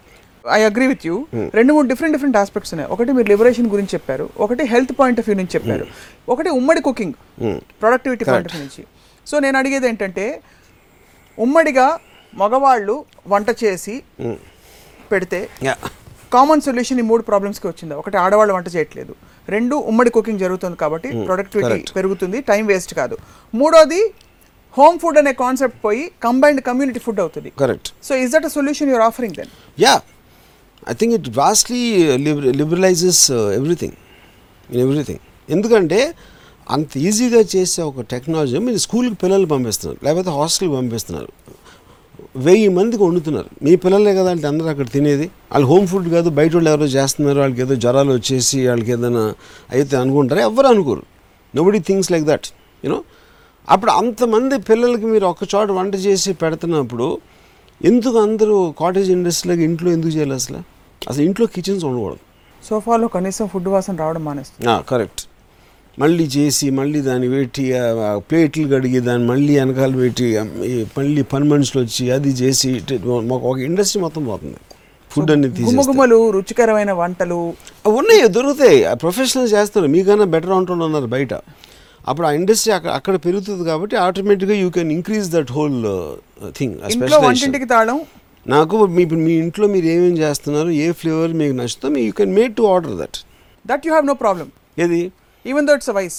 ఐ 0.59 0.61
అగ్రీ 0.71 0.87
విత్ 0.93 1.05
యూ 1.09 1.17
రెండు 1.59 1.73
మూడు 1.75 1.87
డిఫరెంట్ 1.93 2.15
డిఫరెంట్ 2.17 2.39
ఆస్పెక్ట్స్ 2.43 2.73
ఉన్నాయి. 2.75 2.89
ఒకటి 2.95 3.11
మీరు 3.19 3.29
లిబరేషన్ 3.33 3.69
గురించి 3.75 3.93
చెప్పారు 3.95 4.27
ఒకటి 4.47 4.65
హెల్త్ 4.73 4.93
పాయింట్ 5.01 5.21
ఆఫ్ 5.21 5.29
వ్యూ 5.29 5.37
నుంచి 5.43 5.55
చెప్పారు. 5.57 5.87
ఒకటి 6.35 6.51
ఉమ్మడి 6.59 6.83
cooking 6.89 7.17
productivity 7.83 8.25
point 8.25 8.49
of 8.51 8.57
view 8.57 8.65
నుంచి. 8.67 8.85
సో 9.27 9.39
నేను 9.47 9.59
అడిగేది 9.63 9.89
ఏంటంటే 9.93 10.27
ఉమ్మడిగా 11.39 11.87
మగవాళ్ళు 12.43 12.95
వంట 13.35 13.51
చేసి 13.65 13.95
పెడితే 15.13 15.41
కామన్ 16.35 16.63
సొల్యూషన్ 16.67 17.01
ఈ 17.03 17.05
మూడు 17.11 17.23
ప్రాబ్లమ్స్కి 17.31 17.67
వచ్చింది. 17.71 17.95
ఒకటి 18.01 18.17
ఆడవాళ్ళు 18.25 18.53
వంట 18.57 18.69
చేయట్లేదు. 18.77 19.13
రెండు 19.55 19.75
ఉమ్మడి 19.91 20.11
కుకింగ్ 20.17 20.41
జరుగుతుంది 20.45 20.77
కాబట్టి 20.83 21.09
ప్రొడక్టివిటీ. 21.29 21.79
పెరుగుతుంది 21.99 22.39
టైం 22.51 22.65
వేస్ట్ 22.73 22.93
కాదు. 23.01 23.17
మూడోది 23.61 24.01
హోమ్ 24.79 24.97
ఫుడ్ 25.03 25.19
అనే 25.21 25.33
కాన్సెప్ట్ 25.43 25.79
పోయి 25.85 26.03
కంబైన్డ్ 26.25 26.63
కమ్యూనిటీ 26.69 27.01
ఫుడ్ 27.07 27.21
అవుతుంది. 27.25 27.51
Correct 27.63 27.91
so 28.09 28.13
is 28.25 28.33
that 28.35 28.47
a 28.51 28.53
solution 28.57 28.91
you're 28.93 29.05
offering 29.09 29.37
then 29.41 29.51
yeah. 29.85 29.95
I 30.93 30.95
think 31.01 31.15
it 31.19 31.29
vastly 31.43 31.83
liberalises 32.61 33.23
everything 33.59 33.97
in 34.75 34.83
everything 34.87 35.23
ఎందుకంటే 35.57 36.01
అంత 36.75 36.91
ఈజీగా 37.09 37.41
చేసే 37.55 37.81
ఒక 37.91 38.03
టెక్నాలజీ 38.13 38.61
మీరు 38.69 38.81
స్కూల్కి 38.85 39.17
పిల్లలు 39.23 39.49
పంపిస్తున్నారు 39.55 39.99
లేకపోతే 40.07 40.31
హాస్టల్కి 40.39 40.75
పంపిస్తున్నారు. 40.79 41.31
వెయ్యి 42.37 42.69
మందికి 42.69 43.03
వండుతున్నారు. 43.03 43.49
మీ 43.63 43.77
పిల్లలే 43.77 44.15
కదా 44.15 44.31
అంటే 44.31 44.47
అందరూ 44.47 44.67
అక్కడ 44.67 44.89
తినేది. 44.89 45.27
వాళ్ళు 45.53 45.67
హోమ్ 45.69 45.87
ఫుడ్ 45.87 46.09
కాదు 46.09 46.31
బయట 46.31 46.55
వాళ్ళు 46.55 46.71
ఎవరో 46.71 46.87
చేస్తున్నారు 46.87 47.39
వాళ్ళకి 47.39 47.61
ఏదో 47.61 47.75
జ్వరాలు 47.75 48.13
వచ్చేసి 48.13 48.69
వాళ్ళకి 48.69 48.93
ఏదైనా 48.93 49.35
అయితే 49.71 49.97
అనుకుంటారు. 49.97 50.41
ఎవరు 50.41 50.67
అనుకోరు. 50.67 51.03
Nobody 51.57 51.79
things 51.79 52.13
like 52.13 52.25
that 52.25 52.47
you know 52.85 53.05
అప్పుడు 53.69 53.91
అంతమంది 53.91 54.59
పిల్లలకి 54.59 55.07
మీరు 55.07 55.27
ఒక 55.27 55.37
చోట 55.55 55.71
వంట 55.71 55.95
చేసి 55.95 56.33
పెడుతున్నప్పుడు 56.33 57.19
ఎందుకు 57.85 58.19
అందరూ 58.19 58.75
కాటేజ్ 58.81 59.11
ఇండస్ట్రీలోకి 59.11 59.65
ఇంట్లో 59.65 59.91
ఎందుకు 59.91 60.13
చేయాలి 60.13 60.35
అసలు? 60.35 60.59
అసలు 61.09 61.23
ఇంట్లో 61.23 61.47
కిచెన్స్ 61.47 61.85
ఉండకూడదు. 61.85 62.19
సోఫాలో 62.71 63.09
కనీసం 63.09 63.49
ఫుడ్ 63.49 63.69
వాసన 63.69 63.97
రావడం 63.97 64.25
మానేస్తుంది 64.25 64.85
కరెక్ట్ 64.89 65.23
మళ్ళీ 66.01 66.25
చేసి 66.37 66.67
మళ్ళీ 66.79 66.99
దాన్ని 67.09 67.29
పెట్టి 67.35 67.65
ప్లేట్లు 68.29 68.65
కడిగి 68.73 69.01
దాన్ని 69.09 69.27
మళ్ళీ 69.31 69.53
వెనకాల 69.59 69.93
పెట్టి 70.03 70.27
మళ్ళీ 70.99 71.23
పని 71.33 71.47
మనుషులు 71.53 71.81
వచ్చి 71.85 72.05
అది 72.17 72.33
చేసి 72.41 72.71
ఒక 73.49 73.57
ఇండస్ట్రీ 73.69 74.01
మొత్తం 74.07 74.25
పోతుంది. 74.31 74.59
ఫుడ్ 75.11 75.31
అన్ని 75.35 75.49
తీసేస్తే. 75.51 75.69
గుమ్మగుమ్మలు 75.69 76.19
రుచికరమైన 76.37 76.93
వంటలు. 77.01 77.39
ఉన్నాయి 77.99 78.29
దొరుకుతాయి. 78.37 78.79
ప్రొఫెషనల్ 79.05 79.49
చేస్తారు. 79.55 79.89
మీకన్నా 79.95 80.27
బెటర్ 80.35 80.55
ఉంటుండ 80.61 80.83
ఉన్నారు 80.89 81.09
బయట. 81.17 81.33
అప్పుడు 82.11 82.27
ఆ 82.27 82.33
ఇండస్ట్రీ 82.39 82.73
అక్కడ 82.79 82.91
అక్కడ 82.99 83.15
పెరుగుతుంది 83.27 83.63
కాబట్టి 83.71 83.95
ఆటోమేటిక్గా 84.07 84.57
you 84.63 84.69
can 84.77 84.91
increase 84.99 85.29
that 85.37 85.51
whole 85.57 85.79
thing 86.59 86.75
వంటింటికి 87.27 87.69
తాళం? 87.75 87.99
నాకు 88.55 88.77
మీ 88.97 89.05
మీ 89.27 89.33
ఇంట్లో 89.45 89.67
మీరు 89.75 89.87
ఏమేమి 89.95 90.19
చేస్తున్నారు 90.25 90.71
ఏ 90.85 90.89
ఫ్లేవర్ 91.01 91.33
మీకు 91.41 91.55
నచ్చుతో 91.61 91.89
you 92.07 92.13
can 92.21 92.35
made 92.41 92.55
to 92.59 92.65
order 92.75 92.95
that 93.03 93.19
that 93.65 93.87
you 93.87 93.93
have 93.95 94.07
no 94.11 94.17
problem 94.25 94.49
ఏది? 94.85 95.01
Even 95.47 95.69
though 95.69 95.77
it's 95.77 95.93
vice 95.97 96.19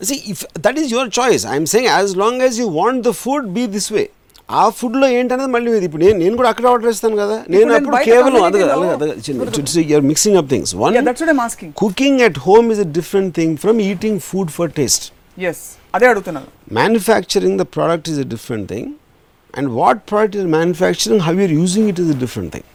See, 0.00 0.16
if 0.32 0.40
that 0.64 0.76
is 0.80 0.88
your 0.94 1.04
choice, 1.16 1.42
I'm 1.52 1.66
saying 1.70 1.88
as 1.88 2.10
long 2.16 2.42
as 2.42 2.56
you 2.60 2.66
want 2.74 3.00
the 3.06 3.12
food 3.20 3.46
be 3.54 3.64
this 3.72 3.88
way 3.92 4.02
ఆ 4.58 4.64
ఫుడ్లో 4.76 5.06
ఏంటనేది 5.16 5.50
మళ్ళీ 5.54 5.70
ఇది. 5.72 5.86
ఇప్పుడు 5.88 6.02
నేను 6.04 6.18
నేను 6.18 6.34
కూడా 6.36 6.50
అక్కడ 6.52 6.66
ఆర్డర్ 6.66 6.90
ఇస్తాను 6.92 7.16
కదా. 7.16 7.36
నేను 7.48 7.72
అప్పుడు 7.74 7.96
కేవలం 8.06 8.42
అదే 8.42 8.60
లో- 8.64 9.82
you're 9.84 10.04
mixing 10.04 10.36
up 10.36 10.48
things 10.48 10.72
one 10.74 10.94
Yeah, 10.94 11.04
that's 11.08 11.22
what 11.24 11.32
I'm 11.34 11.42
asking. 11.46 11.70
Cooking 11.74 12.20
at 12.20 12.38
home 12.38 12.68
is 12.72 12.80
a 12.80 12.88
different 12.92 13.32
thing 13.34 13.56
from 13.56 13.80
eating 13.82 14.20
food 14.20 14.50
for 14.50 14.70
taste 14.72 15.04
yes 15.42 15.64
అదే 15.94 16.06
అడుగుతున్నాను. 16.06 16.48
Manufacturing 16.72 17.58
the 17.58 17.66
product 17.76 18.08
is 18.08 18.18
a 18.18 18.28
different 18.28 18.68
thing 18.72 18.88
and 19.54 19.70
what 19.72 20.00
product 20.10 20.36
is 20.36 20.48
manufacturing 20.56 21.20
how 21.20 21.34
you're 21.42 21.54
using 21.60 21.88
it 21.88 22.00
is 22.00 22.10
a 22.10 22.18
different 22.18 22.52
thing 22.52 22.68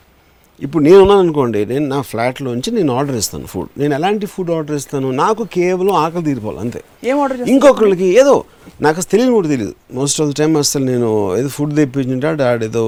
ఇప్పుడు 0.60 0.82
నేను 0.84 1.00
ఉన్నాను 1.04 1.22
అనుకోండి 1.24 1.62
నేను 1.66 1.86
నా 1.88 2.00
ఫ్లాట్లోంచి 2.10 2.70
నేను 2.76 2.92
order 2.96 3.18
ఇస్తాను 3.18 3.48
ఫుడ్ 3.48 3.70
నేను 3.78 3.94
ఎలాంటి 3.96 4.26
ఫుడ్ 4.34 4.52
ఆర్డర్ 4.52 4.76
ఇస్తాను? 4.80 5.08
నాకు 5.20 5.44
కేవలం 5.54 5.94
ఆకలి 6.02 6.26
తీరిపోవాలి 6.28 6.60
అంతే. 6.60 6.82
ఏం 7.04 7.18
ఆర్డర్ 7.22 7.42
ఇంకొకరికి 7.54 8.08
ఏదో 8.20 8.36
నాకు 8.82 8.98
అసలు 9.00 9.12
తెలియని 9.14 9.34
కూడా 9.34 9.50
తెలియదు 9.50 9.74
మోస్ట్ 9.94 10.20
ఆఫ్ 10.22 10.30
ద 10.30 10.38
టైం 10.40 10.52
అసలు 10.60 10.86
నేను 10.86 11.10
ఏదో 11.40 11.52
ఫుడ్ 11.56 11.74
తెప్పించుంటే 11.78 12.28
ఆడేదో 12.48 12.86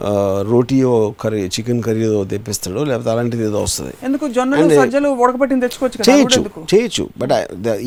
ఆ, 0.00 0.10
రోటీయో 0.48 0.90
కర్రీ 1.20 1.40
చికెన్ 1.54 1.80
కర్రీ 1.82 2.02
ఏదో 2.08 2.18
తెప్పిస్తాడో 2.26 2.82
లేకపోతే 2.84 3.10
అలాంటిది 3.10 3.44
ఏదో 3.44 3.60
వస్తుంది. 3.62 3.94
ఎందుకు? 4.02 4.24
జొన్నలు 4.28 4.62
And, 4.62 4.74
సజ్జలు 4.78 5.08
ఉడకబెట్టిన 5.22 5.58
తెచ్చుకోవచ్చు 5.64 6.06
చేయొచ్చు 6.08 6.40
చేయొచ్చు. 6.72 7.04
బట్ 7.18 7.32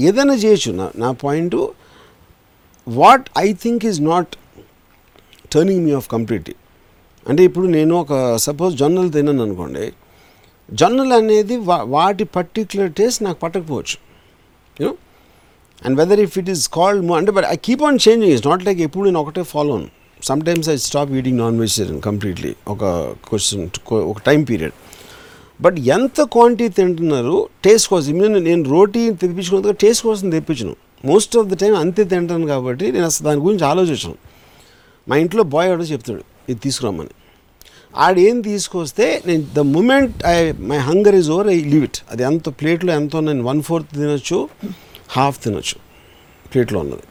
ఏదైనా 0.08 0.36
చేయొచ్చు. 0.44 0.72
నా 0.74 0.88
నా 0.98 1.12
point 1.22 1.56
what 2.88 3.26
I 3.40 3.50
think 3.64 3.86
is 3.86 4.02
not 4.06 4.34
turning 5.52 5.84
me 5.86 5.94
off 5.94 6.10
completely 6.10 6.56
అంటే 7.30 7.44
ఇప్పుడు 7.44 7.68
నేను 7.68 7.96
ఒక 7.96 8.36
సపోజ్ 8.36 8.78
జొన్నలు 8.78 9.10
తిన్నాను 9.10 9.44
అనుకోండి 9.44 9.94
జొన్నలు 10.74 11.14
అనేది 11.14 11.58
వా- 11.58 11.90
వాటి 11.90 12.24
పర్టిక్యులర్ 12.24 12.94
టేస్ట్ 12.94 13.24
నాకు 13.24 13.39
పట్టకపోవచ్చు. 13.39 13.98
You know 14.82 14.95
and 15.86 15.98
weather 15.98 16.20
if 16.20 16.38
it 16.38 16.50
is 16.50 16.70
cold 16.70 17.12
అంటే 17.12 17.32
but 17.32 17.45
I 17.45 17.56
keep 17.56 17.84
on 17.84 18.00
changing 18.10 18.34
it's 18.34 18.48
not 18.48 18.66
like 18.66 18.80
ఎప్పుడు 18.80 19.06
నేను 19.06 19.20
ఒకటే 19.20 19.43
follow 19.43 19.76
Anu 19.76 19.88
some 20.24 20.41
times 20.41 20.70
I 20.70 20.76
stop 20.76 21.12
eating 21.12 21.38
non 21.38 21.60
vegetarian 21.60 22.02
completely 22.02 22.56
ఒక 22.68 22.86
క్వశ్చన్ 23.30 23.93
ఒక 23.93 24.20
టైం 24.20 24.43
పీరియడ్ 24.43 24.74
బట్ 25.62 25.80
ఎంత 25.80 26.22
quantity 26.22 26.70
తింటున్నారు 26.70 27.50
taste 27.64 27.89
కోసం. 27.89 28.14
నేను 28.14 28.39
నేను 28.39 28.70
రోటీ 28.70 29.10
తెప్పించుకున్నందుకు 29.10 29.72
టేస్ట్ 29.72 30.04
కోసం 30.04 30.30
తెప్పించను. 30.30 30.76
మోస్ట్ 31.06 31.38
ఆఫ్ 31.38 31.48
ద 31.48 31.58
టైం 31.58 31.76
అంతే 31.76 32.04
తింటాను 32.04 32.48
కాబట్టి 32.48 32.91
నేను 32.91 33.06
అసలు 33.06 33.28
దాని 33.28 33.41
గురించి 33.41 33.66
ఆలోచించాను. 33.66 34.16
మా 35.08 35.16
ఇంట్లో 35.16 35.43
బాయ్ 35.43 35.70
ఆర్డర్ 35.70 35.91
చెప్తాడు 35.91 36.24
ఇది 36.50 36.60
తీసుకురమ్మని. 36.60 37.10
ఆడేం 37.94 38.42
తీసుకొస్తే 38.42 39.22
నేను 39.26 39.44
the 39.56 39.60
moment 39.76 40.18
I 40.26 40.36
my 40.72 40.78
hunger 40.89 41.16
is 41.16 41.30
over 41.36 41.50
I 41.50 41.58
leave 41.74 41.84
it 41.84 42.00
అది 42.12 42.24
ఎంత 42.24 42.50
ప్లేట్లో 42.50 42.94
ఎంతో 42.94 43.20
నేను 43.20 43.44
వన్ 43.44 43.62
ఫోర్త్ 43.70 43.89
తినొచ్చు 44.00 44.50
హాఫ్ 45.18 45.39
తినొచ్చు 45.44 45.78
ప్లేట్లో 46.54 46.80
ఉన్నది. 46.80 47.06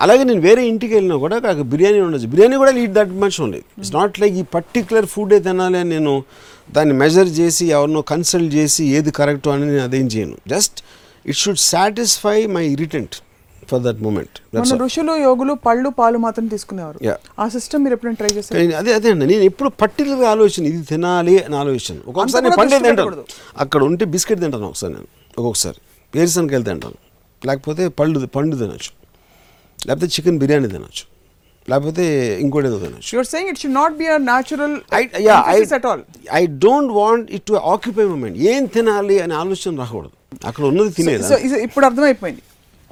అలాగే 0.00 0.24
నేను 0.24 0.40
వేరే 0.40 0.62
ఇంటికి 0.66 0.92
వెళ్ళినా 0.94 1.16
కూడా 1.22 1.36
నాకు 1.46 1.62
బిర్యానీ 1.62 2.00
ఉండొచ్చు. 2.00 2.26
బిర్యానీ 2.26 2.56
కూడా 2.56 2.72
లీడ్ 2.78 2.92
దట్ 2.98 3.12
మచ్ 3.22 3.38
ఉండేది 3.40 3.64
ఇట్స్ 3.78 3.94
నాట్ 3.94 4.20
లైక్ 4.20 4.34
ఈ 4.42 4.44
పర్టికులర్ 4.56 5.06
ఫుడే 5.06 5.38
తినాలి 5.46 5.78
అని 5.78 5.90
నేను 5.90 6.12
దాన్ని 6.76 6.94
మెజర్ 6.94 7.28
చేసి 7.28 7.66
ఎవరినో 7.66 8.02
కన్సల్ట్ 8.02 8.54
చేసి 8.54 8.84
ఏది 8.98 9.10
కరెక్ట్ 9.10 9.48
అని 9.48 9.66
నేను 9.70 9.84
అదేం 9.84 10.06
చేయను. 10.06 10.36
Just 10.48 10.84
it 11.26 11.36
should 11.36 11.58
satisfy 11.58 12.46
my 12.46 12.66
irritant 12.66 13.16
for 13.70 13.82
that 13.82 14.00
moment 14.06 14.36
మన 14.56 14.76
ఋషులు 14.84 15.14
యోగులు 15.26 15.54
పళ్ళు 15.66 15.90
పాలు 15.98 16.18
మాత్రం 16.18 16.46
తీసుకునేవారు. 16.46 16.98
ఆ 17.42 17.48
సిస్టమ్ 17.48 17.82
మీరు 17.84 17.94
ఎప్పుడైనా 17.96 18.18
ట్రై 18.22 18.32
చేశారు? 18.38 18.60
కానీ 18.60 18.72
అదే 18.80 18.92
అదే 18.98 19.10
అండి. 19.10 19.26
నేను 19.26 19.42
ఎప్పుడు 19.42 19.68
పర్టికులర్గా 19.82 20.28
ఆలోచన 20.30 20.64
ఇది 20.72 20.82
తినాలి 20.82 21.34
అని 21.44 21.56
ఆలోచన. 21.56 21.96
ఒక్కొక్కసారి 22.06 22.44
నేను 22.44 22.56
పండే 22.56 22.78
తింటాను. 22.78 23.24
అక్కడ 23.58 23.82
ఉంటే 23.82 24.04
బిస్కెట్ 24.14 24.40
తింటాను 24.40 24.66
ఒకసారి 24.66 24.92
నేను. 24.92 25.08
ఒక్కొక్కసారి. 25.38 25.78
వేరుశనగకి 26.14 26.54
వెళ్తే 26.54 26.70
తింటాను. 26.70 26.98
లేకపోతే 27.46 27.88
పళ్ళు 27.88 28.26
పండు 28.36 28.56
తినొచ్చు. 28.56 28.92
లేకపోతే 29.86 30.06
చికెన్ 30.06 30.38
బిర్యానీ 30.38 30.68
తినొచ్చు. 30.68 31.04
లేకపోతే 31.70 32.04
ఇంకోటి 32.40 32.66
ఏదో 32.66 32.78
తినొచ్చు. 32.78 33.10
You're 33.14 33.26
saying 33.26 33.50
it 33.50 33.58
should 33.58 33.74
not 33.74 33.94
be 33.96 34.06
a 34.06 34.16
natural 34.16 34.76
I 34.94 35.02
yeah 35.20 35.44
I 35.46 35.56
at 35.74 35.86
all 35.86 36.02
I 36.32 36.46
don't 36.46 36.92
want 36.92 37.30
it 37.30 37.42
to 37.42 37.52
occupy 37.52 38.04
moment 38.04 38.38
ఏం 38.38 38.64
తినాలి 38.64 39.20
అనే 39.20 39.34
ఆలోచన 39.34 39.76
రాకూడదు. 39.78 40.14
అక్కడ 40.46 40.64
ఉన్నది 40.64 40.90
తినేది? 40.90 41.34
ఇప్పుడు 41.62 41.84
అర్థమైపోయింది. 41.84 42.42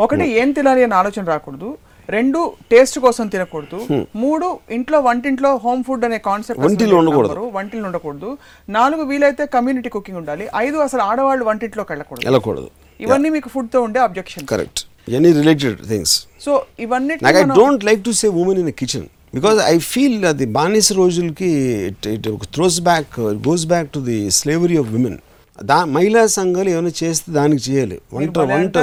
ఒకటి 0.05 0.25
ఏం 0.41 0.49
తినాలి 0.57 0.81
అనే 0.87 0.95
ఆలోచన 1.03 1.25
రాకూడదు. 1.33 1.69
రెండు 2.09 2.41
టేస్ట్ 2.73 2.99
కోసం 3.05 3.27
తినకూడదు. 3.35 3.79
మూడు 4.23 4.49
ఇంట్లో 4.77 4.99
వంటింట్లో 5.07 5.51
హోమ్ 5.65 5.81
ఫుడ్ 5.87 6.05
అనే 6.09 6.19
కాన్సెప్ట్ 6.27 6.61
వంటిలో 6.65 6.97
ఉండకూడదు. 7.01 7.47
వంటిలో 7.57 7.87
ఉండకూడదు. 7.91 8.31
నాలుగు 8.77 9.05
వీలైతే 9.11 9.47
కమ్యూనిటీ 9.57 9.91
కుకింగ్ 9.95 10.19
ఉండాలి. 10.23 10.45
ఐదు 10.65 10.77
అసలు 10.87 11.03
ఆడవాళ్ళు 11.11 11.47
వంటింట్లోకి 11.51 11.93
వెళ్ళకూడదు. 11.95 12.27
వెళ్ళకూడదు. 12.29 12.69
ఇవన్నీ 13.05 13.29
మీకు 13.37 13.49
ఫుడ్తో 13.55 13.81
ఉండే 13.87 14.01
objection 14.09 14.47
correct 14.53 14.83
any 15.17 15.31
related 15.41 15.81
things 15.91 16.15
so 16.47 16.53
ఇవన్నీ 16.85 17.15
I 17.33 17.43
don't 17.61 17.83
like 17.89 18.01
to 18.09 18.13
say 18.21 18.29
women 18.43 18.61
in 18.63 18.73
kitchen 18.81 19.07
because 19.37 19.59
I 19.73 19.77
feel 19.93 20.19
అది 20.31 20.47
బానిస 20.57 20.93
రోజులకి 21.01 21.51
it 21.91 22.07
it 22.15 22.29
throws 22.57 22.79
back 22.89 23.15
goes 23.49 23.67
back 23.73 23.89
to 23.97 24.01
the 24.11 24.19
slavery 24.41 24.79
of 24.83 24.89
women 24.97 25.19
దా 25.59 25.77
మహిళా 25.95 26.23
సంఘాలు 26.35 26.71
ఏమైనా 26.71 26.93
చేస్తే 26.99 27.29
దానికి 27.33 27.63
చేయాలి. 27.67 27.97
వంట 28.13 28.39
వంట 28.51 28.77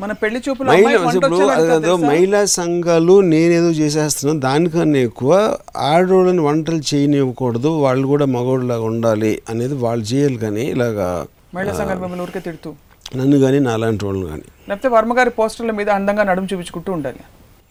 మన 0.00 0.12
పెళ్ళి 0.22 0.38
చూపులు 0.46 0.70
ఇప్పుడు? 0.72 1.92
మహిళా 2.06 2.40
సంఘాలు 2.54 3.14
నేనేదో 3.28 3.70
చేసేస్తున్నాను 3.72 4.40
దానికన్నా 4.40 5.00
ఎక్కువ 5.08 5.30
ఆడవాళ్ళని 5.90 6.42
వంటలు 6.42 6.82
చేయనివ్వకూడదు 6.90 7.70
వాళ్ళు 7.84 8.06
కూడా 8.06 8.26
మగవాళ్ళలాగా 8.34 8.86
ఉండాలి 8.90 9.32
అనేది 9.48 9.76
వాళ్ళు 9.84 10.04
చేయాలి 10.10 10.38
కానీ 10.44 10.64
ఇలాగా 10.74 11.06
మహిళా 11.54 11.72
సంఘాలు 11.72 12.00
మిమ్మల్ని 12.00 12.24
ఊరికే 12.24 12.40
తిడుతూ? 12.40 12.70
నన్ను 13.16 13.36
కానీ 13.38 13.58
నా 13.60 13.72
అలాంటి 13.74 14.04
వాళ్ళని 14.06 14.26
కానీ. 14.30 14.46
లేకపోతే 14.68 14.88
వర్మ 14.94 15.12
గారి 15.18 15.30
పోస్టర్ల 15.38 15.72
మీద 15.72 15.88
అందంగా 15.98 16.24
నడుము 16.30 16.48
చూపించుకుంటూ 16.52 16.90
ఉండాలి. 16.92 17.22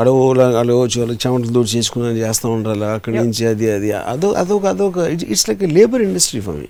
అడవులా 0.00 0.46
అడవచ్చు 0.60 0.98
చెమటలు 1.22 1.52
దూరం 1.56 1.70
చేసుకుని 1.74 2.18
చేస్తూ 2.22 2.46
ఉంటారు 2.56 2.86
అక్కడి 2.96 3.16
నుంచి 3.26 3.42
అది 3.52 3.66
అది. 3.76 3.90
అదో 4.12 4.30
అదొక 4.42 4.66
అదొక 4.74 4.98
it's 5.32 5.46
like 5.50 5.62
labour 5.78 6.02
industry 6.08 6.40
for 6.46 6.58
me 6.62 6.68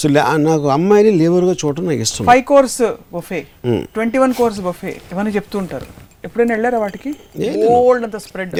so 0.00 0.08
నాకు 0.48 0.66
అమ్మాయిని 0.76 1.10
లేబర్గా 1.20 1.54
చూడటం 1.62 1.84
నాకు 1.88 2.02
ఇష్టం. 2.06 2.24
Five 2.30 2.44
course 2.52 2.80
buffet. 3.12 3.40
Twenty 3.96 4.18
one 4.22 4.32
course 4.40 4.60
buffet 4.68 4.92
ఇవన్నీ 5.12 5.32
చెప్తూ 5.36 5.58
ఉంటారు. 5.62 5.86
ఎప్పుడైనా 6.26 6.52
వెళ్ళారా 6.54 6.78
వాటికి. 6.84 7.10
ఓల్డ్ 7.76 8.04
అంత 8.06 8.16
spread. 8.26 8.52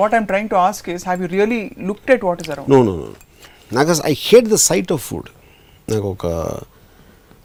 What 0.00 0.14
I'm 0.18 0.26
trying 0.32 0.50
to 0.54 0.58
ask 0.68 0.88
is 0.94 1.04
have 1.08 1.22
you 1.22 1.28
really 1.36 1.62
looked 1.90 2.12
at 2.16 2.24
what 2.28 2.42
is 2.44 2.50
around 2.50 2.70
no 2.74 2.82
no 2.90 2.94
no 3.02 3.08
నాకు 3.78 3.96
I 4.12 4.14
hate 4.28 4.48
the 4.54 4.58
sight 4.68 4.92
of 4.96 5.02
food 5.08 5.30
నాకు 5.92 6.06
ఒక 6.14 6.26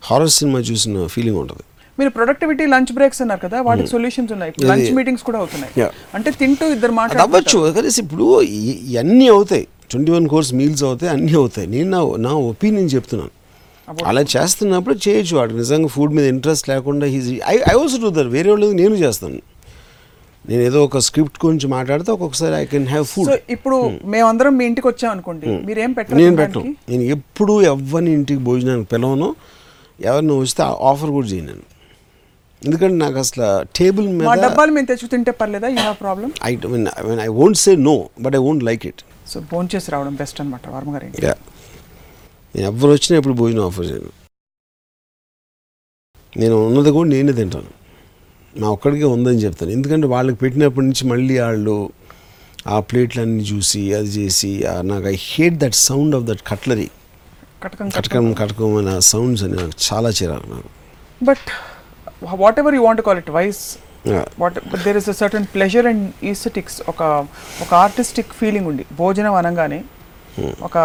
హారర్ 0.09 0.33
సినిమా 0.39 0.59
చూసిన 0.71 1.07
ఫీలింగ్ 1.15 1.39
ఉంటుంది. 1.43 1.63
మీరు 1.99 2.09
ప్రొడక్టివిటీ 2.09 2.65
లంచ్ 2.65 2.93
బ్రేక్స్ 2.93 3.21
అన్నారు 3.21 3.39
కదా 3.47 3.61
వాటికి 3.61 3.87
సొల్యూషన్స్ 3.87 4.31
ఉన్నాయి. 4.31 4.53
ఇది- 4.59 4.73
లంచ్ 4.73 4.91
మీటింగ్స్ 4.91 5.23
కూడా 5.23 5.39
అవుతున్నాయి. 5.39 5.81
అంటే 6.15 6.31
తింటూ 6.31 6.65
ఇద్దరు 6.65 6.91
అది 6.91 7.21
అవ్వచ్చు. 7.21 7.59
ఇప్పుడు 7.99 8.41
ఇవన్నీ 8.41 9.27
అవుతాయి. 9.27 9.67
ట్వంటీ 9.91 10.11
వన్ 10.11 10.27
కోర్స్ 10.27 10.53
మీల్స్ 10.53 10.83
అవుతాయి 10.83 11.11
అన్నీ 11.11 11.33
అవుతాయి. 11.33 11.67
నేను 11.67 11.89
నా 11.89 12.15
నా 12.17 12.33
ఒపీనియన్ 12.33 12.89
చెప్తున్నాను. 12.95 13.39
అలా 14.05 14.21
చేస్తున్నప్పుడు 14.21 15.09
చేయొచ్చు. 15.09 15.37
వాడు 15.37 15.53
నిజంగా 15.53 15.87
ఫుడ్ 15.87 16.13
మీద 16.13 16.25
ఇంట్రెస్ట్ 16.25 16.69
లేకుండా 16.69 17.05
easy 17.05 17.39
I 17.47 17.55
I 17.55 17.79
also 17.79 17.97
do 18.01 18.09
their 18.09 18.27
వేరే 18.27 18.49
వాళ్ళు 18.49 18.71
నేను 18.71 18.95
చేస్తాను. 18.95 19.39
నేను 20.49 20.61
ఏదో 20.61 20.83
ఒక 20.83 20.97
స్క్రిప్ట్ 20.97 21.45
గురించి 21.45 21.67
మాట్లాడితే 21.67 22.11
ఒక్కొక్కసారి 22.11 22.55
ఐ 22.55 22.65
కెన్ 22.65 22.87
హ్యావ్ 22.87 23.05
ఫుడ్ 23.05 23.51
ఇప్పుడు 23.51 23.91
మేమందరం 24.05 24.57
మీ 24.57 24.65
ఇంటికి 24.65 24.87
వచ్చాం 24.87 25.11
అనుకోండి. 25.11 25.47
మీరేం 25.65 25.91
పెట్టారు 25.91 26.21
నేను 26.21 26.35
పెట్టను. 26.35 26.75
నేను 26.89 27.01
ఎప్పుడు 27.01 27.61
ఎవరిని 27.61 28.13
ఇంటికి 28.13 28.39
భోజనానికి 28.39 28.89
పిలవను. 28.91 29.35
ఎవరిని 30.01 30.31
వస్తే 30.31 30.63
ఆఫర్ 30.63 31.09
కూడా 31.09 31.27
చేయను 31.27 31.68
ఎందుకంటే 32.65 32.95
నాకు 33.03 33.17
అసలు 33.23 33.47
టేబుల్ 33.77 34.07
మీద 34.19 34.35
డబ్బాలు 34.45 34.71
మేము 34.77 34.87
తెచ్చి 34.89 35.07
తింటే 35.13 35.33
పర్లేదా 35.41 35.67
you 35.75 35.79
have 35.83 35.97
problem 36.05 36.29
I 36.49 36.53
mean 36.73 37.21
I 37.27 37.29
won't 37.39 37.59
say 37.65 37.71
no 37.89 37.95
but 38.25 38.35
I 38.39 38.41
won't 38.47 38.63
like 38.69 38.85
it 38.91 39.01
so 39.31 39.39
phone 39.51 39.67
చేసి 39.73 39.87
రావడం 39.93 40.13
బెస్ట్ 40.21 40.37
అనమాట 40.41 40.65
వర్మ 40.75 40.89
గారి 40.95 41.05
ఇంటికి. 41.09 41.25
యా 41.27 41.35
నేను 42.55 42.65
ఎవరు 42.71 42.91
వచ్చినా 42.95 43.13
ఎప్పుడు 43.19 43.35
భోజనం 43.41 43.63
ఆఫర్ 43.69 43.87
చేయను. 43.89 44.11
నేను 46.33 46.55
ఉన్నది 46.67 46.91
కూడా 46.97 47.07
నేనే 47.13 47.33
తింటాను. 47.39 47.71
నా 48.55 48.67
ఒక్కడికే 48.75 49.07
ఉందని 49.15 49.41
చెప్తాను. 49.45 49.71
ఎందుకంటే 49.77 50.07
వాళ్ళకి 50.15 50.37
పెట్టినప్పటి 50.43 50.85
నుంచి 50.89 51.03
మళ్ళీ 51.11 51.35
వాళ్ళు 51.45 51.75
ఆ 52.75 52.77
ప్లేట్లన్నీ 52.89 53.43
చూసి 53.51 53.81
అది 53.97 54.09
చేసి 54.19 54.51
నాకు 54.91 55.05
I 55.13 55.17
hate 55.31 55.57
that 55.63 55.77
sound 55.87 56.15
of 56.19 56.25
that 56.29 56.41
cutlery 56.51 56.87
కటకం 57.63 57.87
కటకం 57.97 58.27
కటకం. 58.41 58.71
అనే 58.81 58.95
సౌండ్స్ 59.13 59.43
అని 59.47 59.55
నాకు 59.61 59.75
చాలా 59.87 60.09
చిరాకు 60.19 60.47
నాకు. 60.55 60.69
But 61.29 61.47
whatever 62.61 62.75
you 62.77 62.81
want 62.87 63.01
call 63.07 63.19
it 63.23 63.31
vice. 63.37 63.63
What 64.41 64.57
but 64.71 64.81
there 64.87 64.97
is 65.01 65.09
a 65.13 65.15
certain 65.21 65.45
pleasure 65.55 65.87
and 65.91 66.05
aesthetics 66.31 66.77
ఒక 66.93 67.01
ఒక 67.63 67.71
ఆర్టిస్టిక్ 67.83 68.31
ఫీలింగ్ 68.41 68.67
ఉంది. 68.71 68.85
భోజనం 69.01 69.35
అనగానే 69.41 69.81
ఒక 70.67 70.77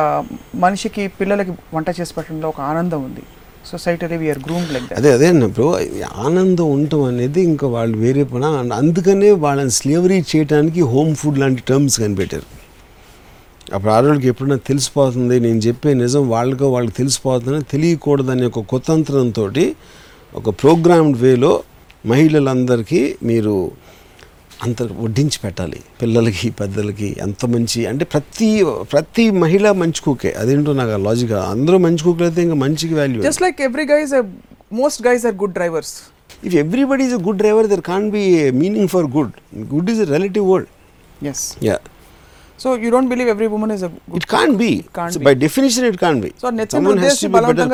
మనిషికి 0.65 1.03
పిల్లలకి 1.21 1.53
వంట 1.75 1.89
చేసి 2.01 2.13
పెట్టడంలో 2.17 2.49
ఒక 2.55 2.61
ఆనందం 2.73 3.01
ఉంది. 3.09 3.25
సొసైటీ 3.71 4.17
వీఆర్ 4.23 4.41
గ్రూమ్ 4.47 4.65
లైక్ 4.75 4.89
అదే 4.99 5.11
అదే 5.17 5.27
అన్నప్పుడు 5.33 5.69
ఆనందం 6.27 6.67
ఉండటం 6.77 7.03
అనేది 7.11 7.41
ఇంకా 7.51 7.67
వాళ్ళు 7.77 7.97
వేరే 7.99 8.25
పని. 8.33 8.49
అందుకనే 8.81 9.31
వాళ్ళని 9.45 9.73
స్లేవరీ 9.81 10.19
చేయడానికి 10.33 10.81
హోమ్ 10.95 11.13
ఫుడ్ 11.21 11.39
లాంటి 11.43 11.63
టర్మ్స్ 11.71 11.97
కనిపెట్టారు. 12.03 12.49
అప్పుడు 13.75 13.93
ఆడవాళ్ళకి 13.93 14.29
ఎప్పుడైనా 14.29 14.59
తెలిసిపోతుంది 14.71 15.41
నేను 15.41 15.61
చెప్పే 15.67 15.95
నిజం 15.95 16.23
వాళ్ళకో 16.29 16.67
వాళ్ళకి 16.73 16.97
తెలిసిపోతుందని 16.97 17.67
తెలియకూడదనే 17.73 18.47
ఒక 18.47 18.63
కుతంత్రంతో 18.73 19.45
ఒక 20.35 20.51
ప్రోగ్రామ్డ్ 20.63 21.17
వేలో 21.17 21.51
మహిళలందరికీ 22.05 23.01
మీరు 23.23 23.55
అంత 24.65 24.83
వడ్డించి 25.03 25.39
పెట్టాలి 25.45 25.79
పిల్లలకి 26.01 26.49
పెద్దలకి 26.61 27.09
ఎంత 27.21 27.47
మంచి 27.47 27.81
అంటే 27.87 28.05
ప్రతి 28.05 28.49
ప్రతి 28.93 29.25
మహిళ 29.43 29.73
మంచి 29.83 30.01
కుకే 30.01 30.31
అదేంటో 30.41 30.73
నాకు 30.73 30.97
లాజిక్ 31.07 31.35
అందరూ 31.53 31.79
మంచి 31.79 32.03
కుక్కలు 32.05 32.27
అయితే 32.27 32.43
ఇంకా 32.43 32.59
మంచికి 32.65 32.95
value 32.95 33.23
just 33.23 33.43
like 33.47 33.61
every 33.61 33.87
guys 33.93 34.15
most 34.73 35.03
guys 35.09 35.27
are 35.31 35.39
good 35.45 35.57
drivers 35.61 35.95
everybody 36.63 37.05
is 37.05 37.13
a 37.13 37.19
good 37.19 37.39
driver, 37.39 37.67
there 37.67 37.83
can't 37.83 38.13
be 38.13 38.23
a 38.39 38.53
meaning 38.53 38.87
for 38.87 39.03
good. 39.09 39.33
Good 39.69 39.89
is 39.89 39.99
a 40.01 40.07
relative 40.07 40.45
word. 40.45 40.67
Yes 41.23 41.45
Yeah. 41.69 41.81
So 42.59 42.71
you 42.83 42.89
don't 42.95 43.11
believe 43.13 43.29
every 43.35 43.47
women 43.57 43.73
is 43.77 43.85
a 43.85 43.91
It 44.19 44.27
can't 44.27 44.55
be. 44.59 44.73
can't 44.99 45.13
So 45.15 45.21
be. 45.21 45.25
by 45.29 45.35
definition, 45.35 45.85
it 45.85 45.97
can't 45.99 46.21
be. 46.27 46.31
So 46.43 46.49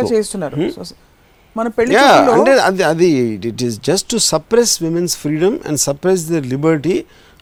cook. 0.00 0.12
చేస్తున్నారు 0.14 0.56
Hmm? 0.56 0.70
మన 1.59 1.68
పెళ్ళి 1.76 1.96
అంటే 2.36 2.53
అది 2.68 2.82
అది 2.92 3.09
it 3.51 3.62
is 3.68 3.76
just 3.88 4.07
to 4.14 4.18
suppress 4.30 4.74
women's 4.86 5.14
freedom 5.22 5.57
and 5.68 5.80
suppress 5.86 6.24
their 6.30 6.46
liberty 6.55 6.96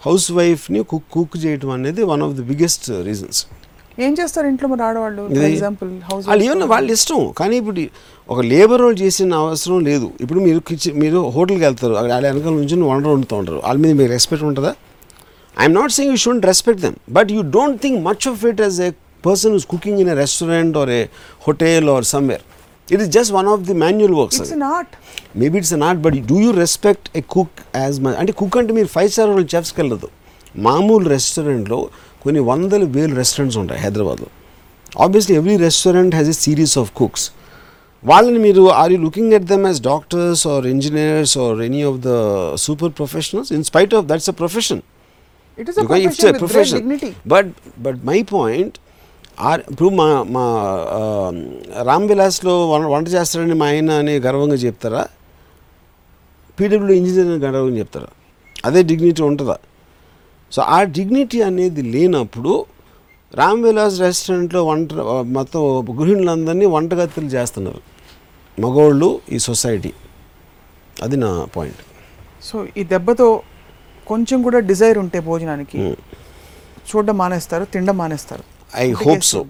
house 0.06 0.26
వైఫ్ని 0.38 0.80
cook 0.92 1.08
cook 1.16 1.36
చేయడం 1.44 1.70
అనేది 1.78 2.02
one 2.12 2.22
of 2.26 2.34
the 2.38 2.44
biggest 2.50 2.86
reasons 3.08 3.40
ఏం 4.06 4.12
చేస్తారు 4.18 4.46
ఇంట్లో 4.50 4.66
మన 4.72 4.82
ఆడవాళ్ళు? 4.88 5.22
ఎగ్జాంపుల్ 5.46 5.88
హౌస్ 6.08 6.24
వాళ్ళు 6.28 6.44
ఈవెన్ 6.46 6.60
వాళ్ళ 6.72 6.88
ఇష్టం. 6.96 7.20
కానీ 7.38 7.54
ఇప్పుడు 7.60 7.84
ఒక 8.28 8.40
లేబర్ 8.52 8.82
వాళ్ళు 8.84 8.98
చేసిన 9.04 9.38
అవసరం 9.44 9.78
లేదు. 9.88 10.08
ఇప్పుడు 10.22 10.40
మీరు 10.44 10.60
కిచెన్ 10.68 10.98
మీరు 11.04 11.20
హోటల్కి 11.36 11.64
వెళ్తారు. 11.68 11.94
అక్కడ 12.00 12.12
వాళ్ళ 12.14 12.26
వెనకాల 12.30 12.54
నుంచి 12.60 12.76
వంట 12.92 13.04
వండుతూ 13.14 13.34
ఉంటారు. 13.40 13.60
వాళ్ళ 13.66 13.78
మీద 13.84 13.92
మీకు 14.00 14.10
రెస్పెక్ట్ 14.16 14.44
ఉంటుందా? 14.50 14.72
I'm 15.56 15.74
not 15.80 15.94
saying 15.96 16.12
you 16.14 16.20
should 16.24 16.46
respect 16.52 16.80
them 16.86 16.96
but 17.18 17.32
you 17.36 17.42
don't 17.56 17.80
think 17.84 17.98
much 18.08 18.26
of 18.32 18.44
it 18.50 18.62
as 18.66 18.78
a 18.88 18.90
person 19.26 19.56
is 19.60 19.66
cooking 19.74 20.00
in 20.04 20.10
a 20.14 20.16
restaurant 20.24 20.76
or 20.82 20.92
a 21.00 21.02
hotel 21.46 21.88
or 21.96 22.06
somewhere 22.14 22.44
it 22.92 23.00
is 23.04 23.10
just 23.18 23.32
one 23.32 23.48
of 23.54 23.62
the 23.70 23.76
manual 23.84 24.16
works 24.20 24.40
it's 24.40 24.54
not 24.68 24.92
maybe 25.42 25.58
it's 25.62 25.74
not 25.86 25.98
but 26.06 26.16
do 26.32 26.38
you 26.46 26.52
respect 26.64 27.08
a 27.18 27.22
cook 27.36 27.58
as 27.82 27.98
much 28.04 28.16
అంటే 28.22 28.32
cook 28.40 28.56
అంటే 28.62 28.72
మీరు 28.78 28.90
five 28.96 29.10
star 29.14 29.30
hotel 29.32 29.48
చెఫ్స్కి 29.54 29.80
వెళ్ళదు. 29.82 30.08
మామూలు 30.68 31.08
రెస్టారెంట్లో 31.16 31.78
కొన్ని 32.22 32.40
వందల 32.50 32.84
వేలు 32.96 33.14
restaurants 33.14 33.58
ఉంటాయి 33.62 33.80
హైదరాబాద్లో. 33.84 34.28
Obviously 35.04 35.34
every 35.40 35.56
restaurant 35.66 36.14
has 36.14 36.28
a 36.28 36.36
series 36.44 36.76
of 36.82 36.90
cooks 37.00 37.26
వాళ్ళని 38.02 38.40
మీరు 38.46 38.62
are 38.80 38.92
you 38.92 38.98
looking 39.06 39.32
at 39.38 39.46
them 39.52 39.64
as 39.66 39.80
doctors 39.90 40.42
or 40.46 40.66
engineers 40.66 41.34
or 41.44 41.62
any 41.68 41.82
of 41.90 41.98
the 42.08 42.10
super 42.66 42.92
professionals 43.00 43.50
in 43.56 43.64
spite 43.70 43.94
of 43.98 44.06
that's 44.12 44.30
a 44.32 44.36
profession 44.42 44.82
it 45.58 45.68
is 45.70 45.78
profession 46.44 46.84
but 47.34 47.50
but 47.86 47.98
my 48.12 48.18
point 48.36 48.76
ఇప్పుడు 49.46 49.88
మా 49.88 50.22
మా 50.22 50.44
రామ్ 51.82 52.08
విలాస్లో 52.08 52.70
వంట 52.70 53.08
చేస్తారని 53.08 53.54
మా 53.54 53.66
ఆయన 53.66 53.90
అని 53.90 54.16
గర్వంగా 54.16 54.54
చెప్తారా? 54.54 55.08
పీడబ్ల్యూ 56.60 56.96
ఇంజనీర్ 56.96 57.26
అని 57.26 57.36
గర్వంగా 57.36 57.78
చెప్తారా? 57.78 58.06
అదే 58.64 58.82
డిగ్నిటీ 58.82 59.22
ఉంటుందా? 59.22 59.56
సో 60.52 60.62
ఆ 60.62 60.82
డిగ్నిటీ 60.82 61.42
అనేది 61.42 61.82
లేనప్పుడు 61.82 62.66
రామ్ 63.34 63.62
విలాస్ 63.62 64.00
రెస్టారెంట్లో 64.00 64.66
వంట 64.66 64.92
మొత్తం 65.38 65.60
గృహిణులందరినీ 66.00 66.66
వంటగతులు 66.66 67.26
చేస్తున్నారు. 67.26 67.80
మగవాళ్ళు 68.60 69.20
ఈ 69.32 69.38
సొసైటీ. 69.38 69.92
అది 71.02 71.16
నా 71.16 71.48
పాయింట్. 71.56 71.82
సో 72.42 72.66
ఈ 72.76 72.84
దెబ్బతో 72.84 73.42
కొంచెం 74.06 74.42
కూడా 74.42 74.58
డిజైర్ 74.58 74.98
ఉంటే 74.98 75.20
భోజనానికి 75.20 75.78
చూడడం 76.88 77.18
మానేస్తారు 77.18 77.64
తినడం 77.64 77.98
మానేస్తారు. 77.98 78.57
I 78.76 78.92
hope 78.92 79.24
so 79.24 79.46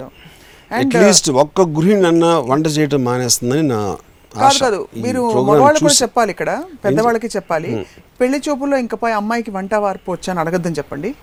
and 0.72 0.96
at least 0.96 1.30
ఒక్క 1.30 1.60
గృహిణి 1.60 2.06
అన్న 2.06 2.24
వంట 2.24 2.66
చేయటం 2.66 3.04
మానేస్తుందని 3.04 3.62
నా 3.62 3.96
కాదు 4.36 4.58
కాదు. 4.58 4.88
మీరు 4.96 5.20
మగవాళ్ళకి 5.42 5.84
కూడా. 5.84 5.94
చెప్పాలి 6.02 6.30
ఇక్కడ. 6.30 6.62
పెద్దవాళ్ళకి 6.84 7.26
చెప్పాలి. 7.26 7.86
పెళ్ళి 8.20 8.42
చూపుల్లో 8.48 8.78
ఇంకపై 8.78 9.12
అమ్మాయికి 9.12 9.50
వంట 9.50 9.74
వార్పు 9.74 10.12
వచ్చా 10.12 10.30
అని 10.30 10.40
అడగద్దని 10.40 10.74
చెప్పండి. 10.74 11.14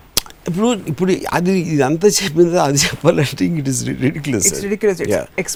ఇప్పుడు 0.47 0.67
ఇప్పుడు 0.67 1.15
అది 1.33 1.59
ఇదంతా 1.59 2.07
చెప్పింది 2.07 2.59
అది 2.59 2.77
చెప్పాలంటే 2.77 3.45
ఇట్ 3.45 3.69
ఇస్ 3.69 3.83
రిడిక్యులస్ 3.83 4.63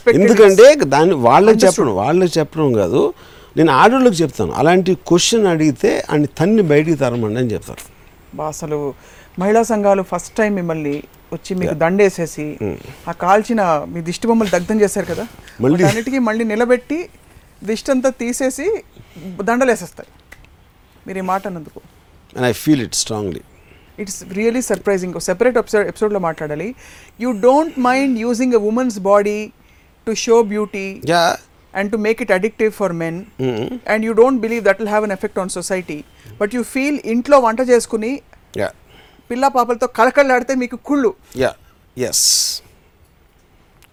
ఎందుకంటే 0.08 0.76
దాన్ని 0.76 1.16
వాళ్ళకి 1.16 1.60
చెప్పడం 1.66 1.96
వాళ్ళకి 1.96 2.40
చెప్పడం 2.40 2.74
కాదు. 2.74 3.14
నేను 3.58 3.72
ఆడోళ్ళకి 3.72 4.16
చెప్తాను. 4.16 4.52
అలాంటి 4.52 4.96
క్వశ్చన్ 4.96 5.48
అడిగితే 5.48 6.04
అని 6.10 6.28
తన్ని 6.28 6.62
బయటికి 6.62 6.98
తరమండి 6.98 7.40
అని 7.40 7.54
చెప్తారు. 7.54 7.84
అసలు 8.48 8.94
మహిళా 9.40 9.64
సంఘాలు 9.64 10.02
ఫస్ట్ 10.02 10.36
టైం 10.36 10.54
మిమ్మల్ని 10.54 11.04
వచ్చి 11.34 11.52
మీకు 11.62 11.76
దండేసేసి 11.84 12.46
ఆ 13.10 13.14
కాల్చిన 13.24 13.62
మీ 13.94 14.00
దిష్టి 14.10 14.28
బొమ్మలు 14.30 14.52
దగ్ధం 14.56 14.78
చేశారు 14.84 15.08
కదా 15.12 15.26
అన్నిటికీ 15.90 16.20
మళ్ళీ 16.28 16.46
నిలబెట్టి 16.54 17.00
దిష్టి 17.70 17.92
అంతా 17.96 18.10
తీసేసి 18.22 18.68
దండలేసేస్తాయి 19.50 20.10
మీరు 21.08 21.20
ఈ 21.24 21.26
మాట 21.32 21.44
అన్నందుకు. 21.50 21.80
And 22.38 22.48
I 22.52 22.54
feel 22.64 22.84
it 22.88 22.98
strongly 23.04 23.44
it's 24.04 24.20
really 24.40 24.64
surprising 24.72 25.16
separate 25.30 25.58
episode 25.62 25.88
ఎపిసోడ్లో 25.92 26.20
మాట్లాడాలి. 26.28 26.70
You 27.24 27.30
don't 27.48 27.78
mind 27.90 28.16
using 28.26 28.56
a 28.60 28.64
women's 28.72 29.00
body 29.12 29.40
to 30.08 30.14
show 30.26 30.38
beauty 30.56 30.88
yeah 31.14 31.24
and 31.74 31.88
to 31.94 31.98
make 32.06 32.20
it 32.24 32.30
addictive 32.36 32.72
for 32.78 32.88
men. 33.02 33.16
And 33.92 34.00
you 34.08 34.14
don't 34.20 34.40
believe 34.46 34.64
that 34.68 34.78
will 34.82 34.92
have 34.94 35.04
an 35.08 35.12
effect 35.16 35.36
on 35.42 35.48
society. 35.56 35.98
But 36.40 36.50
you 36.56 36.62
feel 36.76 36.96
ఇంట్లో 37.14 37.38
వంట 37.46 37.62
చేసుకుని 37.72 38.12
yeah 38.62 38.70
పిల్ల 39.30 39.46
పాపలతో 39.58 39.88
కళకళలాడితే 40.00 40.54
మీకు 40.64 40.78
కుళ్ళు. 40.90 41.12
Yeah 41.44 41.52
yes 42.10 42.26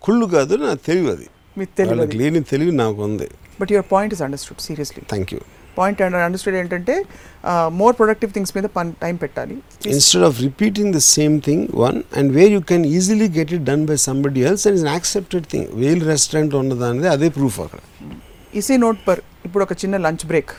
కుళ్ళు 0.07 0.27
కాదు 0.37 0.55
నా 0.63 0.73
తెలివి 0.89 1.11
అది. 1.17 1.29
మీకు 1.59 1.73
తెలియదు 1.81 2.17
లేని 2.23 2.41
తెలివి 2.53 2.73
నాకు 2.85 3.01
ఉంది. 3.09 3.29
But 3.61 3.71
your 3.75 3.89
point 3.93 4.13
is 4.17 4.25
understood 4.27 4.61
seriously 4.69 5.03
thank 5.13 5.33
you 5.35 5.41
point 5.79 5.99
and 6.05 6.17
understood 6.27 6.57
ఏంటంటే 6.61 6.95
మోర్ 7.81 7.95
ప్రొడక్టివ్ 7.99 8.31
థింగ్స్ 8.37 8.53
మీద 8.57 8.67
పని 8.77 8.93
టైం 9.03 9.17
పెట్టాలి. 9.23 9.57
Of 10.29 10.37
repeating 10.47 10.89
the 10.99 11.05
same 11.17 11.35
thing 11.47 11.61
one 11.87 11.99
and 12.19 12.27
where 12.37 12.51
you 12.55 12.63
can 12.71 12.83
easily 12.95 13.29
get 13.39 13.51
it 13.57 13.63
done 13.71 13.83
by 13.91 13.99
somebody 14.09 14.41
else 14.51 14.63
and 14.69 14.75
is 14.79 14.85
an 14.87 14.93
accepted 14.99 15.45
thing. 15.53 15.65
వేల్ 15.83 16.03
restaurant 16.13 16.55
ఉన్నదానిది 16.63 17.09
అదే 17.15 17.29
proof 17.37 17.59
అక్కడ. 17.67 17.81
ఇసీ 18.61 18.77
note 18.87 19.01
per 19.09 19.21
ఇప్పుడు 19.47 19.63
ఒక 19.67 19.75
చిన్న 19.83 19.97
లంచ్ 20.07 20.25
బ్రేక్ 20.33 20.55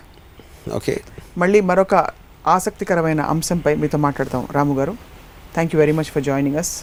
ఓకే 0.80 0.96
మళ్ళీ 1.44 1.62
మరొక 1.72 1.96
ఆసక్తికరమైన 2.56 3.22
అంశంపై 3.22 3.76
మీతో 3.76 3.98
మాట్లాడతాం. 3.98 4.48
రాము 4.52 4.74
గారు 4.80 4.94
thank 5.54 5.76
you 5.76 5.80
very 5.80 5.94
much 6.00 6.12
for 6.14 6.24
joining 6.24 6.60
us 6.62 6.74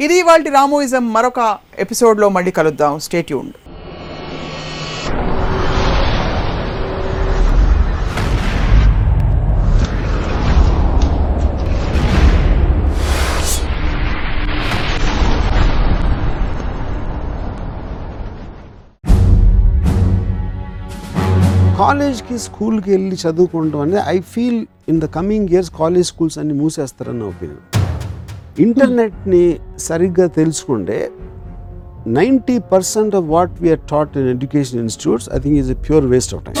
ఇది 0.00 0.22
వాళ్ళ 0.28 0.50
రామోయిజం 0.50 1.04
మరొక 1.12 1.40
ఎపిసోడ్లో 1.78 2.28
మళ్ళీ 2.28 2.50
కలుద్దాం. 2.50 2.98
స్టేట్యూన్ 3.06 3.50
కాలేజ్కి 21.82 22.36
స్కూల్కి 22.44 22.88
వెళ్ళి 22.90 23.16
చదువుకోవడం 23.22 23.80
అనేది 23.80 24.02
I 24.08 24.18
feel 24.32 24.60
in 24.88 24.98
the 25.00 25.06
coming 25.16 25.48
years 25.52 25.70
college 25.78 26.06
schools 26.06 26.36
అన్ని 26.38 26.54
మూసేస్తారన్న 26.54 27.24
ఒపీనియన్ 27.24 27.62
ఇంటర్నెట్ని 28.58 29.44
సరిగ్గా 29.86 30.26
తెలుసుకుంటే 30.36 30.98
ninety 32.12 32.56
percent 32.72 33.14
of 33.14 33.26
what 33.28 33.54
we're 33.62 33.82
taught 33.90 34.16
in 34.16 34.28
education 34.28 34.80
institutes 34.80 35.28
I 35.34 35.40
think 35.44 35.58
is 35.58 35.70
a 35.70 35.78
pure 35.86 36.06
waste 36.06 36.34
of 36.34 36.44
time 36.46 36.58